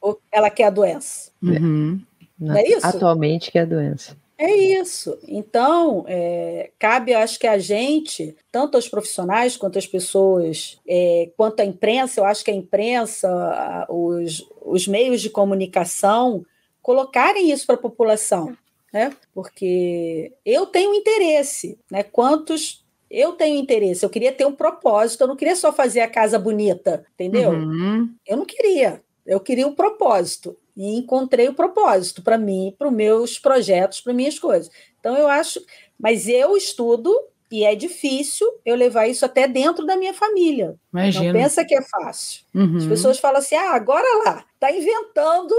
ou 0.00 0.20
ela 0.30 0.50
quer 0.50 0.64
a 0.64 0.70
doença? 0.70 1.30
Uhum. 1.42 2.00
Não 2.38 2.56
é 2.56 2.62
isso? 2.64 2.86
Atualmente 2.86 3.50
quer 3.50 3.60
a 3.60 3.64
doença. 3.64 4.16
É 4.38 4.54
isso. 4.54 5.18
Então, 5.26 6.04
é, 6.06 6.70
cabe, 6.78 7.14
acho 7.14 7.38
que 7.38 7.46
a 7.46 7.56
gente, 7.56 8.36
tanto 8.52 8.76
aos 8.76 8.86
profissionais 8.86 9.56
quanto 9.56 9.78
às 9.78 9.86
pessoas, 9.86 10.78
é, 10.86 11.30
quanto 11.36 11.60
à 11.60 11.64
imprensa, 11.64 12.20
eu 12.20 12.24
acho 12.24 12.44
que 12.44 12.50
a 12.50 12.54
imprensa, 12.54 13.86
os, 13.88 14.46
os 14.60 14.86
meios 14.86 15.22
de 15.22 15.30
comunicação, 15.30 16.44
colocarem 16.82 17.50
isso 17.50 17.66
para 17.66 17.76
a 17.76 17.78
população. 17.78 18.54
Né? 18.92 19.10
Porque 19.34 20.32
eu 20.44 20.66
tenho 20.66 20.94
interesse, 20.94 21.78
né? 21.90 22.02
Quantos 22.02 22.85
eu 23.10 23.32
tenho 23.32 23.58
interesse, 23.58 24.04
eu 24.04 24.10
queria 24.10 24.32
ter 24.32 24.46
um 24.46 24.52
propósito, 24.52 25.22
eu 25.22 25.28
não 25.28 25.36
queria 25.36 25.56
só 25.56 25.72
fazer 25.72 26.00
a 26.00 26.08
casa 26.08 26.38
bonita, 26.38 27.04
entendeu? 27.14 27.50
Uhum. 27.50 28.10
Eu 28.26 28.36
não 28.36 28.44
queria, 28.44 29.02
eu 29.24 29.40
queria 29.40 29.66
um 29.66 29.74
propósito. 29.74 30.56
E 30.76 30.98
encontrei 30.98 31.48
o 31.48 31.54
propósito 31.54 32.22
para 32.22 32.36
mim, 32.36 32.74
para 32.78 32.88
os 32.88 32.92
meus 32.92 33.38
projetos, 33.38 34.02
para 34.02 34.12
minhas 34.12 34.38
coisas. 34.38 34.70
Então 35.00 35.16
eu 35.16 35.26
acho, 35.26 35.58
mas 35.98 36.28
eu 36.28 36.54
estudo 36.54 37.10
e 37.50 37.64
é 37.64 37.74
difícil 37.74 38.46
eu 38.64 38.74
levar 38.74 39.06
isso 39.06 39.24
até 39.24 39.46
dentro 39.48 39.86
da 39.86 39.96
minha 39.96 40.12
família. 40.12 40.74
Imagina. 40.92 41.32
Não 41.32 41.32
pensa 41.32 41.64
que 41.64 41.74
é 41.74 41.82
fácil. 41.82 42.42
Uhum. 42.54 42.76
As 42.76 42.86
pessoas 42.86 43.18
falam 43.18 43.38
assim: 43.38 43.54
ah, 43.54 43.70
agora 43.70 44.06
lá, 44.24 44.44
está 44.54 44.70
inventando 44.70 45.54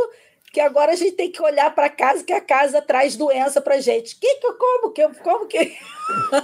que 0.51 0.59
agora 0.59 0.93
a 0.93 0.95
gente 0.95 1.15
tem 1.15 1.31
que 1.31 1.41
olhar 1.41 1.73
para 1.73 1.89
casa, 1.89 2.23
que 2.23 2.33
a 2.33 2.41
casa 2.41 2.81
traz 2.81 3.15
doença 3.15 3.61
para 3.61 3.79
gente. 3.79 4.17
Que, 4.19 4.39
como 4.39 4.91
que, 4.91 5.07
como 5.23 5.47
que 5.47 5.75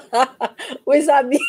os 0.86 1.10
amigos. 1.10 1.48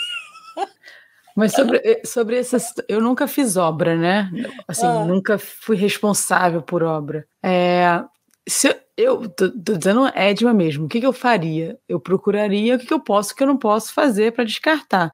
Mas 1.34 1.52
sobre, 1.52 1.78
eh, 1.78 2.02
sobre 2.04 2.38
essas. 2.38 2.72
Eu 2.88 3.00
nunca 3.00 3.26
fiz 3.26 3.56
obra, 3.56 3.96
né? 3.96 4.30
Assim, 4.68 4.86
ah. 4.86 5.04
nunca 5.04 5.36
fui 5.36 5.76
responsável 5.76 6.62
por 6.62 6.82
obra. 6.82 7.26
É, 7.42 8.02
se 8.48 8.74
eu 8.96 9.28
tô, 9.28 9.50
tô 9.50 9.76
dizendo 9.76 10.06
Edma 10.14 10.54
mesmo, 10.54 10.86
o 10.86 10.88
que, 10.88 11.00
que 11.00 11.06
eu 11.06 11.12
faria? 11.12 11.76
Eu 11.88 11.98
procuraria 11.98 12.76
o 12.76 12.78
que, 12.78 12.86
que 12.86 12.94
eu 12.94 13.00
posso, 13.00 13.32
o 13.32 13.36
que 13.36 13.42
eu 13.42 13.48
não 13.48 13.56
posso 13.56 13.92
fazer 13.92 14.32
para 14.32 14.44
descartar. 14.44 15.12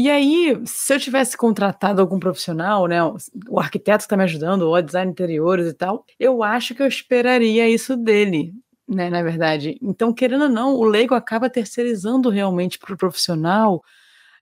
E 0.00 0.08
aí, 0.08 0.58
se 0.64 0.94
eu 0.94 0.98
tivesse 0.98 1.36
contratado 1.36 2.00
algum 2.00 2.18
profissional, 2.18 2.86
né, 2.86 3.04
o 3.50 3.60
arquiteto 3.60 3.98
que 3.98 4.04
está 4.04 4.16
me 4.16 4.22
ajudando, 4.22 4.62
ou 4.62 4.80
design 4.80 5.10
interiores 5.10 5.66
e 5.66 5.74
tal, 5.74 6.06
eu 6.18 6.42
acho 6.42 6.74
que 6.74 6.82
eu 6.82 6.86
esperaria 6.86 7.68
isso 7.68 7.98
dele, 7.98 8.54
né, 8.88 9.10
na 9.10 9.22
verdade. 9.22 9.78
Então, 9.82 10.10
querendo 10.10 10.44
ou 10.44 10.48
não, 10.48 10.74
o 10.74 10.84
leigo 10.84 11.14
acaba 11.14 11.50
terceirizando 11.50 12.30
realmente 12.30 12.78
para 12.78 12.94
o 12.94 12.96
profissional 12.96 13.84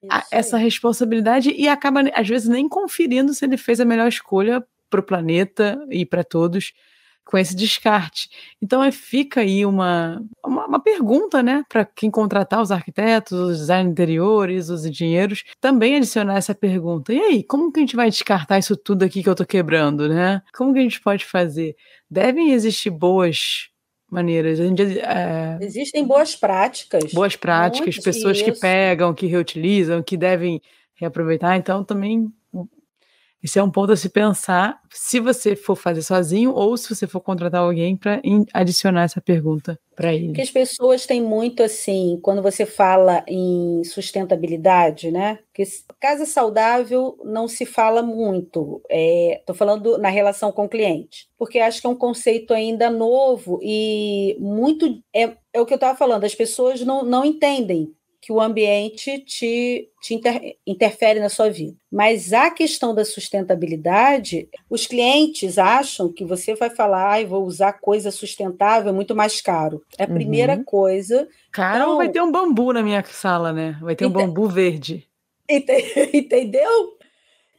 a, 0.09 0.24
essa 0.30 0.56
responsabilidade 0.56 1.50
e 1.50 1.66
acaba, 1.66 2.02
às 2.14 2.28
vezes, 2.28 2.46
nem 2.46 2.68
conferindo 2.68 3.34
se 3.34 3.44
ele 3.44 3.56
fez 3.56 3.80
a 3.80 3.84
melhor 3.84 4.06
escolha 4.06 4.64
para 4.88 5.00
o 5.00 5.02
planeta 5.02 5.76
e 5.90 6.06
para 6.06 6.22
todos 6.22 6.72
com 7.29 7.37
esse 7.37 7.55
descarte. 7.55 8.31
Então 8.61 8.83
é, 8.83 8.91
fica 8.91 9.43
aí 9.43 9.66
uma, 9.66 10.24
uma, 10.43 10.66
uma 10.66 10.81
pergunta, 10.81 11.43
né, 11.43 11.62
para 11.68 11.85
quem 11.85 12.11
contratar 12.11 12.62
os 12.62 12.72
arquitetos, 12.72 13.39
os 13.39 13.59
designers 13.59 13.93
interiores, 13.93 14.70
os 14.70 14.87
engenheiros, 14.87 15.45
também 15.61 15.97
adicionar 15.97 16.39
essa 16.39 16.55
pergunta. 16.55 17.12
E 17.12 17.20
aí, 17.20 17.45
como 17.45 17.70
que 17.70 17.81
a 17.81 17.83
gente 17.83 17.97
vai 17.97 18.09
descartar 18.09 18.59
isso 18.59 18.74
tudo 18.74 19.03
aqui 19.03 19.22
que 19.22 19.29
eu 19.29 19.35
estou 19.35 19.47
quebrando, 19.47 20.09
né? 20.09 20.41
Como 20.57 20.72
que 20.72 20.79
a 20.79 20.83
gente 20.83 21.03
pode 21.03 21.26
fazer? 21.26 21.76
Devem 22.11 22.53
existir 22.53 22.89
boas 22.89 23.68
maneiras. 24.11 24.59
É... 24.59 25.59
Existem 25.61 26.07
boas 26.07 26.35
práticas. 26.35 27.12
Boas 27.12 27.37
práticas, 27.37 27.99
pessoas 27.99 28.41
que 28.41 28.53
pegam, 28.53 29.12
que 29.12 29.26
reutilizam, 29.26 30.03
que 30.03 30.16
devem 30.16 30.62
reaproveitar. 30.95 31.59
Então, 31.59 31.85
também 31.85 32.33
esse 33.43 33.59
é 33.59 33.62
um 33.62 33.70
ponto 33.70 33.93
a 33.93 33.97
se 33.97 34.09
pensar 34.09 34.80
se 34.91 35.20
você 35.20 35.55
for 35.55 35.76
fazer 35.76 36.03
sozinho 36.03 36.53
ou 36.53 36.76
se 36.76 36.93
você 36.93 37.07
for 37.07 37.20
contratar 37.20 37.61
alguém 37.61 37.97
para 37.97 38.20
adicionar 38.53 39.05
essa 39.05 39.20
pergunta 39.20 39.78
para 39.95 40.12
ele. 40.12 40.28
Porque 40.28 40.43
as 40.43 40.51
pessoas 40.51 41.07
têm 41.07 41.22
muito 41.22 41.62
assim, 41.62 42.18
quando 42.22 42.43
você 42.43 42.66
fala 42.66 43.24
em 43.28 43.82
sustentabilidade, 43.84 45.11
né? 45.11 45.39
Que 45.55 45.62
casa 46.01 46.26
saudável 46.26 47.16
não 47.24 47.47
se 47.47 47.64
fala 47.64 48.03
muito. 48.03 48.82
Estou 48.89 49.55
é, 49.55 49.59
falando 49.59 49.99
na 49.99 50.09
relação 50.09 50.51
com 50.51 50.64
o 50.64 50.68
cliente, 50.68 51.28
porque 51.36 51.61
acho 51.61 51.80
que 51.80 51.86
é 51.86 51.91
um 51.91 51.97
conceito 51.97 52.53
ainda 52.53 52.91
novo 52.91 53.61
e 53.62 54.36
muito 54.41 55.01
é, 55.14 55.36
é 55.53 55.61
o 55.61 55.66
que 55.66 55.74
eu 55.74 55.76
estava 55.76 55.97
falando. 55.97 56.24
As 56.24 56.34
pessoas 56.34 56.80
não, 56.80 57.05
não 57.05 57.24
entendem 57.24 57.93
que 58.29 58.33
o 58.35 58.43
ambiente 58.43 59.20
te, 59.20 59.89
te 60.03 60.12
inter, 60.12 60.59
interfere 60.66 61.18
na 61.18 61.31
sua 61.31 61.49
vida. 61.49 61.74
Mas 61.91 62.35
a 62.35 62.51
questão 62.51 62.95
da 62.95 63.03
sustentabilidade, 63.03 64.51
os 64.68 64.87
clientes 64.87 65.57
acham 65.57 66.12
que 66.12 66.26
você 66.26 66.55
vai 66.55 66.68
falar, 66.68 67.14
ah, 67.14 67.24
vou 67.24 67.43
usar 67.47 67.81
coisa 67.81 68.11
sustentável, 68.11 68.91
é 68.91 68.93
muito 68.93 69.16
mais 69.16 69.41
caro. 69.41 69.83
É 69.97 70.05
a 70.05 70.07
primeira 70.07 70.57
uhum. 70.57 70.62
coisa. 70.62 71.26
Cara, 71.51 71.85
então, 71.85 71.97
vai 71.97 72.11
ter 72.11 72.20
um 72.20 72.31
bambu 72.31 72.70
na 72.74 72.83
minha 72.83 73.03
sala, 73.03 73.51
né? 73.51 73.79
Vai 73.81 73.97
ter 73.97 74.05
um 74.05 74.11
bambu 74.11 74.47
verde. 74.47 75.09
Entendeu? 76.12 76.99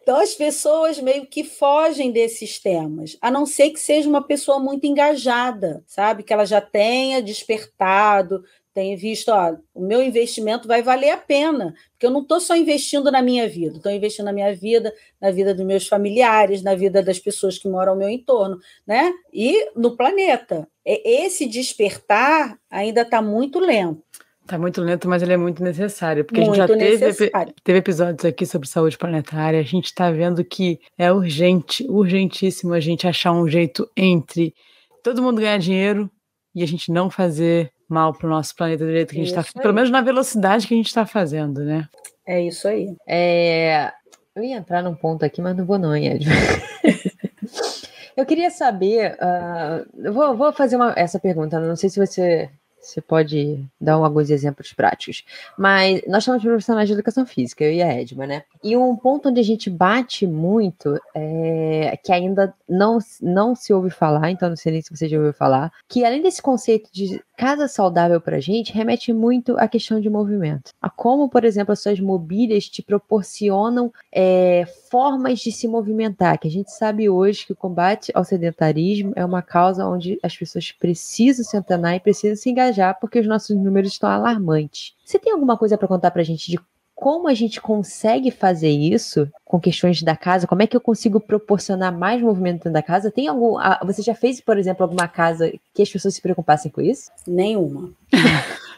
Então 0.10 0.20
as 0.20 0.34
pessoas 0.34 1.00
meio 1.00 1.28
que 1.28 1.44
fogem 1.44 2.12
desses 2.12 2.58
temas, 2.58 3.16
a 3.22 3.30
não 3.30 3.46
ser 3.46 3.70
que 3.70 3.80
seja 3.80 4.10
uma 4.10 4.24
pessoa 4.24 4.60
muito 4.60 4.88
engajada, 4.88 5.84
sabe? 5.86 6.24
Que 6.24 6.34
ela 6.34 6.46
já 6.46 6.60
tenha 6.60 7.22
despertado, 7.22 8.44
tenho 8.80 8.98
visto, 8.98 9.28
ó, 9.28 9.58
o 9.74 9.86
meu 9.86 10.02
investimento 10.02 10.66
vai 10.66 10.82
valer 10.82 11.10
a 11.10 11.18
pena, 11.18 11.74
porque 11.92 12.06
eu 12.06 12.10
não 12.10 12.22
estou 12.22 12.40
só 12.40 12.56
investindo 12.56 13.12
na 13.12 13.22
minha 13.22 13.46
vida, 13.46 13.76
estou 13.76 13.92
investindo 13.92 14.28
na 14.28 14.32
minha 14.32 14.56
vida, 14.56 14.94
na 15.20 15.32
vida 15.32 15.54
dos 15.54 15.66
meus 15.66 15.86
familiares, 15.86 16.64
na 16.64 16.76
vida 16.76 17.04
das 17.04 17.20
pessoas 17.20 17.58
que 17.58 17.68
moram 17.68 17.92
ao 17.92 17.98
meu 17.98 18.08
entorno, 18.08 18.58
né? 18.88 19.12
E 19.34 19.70
no 19.76 19.98
planeta. 19.98 20.66
Esse 20.86 21.46
despertar 21.46 22.58
ainda 22.72 23.02
está 23.02 23.22
muito 23.22 23.60
lento. 23.60 24.02
Está 24.44 24.58
muito 24.58 24.82
lento, 24.82 25.10
mas 25.10 25.22
ele 25.22 25.34
é 25.34 25.38
muito 25.38 25.62
necessário, 25.62 26.24
porque 26.24 26.40
muito 26.40 26.62
a 26.62 26.66
gente 26.66 26.98
já 26.98 27.00
teve, 27.00 27.32
teve 27.62 27.80
episódios 27.80 28.24
aqui 28.24 28.46
sobre 28.46 28.68
saúde 28.68 28.98
planetária, 28.98 29.60
a 29.60 29.64
gente 29.64 29.88
está 29.88 30.10
vendo 30.10 30.42
que 30.44 30.80
é 30.98 31.12
urgente, 31.12 31.86
urgentíssimo 31.90 32.74
a 32.74 32.80
gente 32.80 33.06
achar 33.06 33.34
um 33.34 33.46
jeito 33.46 33.92
entre 33.96 34.56
todo 35.04 35.22
mundo 35.22 35.42
ganhar 35.42 35.60
dinheiro 35.60 36.10
e 36.56 36.64
a 36.64 36.66
gente 36.66 36.94
não 36.94 37.10
fazer 37.10 37.72
mal 37.90 38.14
para 38.14 38.28
o 38.28 38.30
nosso 38.30 38.56
planeta 38.56 38.86
do 38.86 38.92
jeito 38.92 39.10
que 39.14 39.20
a 39.20 39.26
gente 39.26 39.38
está, 39.38 39.62
pelo 39.62 39.74
menos 39.74 39.90
na 39.90 40.02
velocidade 40.02 40.68
que 40.68 40.74
a 40.74 40.78
gente 40.78 40.88
está 40.88 41.06
fazendo, 41.06 41.64
né? 41.64 41.88
É 42.26 42.42
isso 42.42 42.68
aí. 42.68 42.96
É... 43.08 43.92
Eu 44.36 44.44
ia 44.44 44.58
entrar 44.58 44.84
num 44.84 44.96
ponto 44.96 45.26
aqui, 45.26 45.42
mas 45.42 45.58
não 45.58 45.66
vou 45.66 45.80
não, 45.80 45.96
Ed. 45.96 46.26
eu 48.16 48.26
queria 48.26 48.52
saber, 48.52 49.18
uh... 49.18 50.14
vou, 50.14 50.38
vou 50.38 50.54
fazer 50.54 50.76
uma, 50.76 50.94
essa 50.96 51.20
pergunta, 51.20 51.60
não 51.60 51.76
sei 51.76 51.90
se 51.90 52.00
você 52.00 52.50
você 52.80 53.02
pode 53.02 53.64
dar 53.80 53.94
alguns 53.94 54.30
exemplos 54.30 54.74
práticos. 54.74 55.24
Mas 55.58 56.02
nós 56.08 56.24
somos 56.24 56.42
profissionais 56.42 56.88
de 56.88 56.94
educação 56.94 57.26
física, 57.26 57.64
eu 57.64 57.74
e 57.74 57.82
a 57.82 57.94
Edma, 57.94 58.26
né? 58.26 58.44
E 58.64 58.76
um 58.76 58.96
ponto 58.96 59.30
onde 59.30 59.40
a 59.40 59.44
gente 59.44 59.70
bate 59.70 60.26
muito, 60.26 61.00
é, 61.14 61.98
que 62.04 62.12
ainda 62.12 62.54
não, 62.68 63.00
não 63.22 63.56
se 63.56 63.74
ouve 63.74 63.90
falar, 63.90 64.32
então 64.32 64.50
não 64.50 64.56
sei 64.56 64.72
nem 64.72 64.82
se 64.82 64.96
você 64.96 65.08
já 65.08 65.18
ouviu 65.18 65.34
falar, 65.34 65.72
que 65.88 66.04
além 66.04 66.22
desse 66.22 66.42
conceito 66.42 66.90
de 66.92 67.22
casa 67.38 67.68
saudável 67.68 68.20
para 68.20 68.38
a 68.38 68.40
gente, 68.40 68.74
remete 68.74 69.14
muito 69.14 69.58
à 69.58 69.68
questão 69.68 70.00
de 70.00 70.10
movimento. 70.10 70.72
A 70.82 70.90
como, 70.90 71.30
por 71.30 71.46
exemplo, 71.46 71.72
as 71.72 71.82
suas 71.82 72.00
mobílias 72.00 72.66
te 72.66 72.82
proporcionam 72.82 73.94
é, 74.12 74.66
formas 74.90 75.40
de 75.40 75.52
se 75.52 75.68
movimentar, 75.68 76.38
que 76.38 76.48
a 76.48 76.52
gente 76.52 76.72
sabe 76.72 77.10
hoje 77.10 77.46
que 77.46 77.54
o 77.54 77.56
combate 77.56 78.12
ao 78.14 78.26
sedentarismo 78.26 79.14
é 79.16 79.24
uma 79.24 79.42
causa 79.42 79.86
onde 79.86 80.20
as 80.22 80.36
pessoas 80.36 80.72
precisam 80.72 81.46
se 81.46 81.56
antenar 81.56 81.96
e 81.96 82.00
precisam 82.00 82.36
se 82.36 82.50
engajar, 82.50 82.69
porque 83.00 83.20
os 83.20 83.28
nossos 83.28 83.56
números 83.56 83.92
estão 83.92 84.10
alarmantes. 84.10 84.94
Você 85.04 85.20
tem 85.20 85.32
alguma 85.34 85.58
coisa 85.58 85.78
para 85.78 85.88
contar 85.88 86.12
para 86.12 86.22
a 86.22 86.26
gente 86.26 86.50
de 86.50 86.60
como 87.00 87.30
a 87.30 87.34
gente 87.34 87.62
consegue 87.62 88.30
fazer 88.30 88.70
isso 88.70 89.26
com 89.46 89.58
questões 89.58 90.04
da 90.04 90.18
casa? 90.18 90.46
Como 90.46 90.62
é 90.62 90.68
que 90.68 90.76
eu 90.76 90.82
consigo 90.82 91.18
proporcionar 91.18 91.98
mais 91.98 92.22
movimento 92.22 92.56
dentro 92.56 92.74
da 92.74 92.84
casa? 92.84 93.10
Tem 93.10 93.26
algum. 93.26 93.56
Você 93.86 94.02
já 94.02 94.14
fez, 94.14 94.42
por 94.42 94.58
exemplo, 94.58 94.84
alguma 94.84 95.08
casa 95.08 95.50
que 95.74 95.82
as 95.82 95.90
pessoas 95.90 96.16
se 96.16 96.22
preocupassem 96.22 96.70
com 96.70 96.82
isso? 96.82 97.10
Nenhuma. 97.26 97.92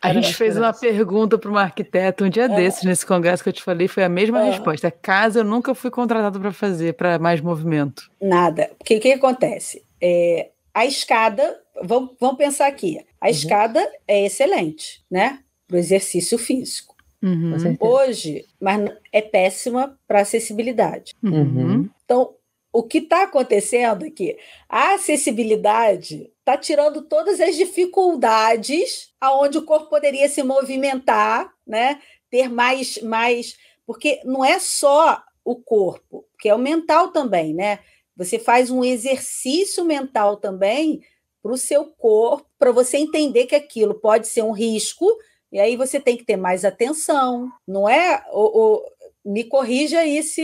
A 0.00 0.12
gente 0.12 0.34
fez 0.34 0.56
uma 0.56 0.72
pergunta 0.72 1.36
para 1.36 1.50
uma 1.50 1.62
arquiteta 1.62 2.24
um 2.24 2.28
dia 2.30 2.44
é. 2.44 2.48
desses, 2.48 2.84
nesse 2.84 3.04
congresso 3.04 3.42
que 3.42 3.48
eu 3.48 3.52
te 3.52 3.62
falei, 3.62 3.88
foi 3.88 4.04
a 4.04 4.08
mesma 4.08 4.40
é. 4.40 4.50
resposta. 4.50 4.90
Casa 4.90 5.40
eu 5.40 5.44
nunca 5.44 5.74
fui 5.74 5.90
contratado 5.90 6.40
para 6.40 6.52
fazer, 6.52 6.94
para 6.94 7.18
mais 7.18 7.40
movimento. 7.40 8.10
Nada. 8.20 8.70
Porque 8.78 8.96
o 8.96 9.00
que 9.00 9.12
acontece? 9.12 9.82
É, 10.00 10.50
a 10.76 10.84
escada, 10.84 11.58
vamos, 11.82 12.10
vamos 12.20 12.36
pensar 12.36 12.66
aqui, 12.66 12.98
a 13.18 13.24
uhum. 13.24 13.30
escada 13.30 13.90
é 14.06 14.26
excelente, 14.26 15.02
né? 15.10 15.42
Para 15.66 15.76
o 15.76 15.78
exercício 15.78 16.36
físico. 16.36 16.94
Uhum. 17.22 17.56
Hoje, 17.80 18.44
mas 18.60 18.90
é 19.10 19.22
péssima 19.22 19.98
para 20.06 20.20
acessibilidade. 20.20 21.14
Uhum. 21.22 21.88
Então, 22.04 22.34
o 22.70 22.82
que 22.82 22.98
está 22.98 23.22
acontecendo 23.22 24.04
aqui? 24.04 24.36
A 24.68 24.92
acessibilidade 24.96 26.30
está 26.40 26.58
tirando 26.58 27.00
todas 27.00 27.40
as 27.40 27.56
dificuldades 27.56 29.14
aonde 29.18 29.56
o 29.56 29.64
corpo 29.64 29.88
poderia 29.88 30.28
se 30.28 30.42
movimentar, 30.42 31.54
né? 31.66 32.02
Ter 32.30 32.50
mais, 32.50 33.00
mais, 33.00 33.56
porque 33.86 34.20
não 34.26 34.44
é 34.44 34.58
só 34.58 35.22
o 35.42 35.56
corpo, 35.56 36.26
que 36.38 36.50
é 36.50 36.54
o 36.54 36.58
mental 36.58 37.08
também, 37.12 37.54
né? 37.54 37.78
Você 38.16 38.38
faz 38.38 38.70
um 38.70 38.84
exercício 38.84 39.84
mental 39.84 40.36
também 40.36 41.02
para 41.42 41.52
o 41.52 41.58
seu 41.58 41.84
corpo, 41.84 42.48
para 42.58 42.72
você 42.72 42.96
entender 42.96 43.46
que 43.46 43.54
aquilo 43.54 43.94
pode 43.94 44.26
ser 44.26 44.42
um 44.42 44.52
risco, 44.52 45.06
e 45.52 45.60
aí 45.60 45.76
você 45.76 46.00
tem 46.00 46.16
que 46.16 46.24
ter 46.24 46.36
mais 46.36 46.64
atenção, 46.64 47.48
não 47.66 47.88
é? 47.88 48.24
O, 48.32 48.74
o 48.74 48.84
me 49.24 49.44
corrija 49.44 50.00
aí 50.00 50.22
se 50.22 50.42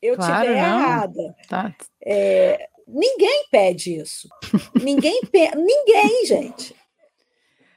eu 0.00 0.16
claro, 0.16 0.46
tiver 0.48 0.60
não. 0.60 0.80
errada. 0.80 1.36
Tá. 1.48 1.74
É, 2.04 2.68
ninguém 2.86 3.46
pede 3.50 3.96
isso. 3.96 4.28
ninguém 4.82 5.20
pede, 5.30 5.56
ninguém, 5.56 6.26
gente. 6.26 6.74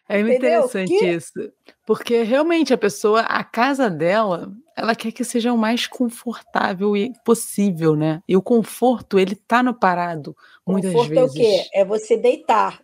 É 0.09 0.19
Entendeu? 0.19 0.37
interessante 0.37 0.97
que... 0.97 1.05
isso, 1.05 1.53
porque 1.85 2.23
realmente 2.23 2.73
a 2.73 2.77
pessoa, 2.77 3.21
a 3.21 3.43
casa 3.43 3.91
dela, 3.91 4.51
ela 4.75 4.95
quer 4.95 5.11
que 5.11 5.23
seja 5.23 5.53
o 5.53 5.57
mais 5.57 5.85
confortável 5.85 6.93
possível, 7.23 7.95
né? 7.95 8.19
E 8.27 8.35
o 8.35 8.41
conforto, 8.41 9.19
ele 9.19 9.35
tá 9.35 9.61
no 9.61 9.71
parado, 9.71 10.35
muitas 10.65 10.91
conforto 10.91 11.09
vezes. 11.09 11.21
Conforto 11.29 11.41
é 11.41 11.45
o 11.45 11.61
quê? 11.61 11.69
É 11.75 11.85
você 11.85 12.17
deitar. 12.17 12.81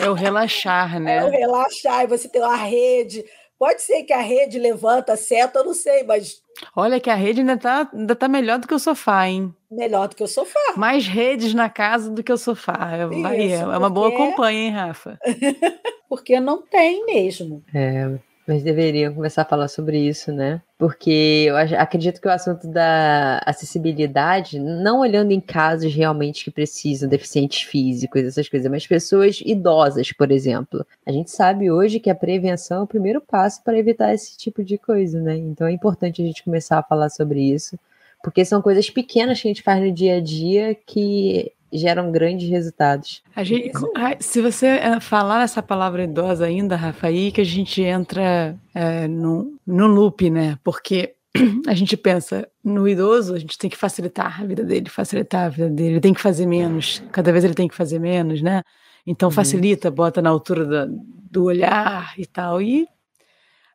É 0.00 0.10
o 0.10 0.14
relaxar, 0.14 0.98
né? 1.00 1.18
É 1.18 1.24
o 1.24 1.30
relaxar, 1.30 2.02
e 2.02 2.08
você 2.08 2.28
ter 2.28 2.40
uma 2.40 2.56
rede. 2.56 3.24
Pode 3.58 3.80
ser 3.80 4.02
que 4.02 4.12
a 4.12 4.20
rede 4.20 4.58
levanta 4.58 5.16
seta, 5.16 5.60
eu 5.60 5.64
não 5.64 5.74
sei, 5.74 6.02
mas. 6.04 6.42
Olha 6.74 7.00
que 7.00 7.08
a 7.08 7.14
rede 7.14 7.40
ainda 7.40 7.56
tá, 7.56 7.88
ainda 7.92 8.14
tá 8.14 8.28
melhor 8.28 8.58
do 8.58 8.68
que 8.68 8.74
o 8.74 8.78
sofá, 8.78 9.28
hein? 9.28 9.54
Melhor 9.70 10.08
do 10.08 10.16
que 10.16 10.22
o 10.22 10.28
sofá. 10.28 10.74
Mais 10.76 11.06
redes 11.06 11.54
na 11.54 11.68
casa 11.68 12.10
do 12.10 12.22
que 12.22 12.32
o 12.32 12.36
sofá. 12.36 13.06
Vai, 13.22 13.40
Isso, 13.42 13.62
é 13.62 13.78
uma 13.78 13.90
boa 13.90 14.12
companhia, 14.12 14.66
hein, 14.66 14.70
Rafa? 14.70 15.18
porque 16.08 16.38
não 16.38 16.62
tem 16.62 17.04
mesmo. 17.06 17.64
É, 17.74 18.18
mas 18.46 18.62
deveriam 18.62 19.12
começar 19.12 19.42
a 19.42 19.46
falar 19.46 19.68
sobre 19.68 19.98
isso, 19.98 20.30
né? 20.32 20.62
Porque 20.78 21.46
eu 21.48 21.56
acredito 21.56 22.20
que 22.20 22.28
o 22.28 22.30
assunto 22.30 22.68
da 22.68 23.38
acessibilidade, 23.44 24.58
não 24.58 25.00
olhando 25.00 25.32
em 25.32 25.40
casos 25.40 25.92
realmente 25.92 26.44
que 26.44 26.50
precisam, 26.50 27.08
deficientes 27.08 27.62
físicos, 27.62 28.22
essas 28.22 28.48
coisas, 28.48 28.70
mas 28.70 28.86
pessoas 28.86 29.42
idosas, 29.44 30.12
por 30.12 30.30
exemplo. 30.30 30.86
A 31.04 31.10
gente 31.10 31.30
sabe 31.30 31.70
hoje 31.70 31.98
que 31.98 32.10
a 32.10 32.14
prevenção 32.14 32.80
é 32.80 32.82
o 32.82 32.86
primeiro 32.86 33.20
passo 33.20 33.62
para 33.64 33.78
evitar 33.78 34.14
esse 34.14 34.36
tipo 34.36 34.62
de 34.62 34.78
coisa, 34.78 35.20
né? 35.20 35.36
Então 35.36 35.66
é 35.66 35.72
importante 35.72 36.22
a 36.22 36.24
gente 36.24 36.44
começar 36.44 36.78
a 36.78 36.82
falar 36.82 37.08
sobre 37.08 37.40
isso, 37.40 37.78
porque 38.22 38.44
são 38.44 38.62
coisas 38.62 38.88
pequenas 38.90 39.40
que 39.40 39.48
a 39.48 39.50
gente 39.50 39.62
faz 39.62 39.82
no 39.82 39.90
dia 39.90 40.16
a 40.16 40.20
dia 40.20 40.74
que 40.74 41.52
geram 41.72 42.10
grandes 42.10 42.48
resultados. 42.48 43.22
A 43.34 43.42
gente, 43.42 43.72
se 44.20 44.40
você 44.40 44.66
eh, 44.66 45.00
falar 45.00 45.42
essa 45.42 45.62
palavra 45.62 46.04
idosa 46.04 46.46
ainda, 46.46 46.76
Rafa, 46.76 47.08
aí 47.08 47.32
que 47.32 47.40
a 47.40 47.44
gente 47.44 47.82
entra 47.82 48.56
é, 48.74 49.08
no, 49.08 49.58
no 49.66 49.86
loop, 49.86 50.30
né? 50.30 50.58
Porque 50.62 51.14
a 51.66 51.74
gente 51.74 51.96
pensa 51.96 52.48
no 52.62 52.88
idoso, 52.88 53.34
a 53.34 53.38
gente 53.38 53.58
tem 53.58 53.68
que 53.68 53.76
facilitar 53.76 54.40
a 54.40 54.44
vida 54.44 54.64
dele, 54.64 54.88
facilitar 54.88 55.46
a 55.46 55.48
vida 55.48 55.68
dele, 55.68 55.94
ele 55.94 56.00
tem 56.00 56.14
que 56.14 56.20
fazer 56.20 56.46
menos, 56.46 57.02
cada 57.12 57.32
vez 57.32 57.44
ele 57.44 57.54
tem 57.54 57.68
que 57.68 57.74
fazer 57.74 57.98
menos, 57.98 58.42
né? 58.42 58.62
Então 59.06 59.28
uhum. 59.28 59.34
facilita, 59.34 59.90
bota 59.90 60.20
na 60.20 60.30
altura 60.30 60.64
da, 60.64 60.88
do 61.30 61.44
olhar 61.44 62.14
e 62.18 62.26
tal. 62.26 62.60
E 62.60 62.88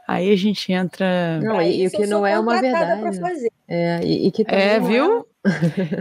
aí 0.07 0.31
a 0.31 0.35
gente 0.35 0.71
entra. 0.71 1.39
Não, 1.41 1.61
e, 1.61 1.83
e 1.83 1.87
o 1.87 1.91
que 1.91 2.05
não 2.05 2.25
é 2.25 2.37
uma 2.39 2.59
verdade. 2.59 3.47
É, 3.67 4.01
e, 4.03 4.27
e 4.27 4.31
que 4.31 4.43
é, 4.47 4.79
viu? 4.79 5.25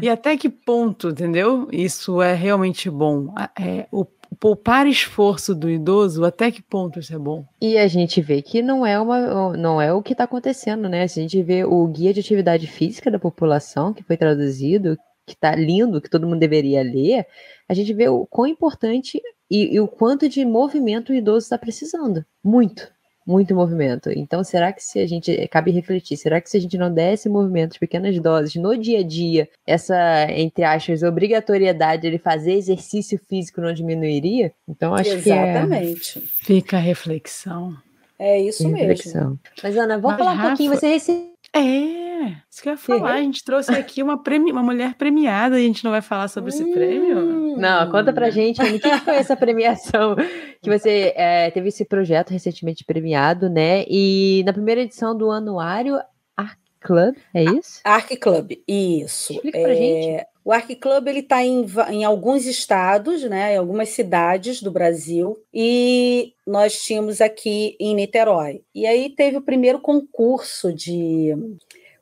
E 0.02 0.08
até 0.08 0.36
que 0.36 0.48
ponto, 0.48 1.08
entendeu? 1.08 1.68
Isso 1.72 2.20
é 2.20 2.34
realmente 2.34 2.90
bom. 2.90 3.32
É, 3.58 3.86
o 3.90 4.04
poupar 4.38 4.86
esforço 4.86 5.54
do 5.54 5.68
idoso, 5.68 6.24
até 6.24 6.50
que 6.50 6.62
ponto 6.62 6.98
isso 7.00 7.14
é 7.14 7.18
bom? 7.18 7.44
E 7.60 7.76
a 7.76 7.86
gente 7.88 8.20
vê 8.20 8.42
que 8.42 8.62
não 8.62 8.86
é, 8.86 8.98
uma, 9.00 9.56
não 9.56 9.80
é 9.80 9.92
o 9.92 10.02
que 10.02 10.12
está 10.12 10.24
acontecendo, 10.24 10.88
né? 10.88 11.02
A 11.02 11.06
gente 11.06 11.42
vê 11.42 11.64
o 11.64 11.86
guia 11.86 12.12
de 12.12 12.20
atividade 12.20 12.66
física 12.66 13.10
da 13.10 13.18
população, 13.18 13.92
que 13.92 14.02
foi 14.02 14.16
traduzido, 14.16 14.96
que 15.26 15.34
está 15.34 15.54
lindo, 15.54 16.00
que 16.00 16.10
todo 16.10 16.26
mundo 16.26 16.40
deveria 16.40 16.82
ler, 16.82 17.26
a 17.68 17.74
gente 17.74 17.92
vê 17.94 18.08
o 18.08 18.26
quão 18.26 18.46
importante 18.46 19.20
e, 19.50 19.74
e 19.74 19.80
o 19.80 19.88
quanto 19.88 20.28
de 20.28 20.44
movimento 20.44 21.12
o 21.12 21.14
idoso 21.14 21.44
está 21.44 21.58
precisando. 21.58 22.24
Muito 22.42 22.90
muito 23.30 23.54
movimento. 23.54 24.10
Então, 24.10 24.42
será 24.42 24.72
que 24.72 24.82
se 24.82 24.98
a 24.98 25.06
gente. 25.06 25.48
Cabe 25.48 25.70
refletir, 25.70 26.16
será 26.16 26.40
que 26.40 26.50
se 26.50 26.56
a 26.56 26.60
gente 26.60 26.76
não 26.76 26.92
desse 26.92 27.28
movimentos, 27.28 27.78
pequenas 27.78 28.18
doses, 28.18 28.56
no 28.56 28.76
dia 28.76 29.00
a 29.00 29.02
dia, 29.02 29.48
essa, 29.66 30.26
entre 30.30 30.64
aspas, 30.64 31.02
obrigatoriedade 31.02 32.02
de 32.02 32.08
ele 32.08 32.18
fazer 32.18 32.52
exercício 32.54 33.18
físico 33.28 33.60
não 33.60 33.72
diminuiria? 33.72 34.52
Então, 34.68 34.94
acho 34.94 35.10
Exatamente. 35.10 36.18
que. 36.18 36.18
É... 36.18 36.22
Fica 36.44 36.76
a 36.76 36.80
reflexão. 36.80 37.74
É 38.18 38.38
isso 38.38 38.68
reflexão. 38.68 39.30
mesmo. 39.30 39.40
Mas, 39.62 39.76
Ana, 39.76 39.98
vamos 39.98 40.10
Mas, 40.10 40.18
falar 40.18 40.32
Rafa... 40.32 40.44
um 40.44 40.48
pouquinho. 40.50 40.74
Você 40.74 40.88
recebeu. 40.88 41.30
É, 41.52 42.36
isso 42.50 42.62
que 42.62 42.68
eu 42.68 42.72
ia 42.72 42.76
falar. 42.76 43.14
A 43.14 43.22
gente 43.22 43.42
trouxe 43.42 43.72
aqui 43.72 44.02
uma, 44.02 44.22
premi... 44.22 44.52
uma 44.52 44.62
mulher 44.62 44.94
premiada 44.94 45.58
e 45.58 45.64
a 45.64 45.66
gente 45.66 45.82
não 45.82 45.90
vai 45.90 46.02
falar 46.02 46.28
sobre 46.28 46.50
esse 46.50 46.64
prêmio? 46.64 47.39
Não, 47.60 47.90
conta 47.90 48.12
pra 48.12 48.30
gente, 48.30 48.60
o 48.62 48.80
que 48.80 48.98
foi 48.98 49.16
essa 49.16 49.36
premiação? 49.36 50.16
Que 50.62 50.70
você 50.70 51.12
é, 51.16 51.50
teve 51.50 51.68
esse 51.68 51.84
projeto 51.84 52.30
recentemente 52.30 52.84
premiado, 52.84 53.48
né? 53.48 53.84
E 53.88 54.42
na 54.44 54.52
primeira 54.52 54.80
edição 54.80 55.16
do 55.16 55.30
anuário 55.30 55.98
Arc 56.36 56.58
Club, 56.80 57.16
é 57.34 57.44
isso? 57.44 57.80
Arc 57.84 58.16
Club, 58.16 58.52
isso. 58.66 59.34
Explica 59.34 59.60
pra 59.60 59.72
é... 59.72 59.74
gente. 59.74 60.26
O 60.42 60.52
Arc 60.52 60.74
Club 60.76 61.06
ele 61.06 61.20
está 61.20 61.44
em, 61.44 61.66
em 61.90 62.02
alguns 62.02 62.46
estados, 62.46 63.22
né, 63.24 63.54
em 63.54 63.58
algumas 63.58 63.90
cidades 63.90 64.62
do 64.62 64.70
Brasil, 64.70 65.36
e 65.52 66.32
nós 66.46 66.82
tínhamos 66.82 67.20
aqui 67.20 67.76
em 67.78 67.94
Niterói. 67.94 68.62
E 68.74 68.86
aí 68.86 69.10
teve 69.10 69.36
o 69.36 69.42
primeiro 69.42 69.78
concurso 69.80 70.72
de 70.72 71.36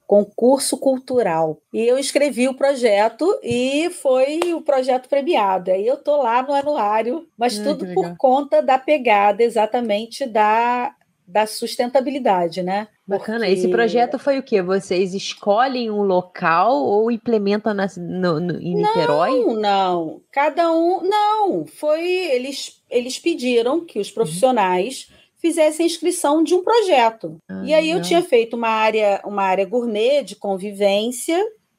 concurso 0.09 0.79
cultural. 0.79 1.61
E 1.71 1.87
eu 1.87 1.99
escrevi 1.99 2.49
o 2.49 2.55
projeto 2.55 3.39
e 3.43 3.91
foi 3.91 4.41
o 4.55 4.63
projeto 4.63 5.07
premiado. 5.07 5.71
Aí 5.71 5.87
eu 5.87 5.97
estou 5.97 6.23
lá 6.23 6.43
no 6.43 6.55
anuário, 6.55 7.29
mas 7.37 7.59
tudo 7.59 7.87
por 7.93 8.17
conta 8.17 8.63
da 8.63 8.79
pegada 8.79 9.43
exatamente 9.43 10.25
da, 10.25 10.95
da 11.27 11.47
sustentabilidade, 11.47 12.63
né? 12.63 12.89
Bacana. 13.07 13.41
Porque... 13.41 13.53
Esse 13.53 13.69
projeto 13.69 14.19
foi 14.19 14.39
o 14.39 14.43
quê? 14.43 14.63
Vocês 14.63 15.13
escolhem 15.13 15.91
um 15.91 16.01
local 16.01 16.75
ou 16.75 17.11
implementam 17.11 17.75
na, 17.75 17.87
no, 17.99 18.41
no, 18.41 18.59
em 18.63 18.77
Niterói? 18.77 19.31
Não, 19.31 19.61
não. 19.61 20.21
Cada 20.33 20.73
um. 20.73 21.03
Não. 21.03 21.67
Foi. 21.67 22.03
Eles, 22.03 22.83
eles 22.89 23.19
pediram 23.19 23.85
que 23.85 23.99
os 23.99 24.09
uhum. 24.09 24.15
profissionais. 24.15 25.07
Uhum 25.11 25.18
fizessem 25.39 25.87
inscrição 25.87 26.43
de 26.43 26.55
um 26.55 26.63
projeto. 26.63 27.39
Ah, 27.49 27.63
e 27.65 27.73
aí 27.73 27.91
eu 27.91 28.03
tinha 28.03 28.23
feito 28.23 28.57
uma 28.57 28.69
área, 28.69 29.21
uma 29.25 29.43
área 29.43 29.65
gourmet 29.65 30.23
de 30.23 30.37
convivência, 30.37 31.39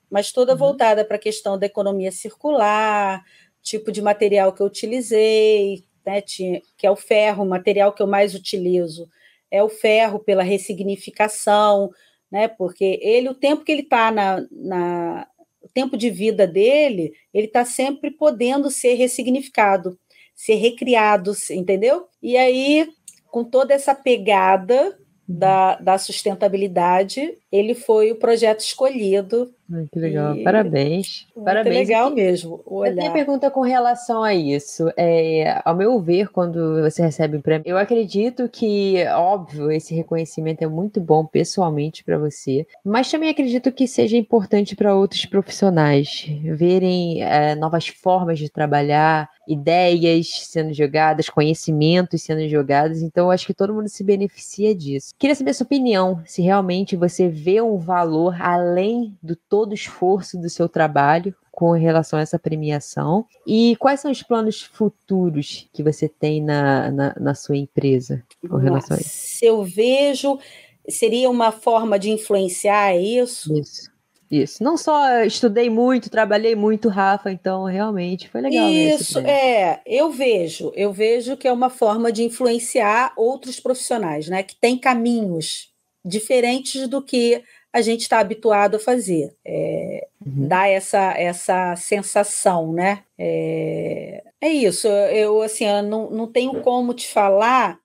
mas 0.10 0.32
toda 0.32 0.54
uhum. 0.54 0.58
voltada 0.58 1.06
para 1.06 1.18
a 1.18 1.20
questão 1.20 1.60
da 1.60 1.66
economia 1.66 2.12
circular, 2.12 3.24
tipo 3.62 3.92
de 3.92 4.02
material 4.02 4.54
que 4.54 4.62
eu 4.62 4.66
utilizei, 4.66 5.84
né, 6.06 6.22
tinha, 6.22 6.62
que 6.78 6.88
é 6.88 6.92
o 6.92 6.96
ferro, 6.96 7.44
o 7.44 7.50
material 7.50 7.94
que 7.94 8.02
eu 8.02 8.08
mais 8.08 8.34
utilizo 8.34 9.08
é 9.52 9.64
o 9.64 9.70
ferro 9.70 10.20
pela 10.20 10.44
ressignificação, 10.44 11.90
né? 12.32 12.48
Porque 12.48 13.00
ele, 13.02 13.30
o 13.30 13.36
tempo 13.36 13.64
que 13.64 13.72
ele 13.72 13.82
está 13.82 14.12
na, 14.12 14.46
na, 14.52 15.28
o 15.62 15.68
tempo 15.68 15.98
de 15.98 16.10
vida 16.10 16.46
dele, 16.46 17.14
ele 17.34 17.48
está 17.48 17.66
sempre 17.66 18.12
podendo 18.12 18.70
ser 18.70 18.94
ressignificado, 18.94 19.98
ser 20.36 20.56
recriado, 20.56 21.34
entendeu? 21.52 22.08
E 22.22 22.38
aí, 22.38 22.88
com 23.32 23.44
toda 23.44 23.74
essa 23.74 23.94
pegada 23.94 24.98
da, 25.28 25.76
da 25.76 25.98
sustentabilidade, 25.98 27.38
ele 27.52 27.74
foi 27.74 28.12
o 28.12 28.16
projeto 28.16 28.60
escolhido. 28.62 29.52
Ai, 29.72 29.88
que 29.92 30.00
legal, 30.00 30.36
e... 30.36 30.44
parabéns. 30.44 31.28
Muito 31.36 31.46
parabéns. 31.46 31.76
legal 31.76 32.10
mesmo. 32.10 32.64
A 32.84 32.90
minha 32.92 33.12
pergunta 33.12 33.52
com 33.52 33.62
relação 33.62 34.24
a 34.24 34.34
isso 34.34 34.92
é, 34.98 35.62
ao 35.64 35.76
meu 35.76 36.00
ver, 36.00 36.30
quando 36.30 36.82
você 36.82 37.04
recebe 37.04 37.38
um 37.38 37.42
prêmio, 37.42 37.68
eu 37.68 37.78
acredito 37.78 38.50
que, 38.50 39.04
óbvio, 39.08 39.72
esse 39.72 39.94
reconhecimento 39.94 40.64
é 40.64 40.68
muito 40.68 41.00
bom 41.00 41.24
pessoalmente 41.24 42.04
para 42.04 42.18
você, 42.18 42.66
mas 42.84 43.12
também 43.12 43.30
acredito 43.30 43.72
que 43.72 43.88
seja 43.88 44.18
importante 44.18 44.76
para 44.76 44.96
outros 44.96 45.26
profissionais 45.26 46.26
verem 46.56 47.22
é, 47.22 47.54
novas 47.54 47.88
formas 47.88 48.40
de 48.40 48.50
trabalhar, 48.50 49.30
ideias 49.48 50.30
sendo 50.46 50.74
jogadas, 50.74 51.30
conhecimentos 51.30 52.24
sendo 52.24 52.48
jogados, 52.48 53.02
então 53.02 53.26
eu 53.26 53.32
acho 53.32 53.46
que 53.46 53.54
todo 53.54 53.74
mundo 53.74 53.88
se 53.88 54.04
beneficia 54.04 54.74
disso. 54.74 55.14
Queria 55.18 55.36
saber 55.36 55.52
a 55.52 55.54
sua 55.54 55.66
opinião, 55.66 56.22
se 56.26 56.42
realmente 56.42 56.96
você 56.96 57.30
vê 57.40 57.62
um 57.62 57.78
valor 57.78 58.42
além 58.42 59.18
do 59.24 59.36
todo 59.36 59.74
esforço 59.74 60.38
do 60.38 60.50
seu 60.50 60.68
trabalho 60.68 61.34
com 61.52 61.72
relação 61.72 62.20
a 62.20 62.22
essa 62.22 62.40
premiação 62.40 63.26
e 63.46 63.76
quais 63.78 64.00
são 64.00 64.12
os 64.12 64.24
planos 64.24 64.62
futuros 64.62 65.68
que 65.74 65.84
você 65.84 66.08
tem 66.08 66.42
na, 66.42 66.92
na, 66.92 67.16
na 67.20 67.36
sua 67.36 67.58
empresa 67.58 68.24
com 68.48 68.58
relação 68.58 68.96
a 68.96 69.00
isso? 69.00 69.44
Eu 69.44 69.64
vejo, 69.64 70.40
seria 70.88 71.30
uma 71.30 71.52
forma 71.52 72.00
de 72.00 72.12
influenciar 72.12 72.96
isso? 72.96 73.54
Isso. 73.58 73.90
Isso. 74.32 74.64
Não 74.64 74.78
só 74.78 75.24
estudei 75.24 75.72
muito, 75.72 76.10
trabalhei 76.10 76.56
muito, 76.56 76.88
Rafa, 76.88 77.32
então 77.32 77.64
realmente 77.64 78.30
foi 78.30 78.42
legal. 78.42 78.70
Isso, 78.70 79.18
é. 79.20 79.82
Eu 79.86 80.12
vejo, 80.12 80.72
eu 80.76 80.94
vejo 80.94 81.36
que 81.36 81.48
é 81.48 81.52
uma 81.52 81.70
forma 81.70 82.12
de 82.12 82.24
influenciar 82.24 83.12
outros 83.18 83.60
profissionais, 83.60 84.30
né? 84.30 84.44
Que 84.44 84.56
tem 84.56 84.78
caminhos 84.78 85.69
diferentes 86.04 86.88
do 86.88 87.02
que 87.02 87.44
a 87.72 87.82
gente 87.82 88.02
está 88.02 88.20
habituado 88.20 88.76
a 88.76 88.80
fazer. 88.80 89.34
É, 89.46 90.08
uhum. 90.26 90.48
Dá 90.48 90.68
essa, 90.68 91.14
essa 91.18 91.76
sensação, 91.76 92.74
né? 92.74 93.04
É, 93.18 94.24
é 94.42 94.50
isso. 94.50 94.88
Eu 94.88 95.42
assim, 95.42 95.66
eu 95.66 95.84
não, 95.84 96.10
não 96.10 96.28
tenho 96.28 96.62
como 96.62 96.94
te 96.94 97.08
falar. 97.08 97.80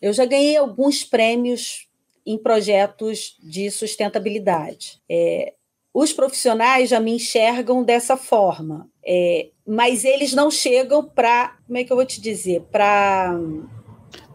Eu 0.00 0.12
já 0.12 0.24
ganhei 0.24 0.56
alguns 0.56 1.04
prêmios 1.04 1.88
em 2.26 2.38
projetos 2.38 3.36
de 3.42 3.70
sustentabilidade. 3.70 5.00
É, 5.08 5.54
os 5.92 6.12
profissionais 6.12 6.90
já 6.90 6.98
me 6.98 7.12
enxergam 7.12 7.84
dessa 7.84 8.16
forma, 8.16 8.88
é, 9.06 9.50
mas 9.66 10.04
eles 10.04 10.32
não 10.32 10.50
chegam 10.50 11.04
para, 11.04 11.56
como 11.66 11.78
é 11.78 11.84
que 11.84 11.92
eu 11.92 11.96
vou 11.96 12.04
te 12.04 12.20
dizer, 12.20 12.62
para 12.72 13.38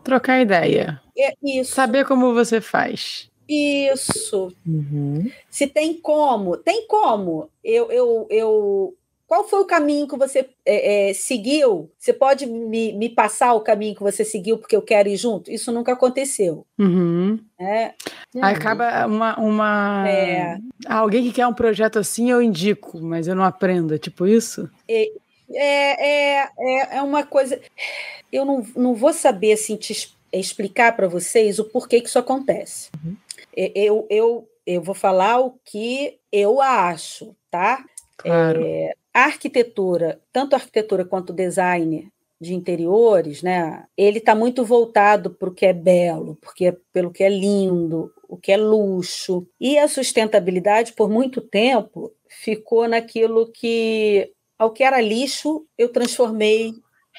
trocar 0.04 0.41
ideia. 0.41 1.02
É 1.18 1.34
isso. 1.43 1.74
Saber 1.74 2.06
como 2.06 2.34
você 2.34 2.62
faz. 2.62 3.30
Isso. 3.47 4.54
Uhum. 4.66 5.30
Se 5.50 5.66
tem 5.66 5.95
como, 5.95 6.56
tem 6.58 6.86
como. 6.88 7.50
Eu, 7.64 7.91
eu, 7.91 8.28
eu 8.30 8.93
qual 9.30 9.47
foi 9.47 9.60
o 9.60 9.66
caminho 9.66 10.08
que 10.08 10.18
você 10.18 10.50
é, 10.66 11.10
é, 11.10 11.14
seguiu? 11.14 11.91
Você 12.00 12.12
pode 12.12 12.47
me, 12.47 12.93
me, 12.93 13.10
passar 13.10 13.54
o 13.54 13.62
caminho 13.62 13.93
que 13.93 14.02
você 14.02 14.26
seguiu 14.26 14.58
porque 14.58 14.76
eu 14.76 14.82
quero 14.82 15.08
ir 15.08 15.18
junto? 15.18 15.52
Isso 15.52 15.72
nunca 15.72 15.93
aconteceu. 15.93 16.66
Uhum. 16.80 17.39
É. 17.60 17.93
Acaba 18.41 19.06
uma. 19.06 19.39
uma... 19.39 20.10
É. 20.10 20.58
Alguém 20.88 21.24
que 21.24 21.32
quer 21.32 21.45
um 21.45 21.54
projeto 21.54 22.00
assim, 22.00 22.32
eu 22.32 22.41
indico, 22.41 23.00
mas 23.00 23.28
eu 23.28 23.36
não 23.36 23.43
aprendo. 23.43 23.93
É 23.93 24.00
tipo 24.00 24.26
isso? 24.26 24.68
É, 25.54 26.41
é, 26.41 26.50
é, 26.60 26.97
é 26.97 27.02
uma 27.02 27.24
coisa. 27.24 27.60
Eu 28.32 28.45
não, 28.45 28.66
não 28.76 28.93
vou 28.93 29.14
saber 29.14 29.54
assim, 29.54 29.76
te 29.76 30.14
explicar 30.32 30.95
para 30.95 31.08
vocês 31.08 31.60
o 31.60 31.66
porquê 31.66 32.02
que 32.02 32.08
isso 32.08 32.20
acontece. 32.20 32.89
Uhum. 33.04 33.16
Eu, 33.56 34.08
eu, 34.10 34.50
eu 34.66 34.82
vou 34.82 34.95
falar 34.95 35.39
o 35.39 35.60
que 35.66 36.20
eu 36.32 36.62
acho, 36.62 37.36
tá? 37.50 37.84
Claro. 38.18 38.64
É, 38.64 38.93
a 39.14 39.26
arquitetura, 39.26 40.20
tanto 40.32 40.54
a 40.54 40.58
arquitetura 40.58 41.04
quanto 41.04 41.32
o 41.32 41.36
design 41.36 42.12
de 42.39 42.54
interiores, 42.54 43.43
né, 43.43 43.86
ele 43.97 44.20
está 44.20 44.34
muito 44.34 44.64
voltado 44.64 45.32
para 45.32 45.50
o 45.50 45.54
que 45.54 45.66
é 45.66 45.74
belo, 45.74 46.38
porque 46.39 46.68
é 46.68 46.78
pelo 46.93 47.12
que 47.12 47.24
é 47.24 47.30
lindo, 47.30 48.14
o 48.30 48.38
que 48.38 48.52
é 48.52 48.58
luxo. 48.58 49.45
E 49.60 49.78
a 49.78 49.88
sustentabilidade, 49.88 50.93
por 50.93 51.10
muito 51.10 51.41
tempo, 51.41 52.14
ficou 52.30 52.88
naquilo 52.88 53.52
que, 53.52 54.32
ao 54.60 54.72
que 54.72 54.84
era 54.84 54.99
lixo, 54.99 55.66
eu 55.78 55.89
transformei 55.89 56.74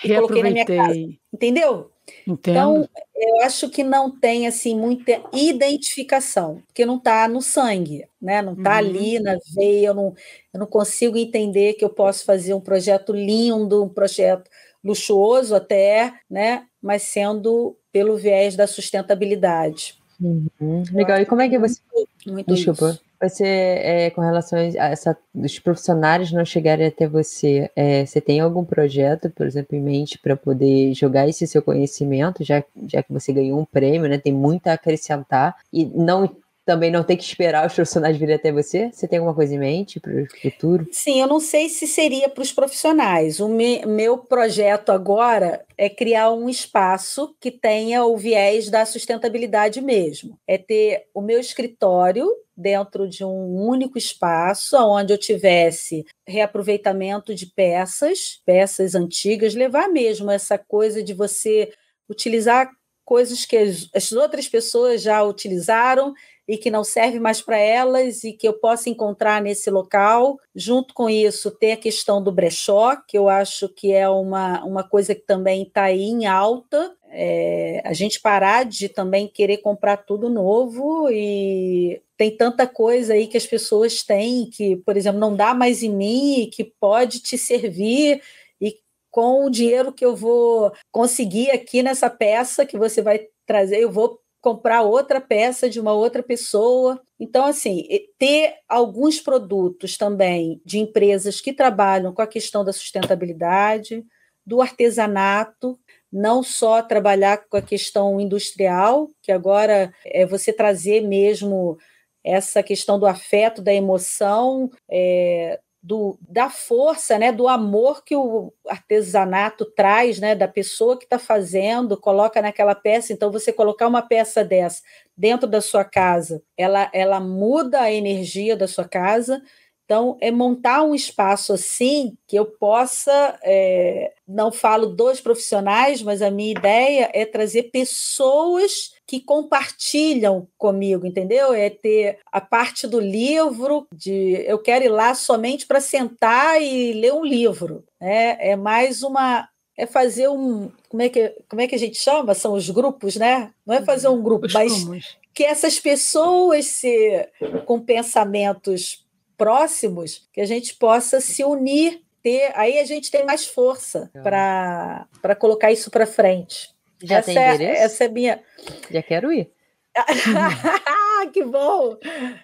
e 0.05 0.15
coloquei 0.15 0.43
na 0.43 0.51
minha 0.51 0.67
casa. 0.67 0.95
Entendeu? 1.33 1.91
Entendo. 2.27 2.51
Então, 2.51 2.89
eu 3.17 3.43
acho 3.43 3.71
que 3.71 3.83
não 3.83 4.11
tem 4.11 4.47
assim 4.47 4.77
muita 4.77 5.23
identificação, 5.33 6.63
porque 6.67 6.85
não 6.85 6.97
está 6.97 7.27
no 7.29 7.41
sangue, 7.41 8.07
né? 8.21 8.43
Não 8.43 8.53
está 8.53 8.73
uhum. 8.73 8.79
ali 8.79 9.21
na 9.21 9.39
veia, 9.55 9.89
eu 9.89 9.95
não, 9.95 10.15
eu 10.53 10.61
não 10.61 10.67
consigo 10.67 11.17
entender 11.17 11.75
que 11.75 11.85
eu 11.85 11.91
posso 11.91 12.25
fazer 12.25 12.53
um 12.53 12.61
projeto 12.61 13.13
lindo, 13.13 13.85
um 13.85 13.89
projeto 13.89 14.51
luxuoso 14.85 15.55
até, 15.55 16.13
né? 16.29 16.67
Mas 16.83 17.03
sendo 17.05 17.77
pelo 17.93 18.17
viés 18.17 18.57
da 18.57 18.67
sustentabilidade. 18.67 19.95
Uhum. 20.21 20.83
Legal. 20.93 21.19
E 21.19 21.27
como 21.27 21.43
é 21.43 21.49
que 21.49 21.59
você. 21.59 21.81
Muito 22.27 22.55
Desculpa. 22.55 22.91
Isso. 22.91 23.10
Você, 23.23 23.45
é, 23.45 24.11
com 24.11 24.23
relação 24.23 24.59
a 24.59 24.63
essa, 24.63 25.17
dos 25.35 25.59
profissionais 25.59 26.33
não 26.33 26.43
chegarem 26.43 26.87
até 26.87 27.07
você, 27.07 27.71
é, 27.77 28.07
você 28.07 28.19
tem 28.19 28.41
algum 28.41 28.65
projeto, 28.65 29.29
por 29.29 29.47
exemplo, 29.47 29.77
em 29.77 29.83
mente 29.83 30.19
para 30.19 30.35
poder 30.35 30.95
jogar 30.95 31.29
esse 31.29 31.47
seu 31.47 31.61
conhecimento, 31.63 32.43
já, 32.43 32.65
já 32.87 33.03
que 33.03 33.13
você 33.13 33.31
ganhou 33.31 33.61
um 33.61 33.67
prêmio, 33.67 34.09
né? 34.09 34.17
Tem 34.17 34.33
muito 34.33 34.69
a 34.69 34.73
acrescentar 34.73 35.55
e 35.71 35.85
não 35.85 36.35
também 36.71 36.93
não 36.93 37.03
tem 37.03 37.17
que 37.17 37.25
esperar 37.25 37.67
os 37.67 37.75
profissionais 37.75 38.17
virem 38.17 38.37
até 38.37 38.53
você? 38.53 38.93
Você 38.93 39.09
tem 39.09 39.19
alguma 39.19 39.35
coisa 39.35 39.53
em 39.53 39.59
mente 39.59 39.99
para 39.99 40.13
o 40.13 40.27
futuro? 40.41 40.87
Sim, 40.93 41.21
eu 41.21 41.27
não 41.27 41.41
sei 41.41 41.69
se 41.69 41.85
seria 41.85 42.29
para 42.29 42.43
os 42.43 42.53
profissionais. 42.53 43.41
O 43.41 43.49
me, 43.49 43.85
meu 43.85 44.19
projeto 44.19 44.91
agora 44.91 45.65
é 45.77 45.91
criar 45.91 46.31
um 46.31 46.49
espaço 46.49 47.35
que 47.41 47.51
tenha 47.51 48.05
o 48.05 48.17
viés 48.17 48.71
da 48.71 48.87
sustentabilidade 48.87 49.81
mesmo. 49.81 50.39
É 50.47 50.57
ter 50.57 51.07
o 51.13 51.21
meu 51.21 51.41
escritório 51.41 52.29
dentro 52.57 53.09
de 53.09 53.25
um 53.25 53.57
único 53.57 53.99
espaço, 53.99 54.77
onde 54.77 55.13
eu 55.13 55.19
tivesse 55.19 56.07
reaproveitamento 56.25 57.35
de 57.35 57.47
peças, 57.47 58.41
peças 58.47 58.95
antigas, 58.95 59.57
levar 59.57 59.89
mesmo 59.89 60.31
essa 60.31 60.57
coisa 60.57 61.03
de 61.03 61.15
você 61.15 61.73
utilizar 62.09 62.71
coisas 63.05 63.45
que 63.45 63.57
as 63.57 64.13
outras 64.13 64.49
pessoas 64.49 65.03
já 65.03 65.21
utilizaram 65.25 66.15
e 66.51 66.59
que 66.59 66.69
não 66.69 66.83
serve 66.83 67.21
mais 67.21 67.41
para 67.41 67.57
elas 67.57 68.25
e 68.25 68.33
que 68.33 68.49
eu 68.49 68.53
possa 68.53 68.91
encontrar 68.91 69.41
nesse 69.41 69.71
local. 69.71 70.37
Junto 70.53 70.93
com 70.93 71.09
isso, 71.09 71.49
tem 71.49 71.71
a 71.71 71.77
questão 71.77 72.21
do 72.21 72.33
brechó, 72.33 72.97
que 73.07 73.17
eu 73.17 73.29
acho 73.29 73.69
que 73.69 73.93
é 73.93 74.09
uma, 74.09 74.65
uma 74.65 74.83
coisa 74.83 75.15
que 75.15 75.21
também 75.21 75.63
está 75.63 75.85
aí 75.85 76.03
em 76.03 76.27
alta. 76.27 76.93
É, 77.09 77.81
a 77.85 77.93
gente 77.93 78.21
parar 78.21 78.65
de 78.65 78.89
também 78.89 79.29
querer 79.29 79.59
comprar 79.59 79.99
tudo 79.99 80.29
novo 80.29 81.09
e 81.09 82.03
tem 82.17 82.37
tanta 82.37 82.67
coisa 82.67 83.15
aí 83.15 83.29
que 83.29 83.37
as 83.37 83.47
pessoas 83.47 84.03
têm 84.03 84.51
que, 84.51 84.75
por 84.79 84.97
exemplo, 84.97 85.21
não 85.21 85.37
dá 85.37 85.55
mais 85.55 85.85
em 85.85 85.95
mim 85.95 86.41
e 86.41 86.47
que 86.49 86.65
pode 86.65 87.21
te 87.21 87.39
servir 87.39 88.21
e 88.61 88.77
com 89.09 89.45
o 89.47 89.51
dinheiro 89.51 89.93
que 89.93 90.05
eu 90.05 90.17
vou 90.17 90.73
conseguir 90.91 91.53
aqui 91.53 91.81
nessa 91.81 92.11
peça 92.11 92.67
que 92.67 92.77
você 92.77 93.01
vai 93.01 93.29
trazer, 93.47 93.79
eu 93.79 93.91
vou 93.91 94.21
comprar 94.41 94.83
outra 94.83 95.21
peça 95.21 95.69
de 95.69 95.79
uma 95.81 95.93
outra 95.93 96.23
pessoa. 96.23 97.01
Então, 97.19 97.45
assim, 97.45 97.87
ter 98.19 98.55
alguns 98.69 99.21
produtos 99.21 99.97
também 99.97 100.61
de 100.65 100.79
empresas 100.79 101.41
que 101.41 101.53
trabalham 101.53 102.13
com 102.13 102.23
a 102.23 102.27
questão 102.27 102.65
da 102.65 102.73
sustentabilidade, 102.73 104.05
do 104.45 104.63
artesanato, 104.63 105.79
não 106.13 106.43
só 106.43 106.83
trabalhar 106.83 107.47
com 107.49 107.57
a 107.57 107.63
questão 107.63 108.21
industrial, 108.21 109.09
que 109.23 109.31
agora 109.31 109.93
é 110.05 110.27
você 110.27 110.53
trazer 110.53 111.03
mesmo 111.03 111.79
essa 112.25 112.63
questão 112.63 112.99
do 112.99 113.07
afeto, 113.07 113.63
da 113.63 113.73
emoção, 113.73 114.71
é, 114.91 115.61
do, 115.83 116.19
da 116.29 116.51
força, 116.51 117.19
né, 117.19 117.33
do 117.33 117.49
amor 117.49 118.05
que 118.05 118.15
o 118.15 118.53
artesanato 118.69 119.65
traz, 119.65 120.19
né, 120.21 120.35
da 120.35 120.47
pessoa 120.47 120.99
que 120.99 121.05
está 121.05 121.19
fazendo, 121.19 121.97
coloca 121.99 122.43
naquela 122.43 122.75
peça. 122.75 123.13
Então, 123.13 123.31
você 123.33 123.53
colocar 123.53 123.87
uma 123.89 124.03
peça 124.03 124.45
dessa 124.45 124.83
dentro 125.17 125.47
da 125.49 125.61
sua 125.61 125.85
casa, 125.85 126.43
ela, 126.57 126.91
ela 126.93 127.21
muda 127.21 127.81
a 127.81 127.93
energia 127.93 128.57
da 128.57 128.69
sua 128.69 128.87
casa. 128.89 129.43
Então, 129.91 130.17
é 130.21 130.31
montar 130.31 130.85
um 130.85 130.95
espaço 130.95 131.53
assim 131.53 132.17
que 132.29 132.37
eu 132.37 132.47
possa, 132.47 133.37
é, 133.43 134.13
não 134.25 134.53
falo 134.53 134.87
dos 134.87 135.21
profissionais, 135.21 136.01
mas 136.01 136.23
a 136.23 136.31
minha 136.31 136.53
ideia 136.53 137.11
é 137.13 137.27
trazer 137.27 137.73
pessoas 137.73 138.93
que 139.05 139.21
compartilham 139.21 140.47
comigo, 140.57 141.05
entendeu? 141.05 141.53
É 141.53 141.69
ter 141.69 142.21
a 142.31 142.41
parte 142.41 142.87
do 142.87 143.01
livro, 143.01 143.89
de 143.93 144.45
eu 144.47 144.61
quero 144.63 144.85
ir 144.85 144.91
lá 144.91 145.13
somente 145.13 145.67
para 145.67 145.81
sentar 145.81 146.63
e 146.63 146.93
ler 146.93 147.13
um 147.13 147.25
livro. 147.25 147.83
Né? 148.01 148.37
É 148.39 148.55
mais 148.55 149.03
uma. 149.03 149.49
É 149.77 149.87
fazer 149.87 150.29
um. 150.29 150.71
Como 150.89 151.03
é, 151.03 151.09
que, 151.09 151.35
como 151.49 151.63
é 151.63 151.67
que 151.67 151.75
a 151.75 151.79
gente 151.79 151.99
chama? 151.99 152.33
São 152.33 152.53
os 152.53 152.71
grupos, 152.71 153.17
né? 153.17 153.51
Não 153.67 153.75
é 153.75 153.83
fazer 153.83 154.07
um 154.07 154.23
grupo, 154.23 154.47
mas 154.55 154.87
que 155.35 155.43
essas 155.43 155.81
pessoas 155.81 156.67
se, 156.67 157.29
com 157.67 157.81
pensamentos 157.81 159.05
próximos, 159.41 160.29
que 160.35 160.41
a 160.43 160.45
gente 160.45 160.75
possa 160.75 161.19
se 161.19 161.43
unir, 161.43 162.03
ter, 162.23 162.53
aí 162.55 162.79
a 162.79 162.85
gente 162.85 163.11
tem 163.11 163.25
mais 163.25 163.47
força 163.47 164.11
para 164.23 165.35
colocar 165.39 165.73
isso 165.73 165.91
para 165.91 166.07
frente. 166.07 166.69
Já 167.03 167.17
essa, 167.17 167.33
tem 167.33 167.39
é, 167.39 167.55
endereço? 167.55 167.83
essa 167.83 168.05
é 168.05 168.09
minha. 168.09 168.43
Já 168.91 169.03
quero 169.03 169.33
ir. 169.33 169.51
que 171.33 171.43
bom! 171.43 171.97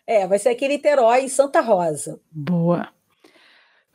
É, 0.07 0.27
vai 0.27 0.39
ser 0.39 0.49
aqui 0.49 0.65
em 0.65 0.69
Niterói, 0.69 1.21
em 1.21 1.29
Santa 1.29 1.61
Rosa. 1.61 2.19
Boa. 2.33 2.89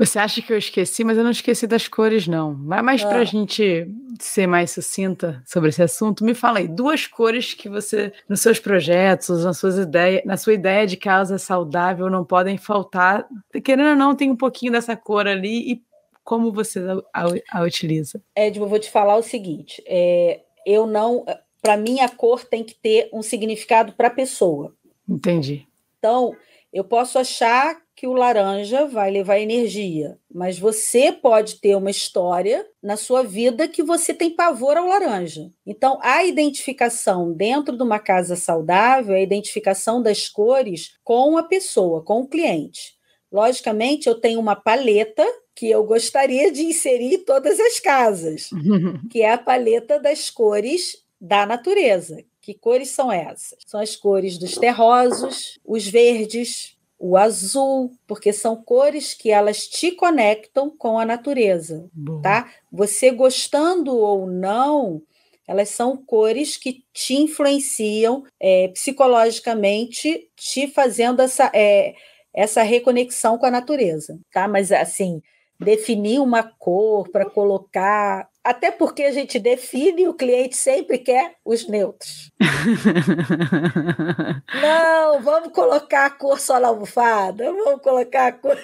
Você 0.04 0.18
acha 0.18 0.42
que 0.42 0.52
eu 0.52 0.58
esqueci, 0.58 1.04
mas 1.04 1.16
eu 1.16 1.24
não 1.24 1.30
esqueci 1.30 1.68
das 1.68 1.88
cores, 1.88 2.28
não. 2.28 2.54
Mas, 2.56 2.84
mas 2.84 3.04
para 3.04 3.20
a 3.20 3.22
Ah. 3.22 3.24
gente 3.26 3.88
ser 4.20 4.48
mais 4.48 4.72
sucinta 4.72 5.44
sobre 5.46 5.70
esse 5.70 5.84
assunto, 5.84 6.24
me 6.26 6.34
fala 6.34 6.58
aí, 6.58 6.68
duas 6.68 7.06
cores 7.06 7.54
que 7.54 7.70
você, 7.70 8.12
nos 8.28 8.42
seus 8.42 8.60
projetos, 8.60 9.44
nas 9.46 9.60
suas 9.60 9.78
ideias, 9.78 10.24
na 10.26 10.38
sua 10.38 10.54
ideia 10.54 10.88
de 10.88 10.98
casa 10.98 11.38
saudável, 11.38 12.10
não 12.10 12.26
podem 12.26 12.58
faltar. 12.58 13.28
Querendo 13.64 13.90
ou 13.90 13.96
não, 13.96 14.16
tem 14.16 14.32
um 14.32 14.36
pouquinho 14.36 14.72
dessa 14.72 14.96
cor 14.96 15.28
ali 15.28 15.72
e 15.74 15.82
como 16.24 16.52
você 16.52 16.80
a, 17.14 17.28
a- 17.28 17.60
a 17.60 17.64
utiliza. 17.64 18.22
Edmo, 18.36 18.66
eu 18.66 18.70
vou 18.70 18.80
te 18.80 18.90
falar 18.90 19.18
o 19.18 19.24
seguinte: 19.24 19.84
é, 19.86 20.42
eu 20.66 20.88
não. 20.88 21.24
Para 21.62 21.78
mim, 21.78 22.00
a 22.00 22.10
cor 22.10 22.44
tem 22.44 22.64
que 22.64 22.74
ter 22.74 23.08
um 23.14 23.22
significado 23.22 23.94
para 23.94 24.08
a 24.08 24.12
pessoa. 24.12 24.74
Entendi. 25.08 25.68
Então, 26.00 26.36
eu 26.74 26.84
posso 26.84 27.20
achar 27.20 27.80
que 27.96 28.08
o 28.08 28.14
laranja 28.14 28.86
vai 28.86 29.12
levar 29.12 29.40
energia, 29.40 30.18
mas 30.34 30.58
você 30.58 31.12
pode 31.12 31.60
ter 31.60 31.76
uma 31.76 31.92
história 31.92 32.66
na 32.82 32.98
sua 32.98 33.22
vida 33.22 33.68
que 33.68 33.84
você 33.84 34.14
tem 34.14 34.36
pavor 34.36 34.78
ao 34.78 34.88
laranja. 34.88 35.52
Então, 35.66 36.00
a 36.02 36.24
identificação 36.26 37.32
dentro 37.32 37.78
de 37.78 37.84
uma 37.84 38.00
casa 38.00 38.36
saudável 38.36 39.14
é 39.14 39.20
a 39.20 39.24
identificação 39.24 40.02
das 40.02 40.28
cores 40.28 40.98
com 41.04 41.38
a 41.38 41.44
pessoa, 41.44 42.04
com 42.04 42.22
o 42.22 42.28
cliente. 42.28 42.96
Logicamente, 43.32 44.08
eu 44.08 44.16
tenho 44.16 44.40
uma 44.40 44.56
paleta 44.56 45.26
que 45.56 45.70
eu 45.70 45.84
gostaria 45.84 46.52
de 46.52 46.64
inserir 46.64 47.16
em 47.16 47.24
todas 47.24 47.60
as 47.60 47.80
casas 47.80 48.50
que 49.12 49.22
é 49.22 49.32
a 49.32 49.38
paleta 49.38 50.00
das 50.00 50.30
cores 50.30 51.04
da 51.20 51.46
natureza. 51.46 52.24
Que 52.42 52.56
cores 52.56 52.90
são 52.90 53.12
essas? 53.12 53.60
São 53.68 53.80
as 53.80 53.96
cores 53.96 54.40
dos 54.40 54.58
terrosos, 54.58 55.60
os 55.64 55.88
verdes, 55.88 56.76
o 57.04 57.18
azul, 57.18 57.92
porque 58.06 58.32
são 58.32 58.56
cores 58.56 59.16
que 59.16 59.32
elas 59.32 59.68
te 59.68 59.90
conectam 59.92 60.70
com 60.70 61.00
a 61.00 61.06
natureza, 61.06 61.90
Boa. 61.92 62.22
tá? 62.22 62.52
Você 62.72 63.10
gostando 63.10 63.98
ou 63.98 64.28
não, 64.28 65.02
elas 65.48 65.70
são 65.70 65.98
cores 65.98 66.58
que 66.58 66.84
te 66.94 67.16
influenciam 67.16 68.24
é, 68.40 68.68
psicologicamente, 68.68 70.30
te 70.36 70.68
fazendo 70.68 71.24
essa, 71.24 71.52
é, 71.56 71.96
essa 72.32 72.62
reconexão 72.62 73.36
com 73.36 73.48
a 73.48 73.52
natureza, 73.52 74.20
tá? 74.32 74.48
Mas 74.48 74.72
assim, 74.72 75.24
definir 75.62 76.20
uma 76.20 76.44
cor 76.44 77.08
para 77.10 77.30
colocar, 77.30 78.28
até 78.44 78.72
porque 78.72 79.04
a 79.04 79.12
gente 79.12 79.40
define, 79.40 80.08
o 80.08 80.14
cliente 80.14 80.58
sempre 80.58 80.98
quer 80.98 81.36
os 81.46 81.68
neutros. 81.68 82.32
Não, 84.62 85.22
vamos 85.22 85.54
colocar 85.54 86.08
a 86.08 86.10
cor 86.10 86.40
só 86.40 86.60
na 86.60 86.70
almofada, 86.70 87.52
vamos 87.52 87.82
colocar 87.82 88.28
a 88.28 88.32
cor. 88.32 88.58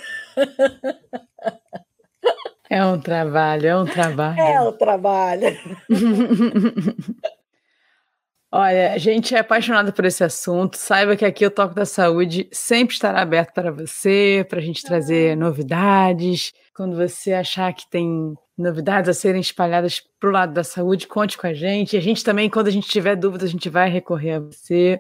é 2.70 2.84
um 2.84 3.00
trabalho, 3.00 3.68
é 3.68 3.78
um 3.78 3.86
trabalho. 3.86 4.40
É 4.40 4.62
o 4.62 4.74
trabalho. 4.74 5.58
Olha, 8.50 8.94
a 8.94 8.98
gente 8.98 9.36
é 9.36 9.40
apaixonado 9.40 9.92
por 9.92 10.06
esse 10.06 10.24
assunto. 10.24 10.78
Saiba 10.78 11.18
que 11.18 11.26
aqui 11.26 11.46
o 11.46 11.52
Toque 11.52 11.76
da 11.76 11.86
Saúde 11.86 12.48
sempre 12.52 12.94
estará 12.94 13.22
aberto 13.22 13.54
para 13.54 13.72
você, 13.72 14.46
para 14.48 14.60
a 14.60 14.62
gente 14.62 14.84
trazer 14.84 15.36
novidades. 15.36 16.54
Quando 16.74 16.96
você 16.96 17.34
achar 17.34 17.74
que 17.74 17.90
tem 17.90 18.34
novidades 18.58 19.10
a 19.10 19.14
serem 19.14 19.42
espalhadas 19.42 20.02
para 20.18 20.30
o 20.30 20.32
lado 20.32 20.54
da 20.54 20.64
saúde, 20.64 21.08
conte 21.08 21.38
com 21.38 21.46
a 21.46 21.54
gente. 21.54 21.98
A 21.98 22.00
gente 22.00 22.24
também, 22.24 22.50
quando 22.50 22.68
a 22.68 22.72
gente 22.72 22.88
tiver 22.88 23.18
dúvidas, 23.18 23.50
a 23.50 23.52
gente 23.52 23.70
vai 23.70 23.90
recorrer 23.90 24.36
a 24.36 24.40
você. 24.40 24.98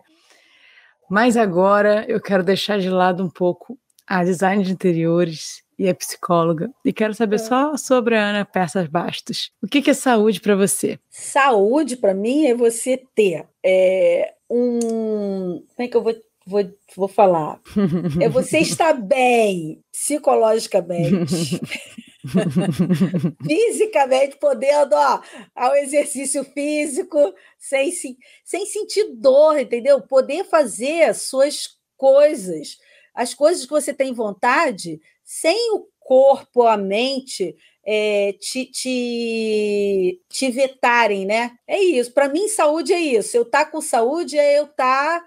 Mas 1.09 1.37
agora 1.37 2.05
eu 2.09 2.19
quero 2.21 2.43
deixar 2.43 2.79
de 2.79 2.89
lado 2.89 3.23
um 3.23 3.29
pouco 3.29 3.79
a 4.05 4.25
design 4.25 4.61
de 4.61 4.73
interiores 4.73 5.63
e 5.77 5.87
a 5.87 5.95
psicóloga. 5.95 6.71
E 6.83 6.91
quero 6.91 7.13
saber 7.13 7.39
só 7.39 7.77
sobre 7.77 8.15
a 8.15 8.29
Ana 8.29 8.45
Peças 8.45 8.87
Bastos. 8.87 9.51
O 9.61 9.67
que 9.67 9.89
é 9.89 9.93
saúde 9.93 10.41
para 10.41 10.55
você? 10.55 10.99
Saúde, 11.09 11.95
para 11.97 12.13
mim, 12.13 12.45
é 12.45 12.55
você 12.55 13.01
ter 13.15 13.45
é, 13.63 14.33
um. 14.49 15.63
Como 15.75 15.85
é 15.85 15.87
que 15.87 15.95
eu 15.97 16.03
vou, 16.03 16.15
vou, 16.45 16.63
vou 16.95 17.07
falar? 17.07 17.59
É 18.21 18.29
você 18.29 18.59
estar 18.59 18.93
bem 18.93 19.83
psicologicamente, 19.91 21.59
fisicamente, 23.45 24.37
podendo 24.39 24.95
ó, 24.95 25.21
ao 25.55 25.75
exercício 25.75 26.43
físico, 26.43 27.33
sem, 27.57 27.91
se- 27.91 28.17
sem 28.43 28.65
sentir 28.65 29.05
dor, 29.15 29.59
entendeu? 29.59 30.01
Poder 30.01 30.43
fazer 30.45 31.03
as 31.03 31.23
suas 31.23 31.77
coisas, 31.95 32.77
as 33.17 33.33
coisas 33.33 33.65
que 33.65 33.71
você 33.71 33.91
tem 33.91 34.13
vontade, 34.13 35.01
sem 35.25 35.73
o 35.73 35.87
corpo, 35.99 36.61
a 36.61 36.77
mente 36.77 37.55
é, 37.83 38.33
te, 38.33 38.65
te, 38.65 40.21
te 40.29 40.51
vetarem, 40.51 41.25
né? 41.25 41.53
É 41.65 41.81
isso. 41.81 42.13
Para 42.13 42.29
mim, 42.29 42.47
saúde 42.47 42.93
é 42.93 42.99
isso. 42.99 43.35
Eu 43.35 43.41
estar 43.41 43.65
com 43.65 43.81
saúde 43.81 44.37
é 44.37 44.59
eu 44.59 44.65
estar. 44.65 45.25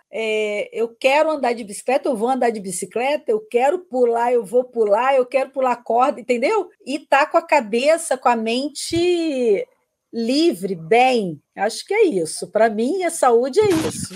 eu 0.73 0.95
quero 0.95 1.33
andar 1.33 1.53
de 1.53 1.65
bicicleta, 1.65 2.09
eu 2.09 2.17
vou 2.17 2.29
andar 2.29 2.51
de 2.51 2.61
bicicleta, 2.61 3.33
eu 3.33 3.41
quero 3.41 3.81
pular, 3.81 4.33
eu 4.33 4.45
vou 4.45 4.63
pular, 4.63 5.17
eu 5.17 5.27
quero 5.27 5.51
pular 5.51 5.83
corda, 5.83 6.21
entendeu? 6.21 6.71
E 6.87 7.01
tá 7.01 7.27
com 7.27 7.39
a 7.39 7.43
cabeça, 7.43 8.17
com 8.17 8.29
a 8.29 8.37
mente 8.37 9.67
livre, 10.13 10.77
bem. 10.77 11.43
Acho 11.57 11.85
que 11.85 11.93
é 11.93 12.05
isso. 12.05 12.47
Para 12.53 12.71
mim, 12.71 13.03
a 13.03 13.11
saúde 13.11 13.59
é 13.59 13.69
isso. 13.89 14.15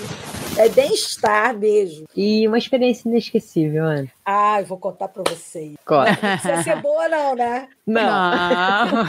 É 0.56 0.68
bem-estar 0.68 1.58
mesmo. 1.58 2.06
E 2.14 2.46
uma 2.46 2.56
experiência 2.56 3.08
inesquecível, 3.08 3.84
Ana. 3.84 4.08
Ah, 4.24 4.60
eu 4.60 4.66
vou 4.66 4.78
contar 4.78 5.08
para 5.08 5.24
vocês. 5.28 5.74
Conta. 5.84 6.10
Não 6.10 6.16
precisa 6.16 6.62
ser 6.62 6.76
boa, 6.80 7.08
não, 7.08 7.34
né? 7.34 7.68
Não. 7.86 9.04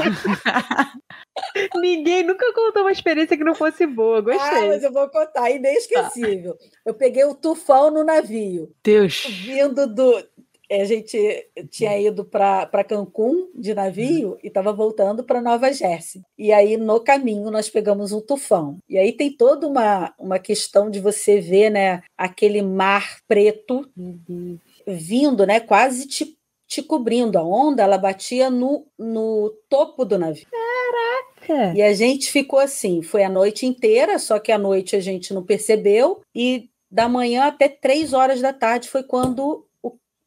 Ninguém 1.80 2.24
nunca 2.24 2.52
contou 2.54 2.82
uma 2.84 2.92
experiência 2.92 3.38
que 3.38 3.44
não 3.44 3.54
fosse 3.54 3.86
boa. 3.86 4.18
Ah, 4.20 4.22
Gostei. 4.22 4.68
mas 4.70 4.84
eu 4.84 4.92
vou 4.92 5.08
contar, 5.10 5.52
inesquecível. 5.52 6.58
Eu 6.86 6.94
peguei 6.94 7.24
o 7.26 7.36
tufão 7.36 7.92
no 7.92 8.04
navio, 8.04 8.72
Deus. 8.84 9.26
vindo 9.28 9.86
do. 9.88 10.24
A 10.72 10.84
gente 10.86 11.18
tinha 11.70 11.98
ido 12.00 12.26
para 12.26 12.84
Cancún 12.84 13.50
de 13.54 13.74
navio 13.74 14.38
e 14.44 14.48
estava 14.48 14.74
voltando 14.74 15.24
para 15.24 15.42
Nova 15.42 15.72
Jersey. 15.72 16.22
E 16.38 16.52
aí, 16.52 16.78
no 16.78 17.00
caminho, 17.00 17.52
nós 17.52 17.70
pegamos 17.70 18.12
um 18.12 18.22
tufão. 18.22 18.78
E 18.90 18.98
aí 18.98 19.12
tem 19.12 19.32
toda 19.32 19.68
uma, 19.68 20.14
uma 20.20 20.40
questão 20.40 20.90
de 20.90 21.00
você 21.00 21.40
ver 21.40 21.70
né, 21.70 22.02
aquele 22.18 22.62
mar 22.62 23.20
preto 23.28 23.88
vindo, 24.88 25.46
né, 25.46 25.60
quase 25.60 26.08
te, 26.08 26.38
te 26.68 26.82
cobrindo. 26.82 27.38
A 27.38 27.44
onda 27.44 27.84
ela 27.84 27.98
batia 27.98 28.50
no, 28.50 28.86
no 28.98 29.52
topo 29.70 30.04
do 30.04 30.18
navio. 30.18 30.48
É. 31.48 31.74
E 31.76 31.82
a 31.82 31.94
gente 31.94 32.32
ficou 32.32 32.60
assim, 32.60 33.02
foi 33.02 33.24
a 33.24 33.30
noite 33.30 33.66
inteira, 33.66 34.18
só 34.18 34.40
que 34.40 34.52
à 34.52 34.58
noite 34.58 34.96
a 34.96 35.00
gente 35.00 35.34
não 35.34 35.44
percebeu, 35.44 36.22
e 36.34 36.70
da 36.90 37.08
manhã 37.10 37.46
até 37.46 37.68
três 37.68 38.14
horas 38.14 38.42
da 38.42 38.54
tarde 38.54 38.90
foi 38.90 39.04
quando 39.04 39.66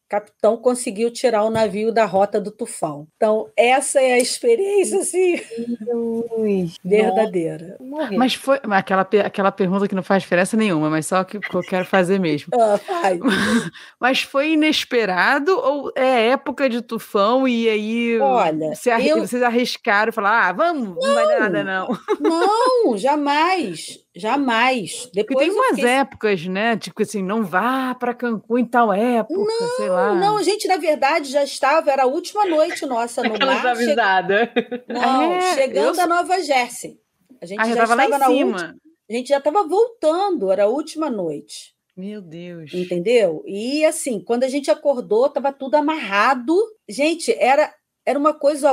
capitão 0.09 0.57
conseguiu 0.57 1.11
tirar 1.11 1.45
o 1.45 1.51
navio 1.51 1.93
da 1.93 2.05
rota 2.05 2.41
do 2.41 2.51
tufão. 2.51 3.07
Então, 3.17 3.49
essa 3.57 4.01
é 4.01 4.15
a 4.15 4.19
experiência, 4.19 5.01
assim, 5.01 5.37
verdadeira. 6.85 7.77
Mas 8.17 8.35
foi 8.35 8.59
aquela, 8.71 9.03
aquela 9.25 9.53
pergunta 9.53 9.87
que 9.89 9.95
não 9.95 10.03
faz 10.03 10.23
diferença 10.23 10.57
nenhuma, 10.57 10.89
mas 10.91 11.07
só 11.07 11.25
que, 11.25 11.39
que 11.39 11.55
eu 11.55 11.61
quero 11.63 11.85
fazer 11.85 12.19
mesmo. 12.19 12.49
Ah. 12.91 13.11
Mas 14.01 14.23
foi 14.23 14.53
inesperado 14.53 15.57
ou 15.59 15.93
é 15.95 16.29
época 16.29 16.69
de 16.69 16.81
tufão 16.83 17.47
e 17.47 17.69
aí 17.69 18.19
Olha, 18.21 18.75
você 18.75 18.91
eu- 18.91 19.21
vocês 19.27 19.43
arriscaram 19.43 20.11
e 20.11 20.13
falaram: 20.13 20.49
ah, 20.49 20.53
vamos, 20.53 20.97
não, 21.07 21.15
vai 21.15 21.27
dar 21.27 21.41
nada 21.41 21.65
não. 21.65 21.89
Não, 22.21 22.97
jamais, 22.97 24.01
Jamais. 24.19 25.09
Depois 25.15 25.47
tem 25.47 25.55
umas 25.55 25.77
fiquei... 25.77 25.85
épocas, 25.85 26.47
né? 26.47 26.77
Tipo 26.77 27.03
assim, 27.03 27.23
não 27.23 27.45
vá 27.45 27.95
para 27.95 28.13
Cancún 28.13 28.59
em 28.59 28.65
tal 28.65 28.93
época, 28.93 29.39
não, 29.39 29.77
sei 29.77 29.89
lá. 29.89 30.15
Não, 30.15 30.37
a 30.37 30.43
gente, 30.43 30.67
na 30.67 30.77
verdade, 30.77 31.31
já 31.31 31.45
estava, 31.45 31.91
era 31.91 32.03
a 32.03 32.07
última 32.07 32.45
noite 32.45 32.85
nossa 32.85 33.23
no 33.23 33.35
Aquelas 33.35 33.63
mar. 33.63 33.73
avisada. 33.73 34.51
Che... 34.53 34.85
Não, 34.89 35.33
é, 35.35 35.55
chegando 35.55 35.99
eu... 35.99 36.03
a 36.03 36.07
Nova 36.09 36.43
Jersey. 36.43 36.99
A 37.41 37.47
gente 37.47 37.61
ah, 37.61 37.65
já, 37.65 37.75
já 37.75 37.83
estava 37.85 37.95
lá 37.95 38.05
em 38.07 38.13
cima. 38.25 38.51
Última... 38.51 38.77
A 39.09 39.13
gente 39.13 39.29
já 39.29 39.39
estava 39.39 39.67
voltando, 39.67 40.51
era 40.51 40.65
a 40.65 40.69
última 40.69 41.09
noite. 41.09 41.75
Meu 41.97 42.21
Deus. 42.21 42.73
Entendeu? 42.75 43.43
E 43.47 43.85
assim, 43.85 44.21
quando 44.21 44.45
a 44.45 44.49
gente 44.49 44.71
acordou, 44.71 45.27
estava 45.27 45.53
tudo 45.53 45.77
amarrado. 45.77 46.55
Gente, 46.89 47.33
era 47.39 47.73
era 48.09 48.19
uma 48.19 48.33
coisa 48.33 48.73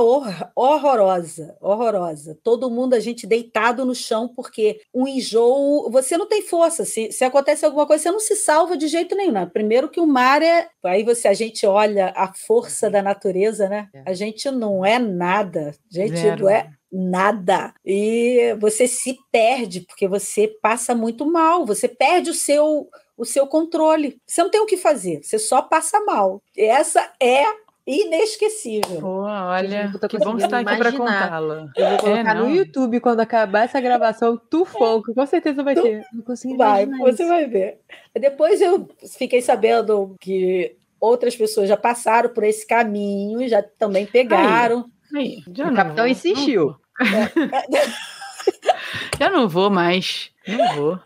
horrorosa, 0.55 1.57
horrorosa. 1.59 2.39
Todo 2.41 2.71
mundo, 2.71 2.93
a 2.93 3.01
gente 3.01 3.27
deitado 3.27 3.83
no 3.83 3.93
chão, 3.93 4.29
porque 4.29 4.79
o 4.93 5.05
enjoo, 5.05 5.91
você 5.91 6.17
não 6.17 6.25
tem 6.25 6.41
força. 6.41 6.85
Se, 6.85 7.11
se 7.11 7.21
acontece 7.25 7.65
alguma 7.65 7.85
coisa, 7.85 8.03
você 8.03 8.11
não 8.11 8.19
se 8.21 8.33
salva 8.37 8.77
de 8.77 8.87
jeito 8.87 9.13
nenhum. 9.13 9.33
Né? 9.33 9.45
Primeiro 9.45 9.89
que 9.89 9.99
o 9.99 10.07
mar 10.07 10.41
é. 10.41 10.69
Aí 10.85 11.03
você, 11.03 11.27
a 11.27 11.33
gente 11.33 11.65
olha 11.65 12.13
a 12.15 12.33
força 12.33 12.89
da 12.89 13.03
natureza, 13.03 13.67
né? 13.67 13.89
É. 13.93 14.03
A 14.05 14.13
gente 14.13 14.49
não 14.49 14.85
é 14.85 14.97
nada. 14.97 15.75
A 15.91 15.93
gente 15.93 16.15
Zero. 16.15 16.43
não 16.43 16.49
é 16.49 16.69
nada. 16.89 17.73
E 17.85 18.55
você 18.61 18.87
se 18.87 19.17
perde, 19.33 19.81
porque 19.81 20.07
você 20.07 20.47
passa 20.61 20.95
muito 20.95 21.25
mal, 21.25 21.65
você 21.65 21.89
perde 21.89 22.29
o 22.29 22.33
seu 22.33 22.87
o 23.17 23.25
seu 23.25 23.47
controle. 23.47 24.17
Você 24.25 24.43
não 24.43 24.49
tem 24.49 24.61
o 24.61 24.65
que 24.65 24.77
fazer, 24.77 25.21
você 25.23 25.39
só 25.39 25.61
passa 25.61 25.99
mal. 26.01 26.41
Essa 26.57 27.13
é 27.21 27.45
inesquecível. 27.85 28.99
Pô, 28.99 29.21
olha, 29.21 29.91
que 30.09 30.17
bom 30.17 30.37
estar 30.37 30.59
aqui 30.59 30.77
para 30.77 30.91
contá-la. 30.91 31.69
Eu 31.75 31.89
vou 31.89 31.97
colocar 31.99 32.35
é, 32.35 32.39
no 32.39 32.49
YouTube 32.49 32.99
quando 32.99 33.19
acabar 33.19 33.65
essa 33.65 33.79
gravação, 33.79 34.37
Tufonco, 34.37 35.13
com 35.13 35.25
certeza 35.25 35.63
vai 35.63 35.75
ter. 35.75 36.03
Não 36.11 36.23
consigo 36.23 36.57
vai, 36.57 36.85
você 36.85 37.23
isso. 37.23 37.27
vai 37.27 37.45
ver. 37.45 37.79
Depois 38.13 38.59
eu 38.59 38.89
fiquei 39.17 39.41
sabendo 39.41 40.15
que 40.19 40.75
outras 40.99 41.35
pessoas 41.35 41.69
já 41.69 41.77
passaram 41.77 42.29
por 42.29 42.43
esse 42.43 42.65
caminho, 42.65 43.47
já 43.47 43.61
também 43.61 44.05
pegaram. 44.05 44.85
Aí, 45.15 45.43
aí, 45.47 45.71
o 45.71 45.75
capitão 45.75 46.07
insistiu. 46.07 46.75
já 49.19 49.29
não 49.29 49.47
vou 49.47 49.69
mais, 49.69 50.31
não 50.47 50.75
vou. 50.75 50.99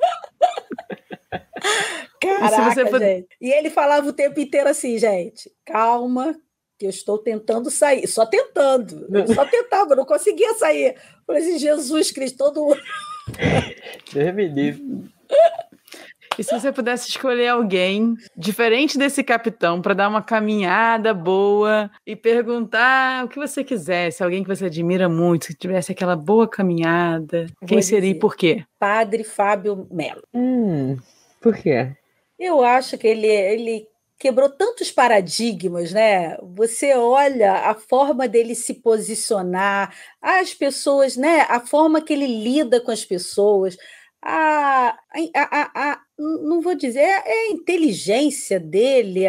Caraca, 2.22 2.82
e, 2.82 3.00
gente. 3.00 3.28
e 3.42 3.52
ele 3.52 3.70
falava 3.70 4.08
o 4.08 4.14
tempo 4.14 4.40
inteiro 4.40 4.70
assim, 4.70 4.98
gente, 4.98 5.52
calma, 5.66 6.36
que 6.80 6.86
eu 6.86 6.90
estou 6.90 7.18
tentando 7.18 7.70
sair, 7.70 8.08
só 8.08 8.26
tentando, 8.26 9.06
eu 9.12 9.28
só 9.36 9.46
tentava, 9.46 9.98
não 9.98 10.06
conseguia 10.06 10.54
sair. 10.54 10.96
Eu 10.96 11.24
falei 11.28 11.42
assim, 11.42 11.60
Jesus 11.60 12.10
Cristo, 12.10 12.38
todo 12.38 12.74
Deus 14.14 14.34
me 14.34 14.48
livre. 14.48 15.04
E 16.38 16.44
se 16.44 16.58
você 16.58 16.72
pudesse 16.72 17.10
escolher 17.10 17.50
alguém 17.50 18.16
diferente 18.38 18.98
desse 18.98 19.22
capitão 19.26 19.82
para 19.82 19.94
dar 19.94 20.08
uma 20.08 20.22
caminhada 20.22 21.14
boa 21.14 21.92
e 22.08 22.16
perguntar 22.16 23.26
o 23.26 23.28
que 23.28 23.38
você 23.38 23.62
quisesse, 23.62 24.24
alguém 24.24 24.42
que 24.42 24.48
você 24.48 24.68
admira 24.68 25.10
muito, 25.10 25.48
que 25.48 25.54
tivesse 25.54 25.92
aquela 25.92 26.16
boa 26.16 26.48
caminhada, 26.48 27.48
Vou 27.60 27.68
quem 27.68 27.82
seria 27.82 28.12
e 28.12 28.16
por 28.16 28.38
quê? 28.38 28.64
Padre 28.80 29.26
Fábio 29.26 29.86
Melo. 29.92 30.24
Hum, 30.34 30.96
por 31.42 31.58
quê? 31.58 31.92
Eu 32.40 32.64
acho 32.64 32.98
que 32.98 33.06
ele, 33.06 33.28
ele 33.28 33.86
quebrou 34.20 34.50
tantos 34.50 34.92
paradigmas, 34.92 35.94
né? 35.94 36.38
Você 36.56 36.94
olha 36.94 37.54
a 37.54 37.74
forma 37.74 38.28
dele 38.28 38.54
se 38.54 38.74
posicionar, 38.76 39.96
as 40.22 40.54
pessoas, 40.54 41.16
né? 41.16 41.46
A 41.48 41.62
forma 41.62 42.02
que 42.02 42.12
ele 42.12 42.28
lida 42.28 42.82
com 42.82 42.92
as 42.92 43.06
pessoas, 43.06 43.78
a, 44.22 44.98
a, 45.36 45.72
a, 45.74 46.02
não 46.18 46.60
vou 46.60 46.76
dizer, 46.76 47.00
é 47.00 47.48
a 47.48 47.52
inteligência 47.52 48.60
dele. 48.60 49.22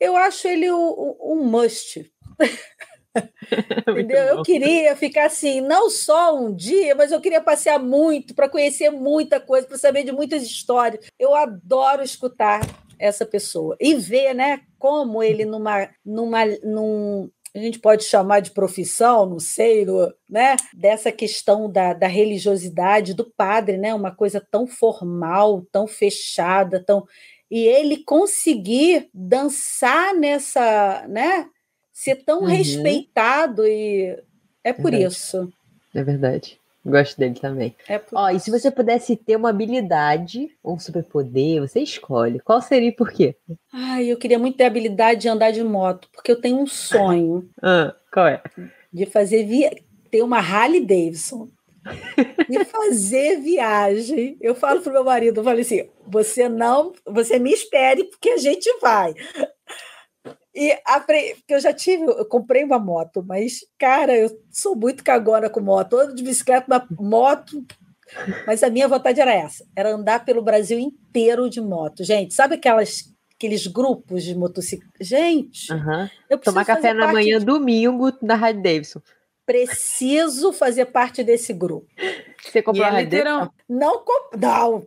eu 0.00 0.16
acho 0.16 0.48
ele 0.48 0.70
um, 0.72 1.16
um 1.20 1.44
must. 1.44 2.12
Entendeu? 3.88 4.18
Eu 4.18 4.42
queria 4.42 4.96
ficar 4.96 5.26
assim, 5.26 5.60
não 5.60 5.88
só 5.88 6.36
um 6.36 6.52
dia, 6.52 6.96
mas 6.96 7.12
eu 7.12 7.20
queria 7.20 7.40
passear 7.40 7.78
muito 7.78 8.34
para 8.34 8.48
conhecer 8.48 8.90
muita 8.90 9.38
coisa, 9.38 9.68
para 9.68 9.78
saber 9.78 10.02
de 10.02 10.10
muitas 10.10 10.42
histórias. 10.42 11.06
Eu 11.16 11.32
adoro 11.32 12.02
escutar 12.02 12.60
essa 12.98 13.26
pessoa 13.26 13.76
e 13.80 13.94
ver, 13.94 14.34
né, 14.34 14.60
como 14.78 15.22
ele 15.22 15.44
numa 15.44 15.88
numa 16.04 16.44
num 16.62 17.30
a 17.54 17.58
gente 17.60 17.78
pode 17.78 18.02
chamar 18.02 18.40
de 18.40 18.50
profissão, 18.50 19.26
não 19.26 19.38
sei, 19.38 19.86
né? 20.28 20.56
Dessa 20.72 21.12
questão 21.12 21.70
da, 21.70 21.92
da 21.92 22.08
religiosidade 22.08 23.14
do 23.14 23.30
padre, 23.36 23.76
né? 23.76 23.94
Uma 23.94 24.10
coisa 24.10 24.44
tão 24.50 24.66
formal, 24.66 25.64
tão 25.70 25.86
fechada, 25.86 26.82
tão 26.84 27.06
e 27.48 27.60
ele 27.68 27.98
conseguir 27.98 29.08
dançar 29.14 30.12
nessa, 30.16 31.06
né? 31.08 31.48
Ser 31.92 32.24
tão 32.24 32.40
uhum. 32.40 32.46
respeitado 32.46 33.64
e 33.64 34.20
é 34.64 34.72
por 34.72 34.90
verdade. 34.90 35.14
isso. 35.14 35.52
É 35.94 36.02
verdade. 36.02 36.58
Gosto 36.84 37.18
dele 37.18 37.34
também. 37.34 37.74
É 37.88 37.98
por... 37.98 38.18
Ó, 38.18 38.30
e 38.30 38.38
se 38.38 38.50
você 38.50 38.70
pudesse 38.70 39.16
ter 39.16 39.36
uma 39.36 39.48
habilidade 39.48 40.48
ou 40.62 40.74
um 40.74 40.78
superpoder, 40.78 41.60
você 41.60 41.80
escolhe. 41.80 42.40
Qual 42.40 42.60
seria 42.60 42.88
e 42.88 42.92
por 42.92 43.10
quê? 43.10 43.34
Ai, 43.72 44.06
eu 44.06 44.18
queria 44.18 44.38
muito 44.38 44.58
ter 44.58 44.64
a 44.64 44.66
habilidade 44.66 45.22
de 45.22 45.28
andar 45.28 45.50
de 45.50 45.64
moto, 45.64 46.08
porque 46.12 46.30
eu 46.30 46.40
tenho 46.40 46.58
um 46.58 46.66
sonho. 46.66 47.48
ah, 47.62 47.94
qual 48.12 48.28
é? 48.28 48.42
De 48.92 49.06
fazer 49.06 49.44
via... 49.44 49.70
ter 50.10 50.22
uma 50.22 50.38
Harley 50.38 50.80
Davidson. 50.80 51.48
e 52.48 52.64
fazer 52.64 53.40
viagem. 53.40 54.36
Eu 54.40 54.54
falo 54.54 54.80
pro 54.80 54.92
meu 54.92 55.04
marido, 55.04 55.40
eu 55.40 55.44
falei 55.44 55.60
assim: 55.60 55.86
você 56.06 56.48
não, 56.48 56.94
você 57.06 57.38
me 57.38 57.52
espere, 57.52 58.04
porque 58.04 58.30
a 58.30 58.38
gente 58.38 58.70
vai. 58.80 59.14
E 60.54 60.72
porque 61.04 61.54
eu 61.54 61.60
já 61.60 61.72
tive, 61.72 62.04
eu 62.04 62.24
comprei 62.26 62.62
uma 62.62 62.78
moto, 62.78 63.24
mas, 63.26 63.66
cara, 63.76 64.16
eu 64.16 64.30
sou 64.50 64.76
muito 64.76 65.02
cagona 65.02 65.50
com 65.50 65.60
moto. 65.60 65.98
Ando 65.98 66.14
de 66.14 66.22
bicicleta, 66.22 66.66
uma 66.68 66.86
moto. 67.00 67.64
Mas 68.46 68.62
a 68.62 68.70
minha 68.70 68.86
vontade 68.86 69.20
era 69.20 69.34
essa: 69.34 69.66
era 69.74 69.90
andar 69.90 70.24
pelo 70.24 70.42
Brasil 70.42 70.78
inteiro 70.78 71.50
de 71.50 71.60
moto. 71.60 72.04
Gente, 72.04 72.34
sabe 72.34 72.54
aquelas, 72.54 73.12
aqueles 73.34 73.66
grupos 73.66 74.22
de 74.22 74.36
motocicleta? 74.36 74.92
Gente, 75.00 75.72
uhum. 75.72 76.08
eu 76.30 76.38
Tomar 76.38 76.64
café 76.64 76.94
na 76.94 77.12
manhã, 77.12 77.40
de... 77.40 77.44
domingo, 77.44 78.12
da 78.22 78.34
Harley 78.34 78.62
Davidson. 78.62 79.00
Preciso 79.44 80.52
fazer 80.52 80.86
parte 80.86 81.24
desse 81.24 81.52
grupo. 81.52 81.88
Você 82.40 82.62
comprou 82.62 82.84
a 82.84 82.88
Harley 82.88 83.06
Davidson? 83.06 83.50
Não, 83.68 84.04
comp... 84.04 84.34
não. 84.40 84.86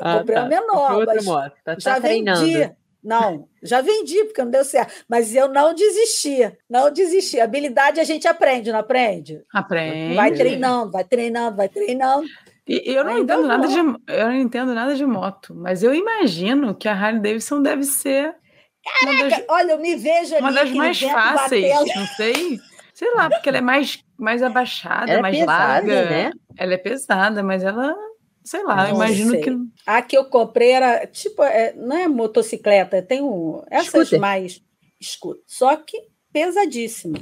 Ah, 0.00 0.18
comprei 0.18 0.36
tá. 0.36 0.44
a 0.44 0.48
menor, 0.48 1.04
mas 1.04 1.24
moto. 1.24 1.52
Tá, 1.62 1.74
tá 1.74 1.76
já 1.78 2.00
treinando. 2.00 2.40
vendi. 2.40 2.70
Não, 3.02 3.48
já 3.62 3.80
vendi 3.80 4.24
porque 4.24 4.42
não 4.42 4.50
deu 4.50 4.64
certo, 4.64 5.04
mas 5.08 5.34
eu 5.34 5.48
não 5.48 5.74
desisti, 5.74 6.52
não 6.70 6.90
desisti. 6.92 7.40
Habilidade 7.40 7.98
a 7.98 8.04
gente 8.04 8.28
aprende, 8.28 8.70
não 8.70 8.78
aprende? 8.78 9.42
Aprende. 9.52 10.14
Vai 10.14 10.32
treinando, 10.32 10.92
vai 10.92 11.04
treinando, 11.04 11.56
vai 11.56 11.68
treinando. 11.68 12.26
E 12.66 12.94
eu 12.94 13.04
não 13.04 13.18
entendo 13.18 13.46
nada 13.48 13.66
de 13.66 13.78
eu 13.78 14.26
não 14.26 14.34
entendo 14.34 14.72
nada 14.72 14.94
de 14.94 15.04
moto, 15.04 15.52
mas 15.52 15.82
eu 15.82 15.92
imagino 15.92 16.76
que 16.76 16.88
a 16.88 16.92
Harley 16.92 17.20
Davidson 17.20 17.60
deve 17.60 17.82
ser 17.82 18.36
Caraca, 18.84 19.28
das, 19.28 19.44
olha, 19.48 19.72
eu 19.72 19.78
me 19.78 19.94
vejo 19.94 20.34
ali 20.34 20.42
uma 20.42 20.52
das 20.52 20.70
mais 20.72 21.00
fáceis, 21.00 21.72
batendo. 21.72 21.96
não 21.96 22.06
sei. 22.06 22.60
Sei 22.92 23.14
lá, 23.14 23.30
porque 23.30 23.48
ela 23.48 23.58
é 23.58 23.62
mais, 23.62 24.02
mais 24.18 24.42
abaixada, 24.42 25.10
ela 25.10 25.18
é 25.18 25.22
mais 25.22 25.36
é 25.36 25.40
pesada, 25.40 25.64
larga. 25.64 26.10
Né? 26.10 26.30
Ela 26.56 26.74
é 26.74 26.76
pesada, 26.76 27.42
mas 27.42 27.64
ela 27.64 27.94
Sei 28.44 28.62
lá, 28.64 28.88
não 28.88 28.96
imagino 28.96 29.30
sei. 29.30 29.40
que. 29.40 29.50
A 29.86 30.02
que 30.02 30.16
eu 30.16 30.24
comprei 30.24 30.72
era 30.72 31.06
tipo, 31.06 31.42
é, 31.42 31.72
não 31.74 31.96
é 31.96 32.08
motocicleta, 32.08 33.02
tem 33.02 33.22
um. 33.22 33.62
Essas 33.70 34.08
Scooter. 34.08 34.20
mais 34.20 34.62
escutas. 35.00 35.42
Só 35.46 35.76
que 35.76 35.96
pesadíssima. 36.32 37.18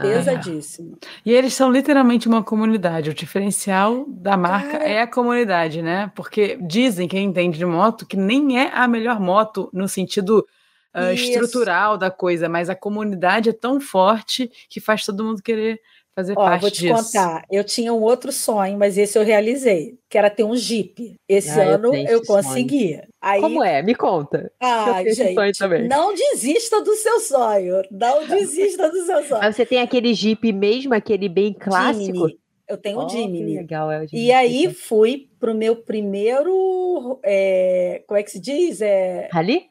Pesadíssimo. 0.00 0.96
Ah, 1.02 1.06
e 1.24 1.32
eles 1.32 1.52
são 1.52 1.70
literalmente 1.70 2.26
uma 2.26 2.42
comunidade. 2.42 3.10
O 3.10 3.14
diferencial 3.14 4.06
da 4.08 4.36
marca 4.36 4.78
Cara... 4.78 4.88
é 4.88 5.02
a 5.02 5.06
comunidade, 5.06 5.82
né? 5.82 6.10
Porque 6.14 6.58
dizem, 6.62 7.06
quem 7.06 7.26
entende 7.26 7.58
de 7.58 7.66
moto, 7.66 8.06
que 8.06 8.16
nem 8.16 8.58
é 8.58 8.70
a 8.72 8.88
melhor 8.88 9.20
moto 9.20 9.68
no 9.72 9.86
sentido 9.86 10.46
uh, 10.94 11.12
estrutural 11.12 11.98
da 11.98 12.10
coisa, 12.10 12.48
mas 12.48 12.70
a 12.70 12.74
comunidade 12.74 13.50
é 13.50 13.52
tão 13.52 13.80
forte 13.80 14.50
que 14.68 14.80
faz 14.80 15.04
todo 15.04 15.24
mundo 15.24 15.42
querer 15.42 15.80
fazer 16.14 16.34
Ó, 16.36 16.44
parte 16.44 16.60
vou 16.60 16.70
te 16.70 16.80
disso. 16.82 16.94
contar, 16.94 17.44
eu 17.50 17.64
tinha 17.64 17.92
um 17.92 18.00
outro 18.00 18.30
sonho, 18.30 18.78
mas 18.78 18.98
esse 18.98 19.18
eu 19.18 19.24
realizei, 19.24 19.98
que 20.08 20.18
era 20.18 20.30
ter 20.30 20.44
um 20.44 20.54
Jeep. 20.54 21.16
Esse 21.28 21.58
ah, 21.58 21.74
ano 21.74 21.94
eu, 21.94 22.06
eu 22.06 22.24
consegui. 22.24 23.00
Aí, 23.20 23.40
Como 23.40 23.62
é? 23.62 23.82
Me 23.82 23.94
conta. 23.94 24.52
Ah, 24.60 25.02
gente, 25.04 25.88
não 25.88 26.14
desista 26.14 26.82
do 26.82 26.94
seu 26.94 27.20
sonho. 27.20 27.82
Não 27.90 28.26
desista 28.28 28.90
do 28.90 29.04
seu 29.04 29.22
sonho. 29.24 29.40
Mas 29.40 29.56
você 29.56 29.66
tem 29.66 29.80
aquele 29.80 30.14
Jeep 30.14 30.52
mesmo, 30.52 30.94
aquele 30.94 31.28
bem 31.28 31.52
clássico? 31.52 32.28
Jimny. 32.28 32.38
Eu 32.68 32.78
tenho 32.78 32.98
oh, 32.98 33.04
um 33.04 33.08
Jimny. 33.08 33.56
legal, 33.56 33.90
é 33.90 34.02
o 34.02 34.06
Jimny. 34.06 34.24
E 34.24 34.32
aí 34.32 34.72
fui 34.72 35.28
pro 35.38 35.54
meu 35.54 35.76
primeiro, 35.76 37.20
é, 37.22 38.02
como 38.06 38.18
é 38.18 38.22
que 38.22 38.30
se 38.30 38.40
diz? 38.40 38.80
É... 38.80 39.28
Rally? 39.32 39.66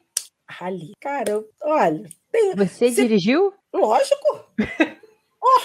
Rally. 0.48 0.92
Cara, 1.00 1.32
eu, 1.32 1.48
olha... 1.62 2.04
Você, 2.56 2.90
você 2.90 2.90
dirigiu? 2.90 3.52
Lógico. 3.72 4.46
oh, 5.42 5.60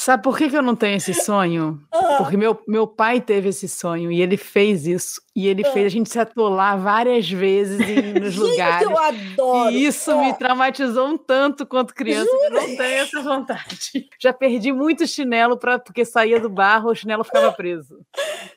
Sabe 0.00 0.22
por 0.22 0.38
que, 0.38 0.48
que 0.48 0.56
eu 0.56 0.62
não 0.62 0.74
tenho 0.74 0.96
esse 0.96 1.12
sonho? 1.12 1.78
Ah. 1.92 2.16
Porque 2.16 2.34
meu, 2.34 2.58
meu 2.66 2.86
pai 2.86 3.20
teve 3.20 3.50
esse 3.50 3.68
sonho 3.68 4.10
e 4.10 4.22
ele 4.22 4.38
fez 4.38 4.86
isso. 4.86 5.20
E 5.36 5.46
ele 5.46 5.62
ah. 5.62 5.72
fez 5.72 5.84
a 5.84 5.88
gente 5.90 6.08
se 6.08 6.18
atolar 6.18 6.78
várias 6.78 7.30
vezes 7.30 7.78
em, 7.86 8.14
nos 8.18 8.32
gente, 8.32 8.50
lugares. 8.50 8.88
Eu 8.88 8.98
adoro! 8.98 9.70
E 9.70 9.84
isso 9.84 10.18
me 10.18 10.32
traumatizou 10.32 11.06
um 11.06 11.18
tanto 11.18 11.66
quanto 11.66 11.94
criança 11.94 12.30
Jura? 12.30 12.38
que 12.38 12.46
eu 12.46 12.68
não 12.68 12.76
tenho 12.78 13.02
essa 13.02 13.20
vontade. 13.20 14.08
Já 14.18 14.32
perdi 14.32 14.72
muito 14.72 15.06
chinelo 15.06 15.58
pra, 15.58 15.78
porque 15.78 16.02
saía 16.02 16.40
do 16.40 16.48
barro, 16.48 16.90
o 16.90 16.94
chinelo 16.94 17.22
ficava 17.22 17.52
preso. 17.52 18.00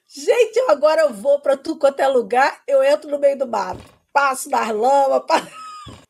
Gente, 0.08 0.60
agora 0.70 1.02
eu 1.02 1.14
vou 1.14 1.42
para 1.42 1.58
tudo 1.58 1.78
quanto 1.78 2.00
é 2.00 2.08
lugar, 2.08 2.62
eu 2.66 2.82
entro 2.82 3.12
no 3.12 3.20
meio 3.20 3.38
do 3.38 3.46
barro. 3.46 3.82
Passo 4.14 4.50
nas 4.50 4.70
lama. 4.70 5.20
Passo... 5.20 5.48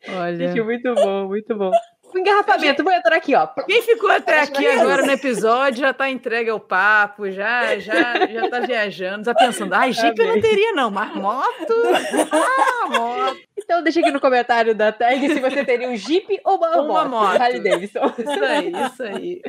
Olha. 0.09 0.37
Gente, 0.53 0.61
muito 0.61 0.93
bom, 0.93 1.27
muito 1.27 1.55
bom 1.55 1.71
engarrafamento. 2.19 2.83
Vou 2.83 2.93
entrar 2.93 3.15
aqui, 3.15 3.35
ó. 3.35 3.47
Quem 3.47 3.81
ficou 3.81 4.09
até 4.09 4.41
aqui 4.41 4.65
agora 4.67 5.05
no 5.05 5.11
episódio 5.11 5.79
já 5.81 5.93
tá 5.93 6.09
entregue 6.09 6.49
ao 6.49 6.59
papo, 6.59 7.29
já, 7.31 7.77
já, 7.79 8.25
já 8.27 8.49
tá 8.49 8.59
viajando, 8.61 9.25
já 9.25 9.35
pensando, 9.35 9.73
ai, 9.73 9.91
Jeep 9.91 10.19
eu 10.19 10.27
não 10.27 10.41
teria, 10.41 10.71
não, 10.73 10.89
mas 10.91 11.13
moto. 11.15 11.73
Ah, 12.33 12.87
moto. 12.87 13.52
Então 13.63 13.81
deixa 13.83 13.99
aqui 13.99 14.11
no 14.11 14.19
comentário 14.19 14.75
da 14.75 14.91
tag 14.91 15.27
se 15.27 15.39
você 15.39 15.63
teria 15.63 15.89
um 15.89 15.95
Jeep 15.95 16.39
ou 16.45 16.57
uma, 16.57 16.81
uma 16.81 17.05
moto. 17.05 17.09
moto. 17.09 17.41
Harley 17.41 17.61
Davidson. 17.61 18.13
Isso 18.17 18.43
aí, 18.43 18.71
isso 18.71 19.03
aí. 19.03 19.41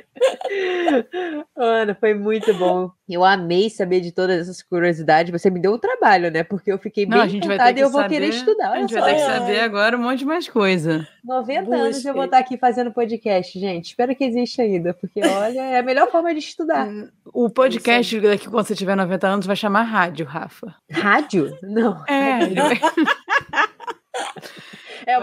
Ana, 1.56 1.94
foi 1.94 2.14
muito 2.14 2.54
bom. 2.54 2.90
Eu 3.08 3.24
amei 3.24 3.68
saber 3.68 4.00
de 4.00 4.12
todas 4.12 4.40
essas 4.40 4.62
curiosidades. 4.62 5.30
Você 5.30 5.50
me 5.50 5.60
deu 5.60 5.74
um 5.74 5.78
trabalho, 5.78 6.30
né? 6.30 6.42
Porque 6.42 6.72
eu 6.72 6.78
fiquei 6.78 7.04
bem 7.04 7.36
encantada 7.36 7.78
e 7.78 7.82
eu 7.82 7.90
vou 7.90 8.00
saber, 8.00 8.14
querer 8.14 8.28
estudar. 8.28 8.72
A 8.72 8.80
gente 8.80 8.94
vai 8.94 9.14
ter 9.14 9.20
que 9.20 9.26
saber 9.26 9.60
agora 9.60 9.96
um 9.96 10.00
monte 10.00 10.20
de 10.20 10.24
mais 10.24 10.48
coisa. 10.48 11.06
90 11.24 11.74
anos 11.74 12.04
eu 12.04 12.14
vou 12.14 12.24
estar 12.24 12.38
aqui 12.38 12.56
fazendo 12.56 12.92
podcast, 12.92 13.58
gente. 13.58 13.86
Espero 13.86 14.14
que 14.14 14.24
exista 14.24 14.62
ainda, 14.62 14.94
porque 14.94 15.20
olha, 15.24 15.60
é 15.60 15.78
a 15.78 15.82
melhor 15.82 16.10
forma 16.10 16.32
de 16.32 16.40
estudar. 16.40 16.88
O 17.26 17.50
podcast 17.50 18.20
daqui 18.20 18.48
quando 18.48 18.66
você 18.66 18.74
tiver 18.74 18.96
90 18.96 19.26
anos 19.26 19.46
vai 19.46 19.56
chamar 19.56 19.82
rádio, 19.82 20.26
Rafa. 20.26 20.74
Rádio? 20.90 21.56
Não. 21.62 22.04
É, 22.06 22.38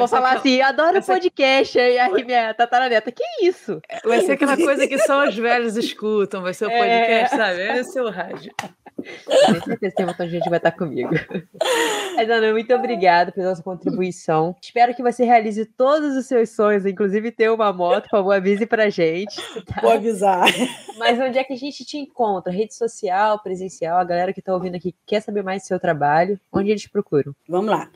vai... 0.07 0.19
É, 0.19 0.21
vou 0.21 0.29
falar 0.29 0.33
assim, 0.37 0.61
adoro 0.61 0.97
essa... 0.97 1.13
podcast. 1.13 1.77
E 1.77 1.99
aí 1.99 2.23
minha 2.23 2.53
tataraneta, 2.53 3.11
que 3.11 3.23
isso? 3.41 3.81
Vai 4.03 4.21
ser 4.21 4.33
aquela 4.33 4.57
coisa 4.57 4.87
que 4.87 4.97
só 4.99 5.27
os 5.27 5.35
velhos 5.35 5.77
escutam, 5.77 6.41
vai 6.41 6.53
ser 6.53 6.67
o 6.67 6.71
é. 6.71 6.77
podcast, 6.77 7.35
é... 7.35 7.37
sabe? 7.37 7.79
Esse 7.79 7.99
é 7.99 8.01
o 8.01 8.09
rádio. 8.09 8.51
Tenho 9.01 9.63
certeza 9.63 9.77
que 9.77 9.95
tem 9.95 10.05
um 10.05 10.09
montão 10.09 10.25
de 10.25 10.31
gente 10.31 10.43
que 10.43 10.49
vai 10.49 10.59
estar 10.59 10.71
comigo. 10.71 11.09
Mas, 12.15 12.29
Ana, 12.29 12.51
muito 12.51 12.73
obrigada 12.73 13.31
pela 13.31 13.55
sua 13.55 13.63
contribuição. 13.63 14.55
Espero 14.61 14.93
que 14.93 15.01
você 15.01 15.23
realize 15.23 15.65
todos 15.65 16.15
os 16.15 16.25
seus 16.25 16.51
sonhos, 16.51 16.85
inclusive 16.85 17.31
ter 17.31 17.49
uma 17.49 17.73
moto. 17.73 18.03
Por 18.03 18.11
favor, 18.11 18.33
avise 18.33 18.65
pra 18.65 18.89
gente. 18.89 19.41
Tá? 19.65 19.81
Vou 19.81 19.91
avisar. 19.91 20.45
Mas 20.97 21.19
onde 21.19 21.37
é 21.37 21.43
que 21.43 21.53
a 21.53 21.57
gente 21.57 21.83
te 21.83 21.97
encontra? 21.97 22.51
Rede 22.51 22.75
social, 22.75 23.39
presencial? 23.39 23.97
A 23.97 24.03
galera 24.03 24.33
que 24.33 24.39
está 24.39 24.53
ouvindo 24.53 24.75
aqui 24.75 24.93
quer 25.05 25.21
saber 25.21 25.43
mais 25.43 25.63
do 25.63 25.67
seu 25.67 25.79
trabalho. 25.79 26.39
Onde 26.51 26.69
eles 26.69 26.87
procuram? 26.87 27.33
Vamos 27.47 27.71
lá. 27.71 27.89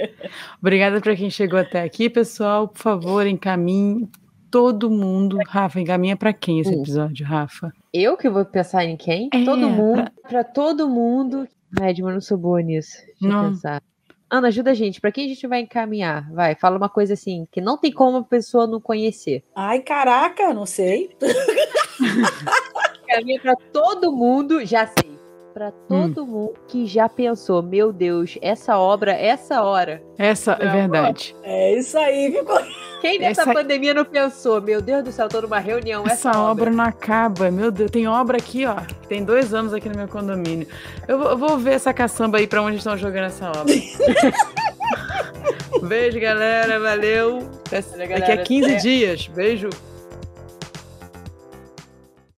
Obrigada 0.62 1.02
para 1.02 1.16
quem 1.16 1.30
chegou 1.30 1.60
até 1.60 1.82
aqui, 1.82 2.10
pessoal. 2.10 2.68
Por 2.68 2.80
favor, 2.80 3.26
encaminhe 3.26 4.08
todo 4.52 4.90
mundo. 4.90 5.38
Rafa, 5.48 5.80
encaminha 5.80 6.16
para 6.16 6.34
quem 6.34 6.60
esse 6.60 6.74
episódio, 6.74 7.26
Rafa? 7.26 7.72
Eu 7.94 8.18
que 8.18 8.30
vou 8.30 8.46
pensar 8.46 8.86
em 8.86 8.98
quem? 8.98 9.30
É, 9.34 9.44
todo 9.44 9.70
mundo. 9.70 10.12
Para 10.28 10.44
todo 10.44 10.88
mundo. 10.88 11.48
Edma, 11.82 12.12
não 12.12 12.22
sou 12.22 12.38
boa 12.38 12.62
nisso. 12.62 12.98
Deixa 13.20 13.36
não. 13.36 13.46
eu 13.46 13.52
pensar. 13.52 13.82
Ana, 14.30 14.50
ajuda 14.50 14.72
a 14.72 14.74
gente. 14.74 15.02
Para 15.02 15.12
quem 15.12 15.26
a 15.26 15.28
gente 15.30 15.48
vai 15.48 15.62
encaminhar? 15.62 16.32
Vai, 16.32 16.56
fala 16.56 16.78
uma 16.78 16.90
coisa 16.90 17.14
assim, 17.14 17.48
que 17.52 17.60
não 17.60 17.78
tem 17.78 17.92
como 17.92 18.18
a 18.18 18.24
pessoa 18.24 18.68
não 18.68 18.80
conhecer. 18.80 19.44
Ai, 19.56 19.80
caraca, 19.80 20.54
não 20.54 20.66
sei. 20.66 21.16
Caminha 23.08 23.42
para 23.42 23.56
todo 23.56 24.12
mundo, 24.12 24.64
já 24.64 24.86
sei. 24.86 25.19
Para 25.60 25.74
todo 25.90 26.24
hum. 26.24 26.26
mundo 26.26 26.54
que 26.70 26.86
já 26.86 27.10
pensou, 27.10 27.62
meu 27.62 27.92
Deus, 27.92 28.38
essa 28.42 28.78
obra, 28.78 29.12
essa 29.12 29.62
hora. 29.62 30.02
Essa 30.18 30.54
é 30.54 30.70
verdade. 30.70 31.36
É 31.44 31.78
isso 31.78 31.98
aí, 31.98 32.32
ficou. 32.32 32.58
Quem 33.02 33.20
nessa 33.20 33.42
essa... 33.42 33.54
pandemia 33.54 33.94
não 33.94 34.06
pensou, 34.06 34.62
meu 34.62 34.82
Deus 34.82 35.04
do 35.04 35.12
céu, 35.12 35.28
tô 35.28 35.42
numa 35.42 35.60
reunião. 35.60 36.06
Essa, 36.06 36.30
essa 36.30 36.40
obra. 36.40 36.64
obra. 36.64 36.72
não 36.72 36.86
acaba, 36.86 37.52
meu 37.52 37.72
Deus. 37.72 37.92
Tem 37.92 38.08
obra 38.08 38.38
aqui, 38.38 38.66
ó. 38.66 38.78
Tem 39.10 39.22
dois 39.22 39.54
anos 39.54 39.74
aqui 39.74 39.90
no 39.90 39.98
meu 39.98 40.08
condomínio. 40.08 40.66
Eu, 41.06 41.22
eu 41.24 41.38
vou 41.38 41.58
ver 41.58 41.74
essa 41.74 41.94
caçamba 41.94 42.38
aí 42.38 42.48
pra 42.48 42.62
onde 42.62 42.78
estão 42.78 42.96
jogando 42.96 43.26
essa 43.26 43.50
obra. 43.50 43.66
Beijo, 45.84 46.22
galera. 46.22 46.80
Valeu. 46.80 47.50
Daqui 47.70 48.32
a 48.32 48.44
15 48.44 48.76
dias. 48.78 49.28
Beijo. 49.28 49.70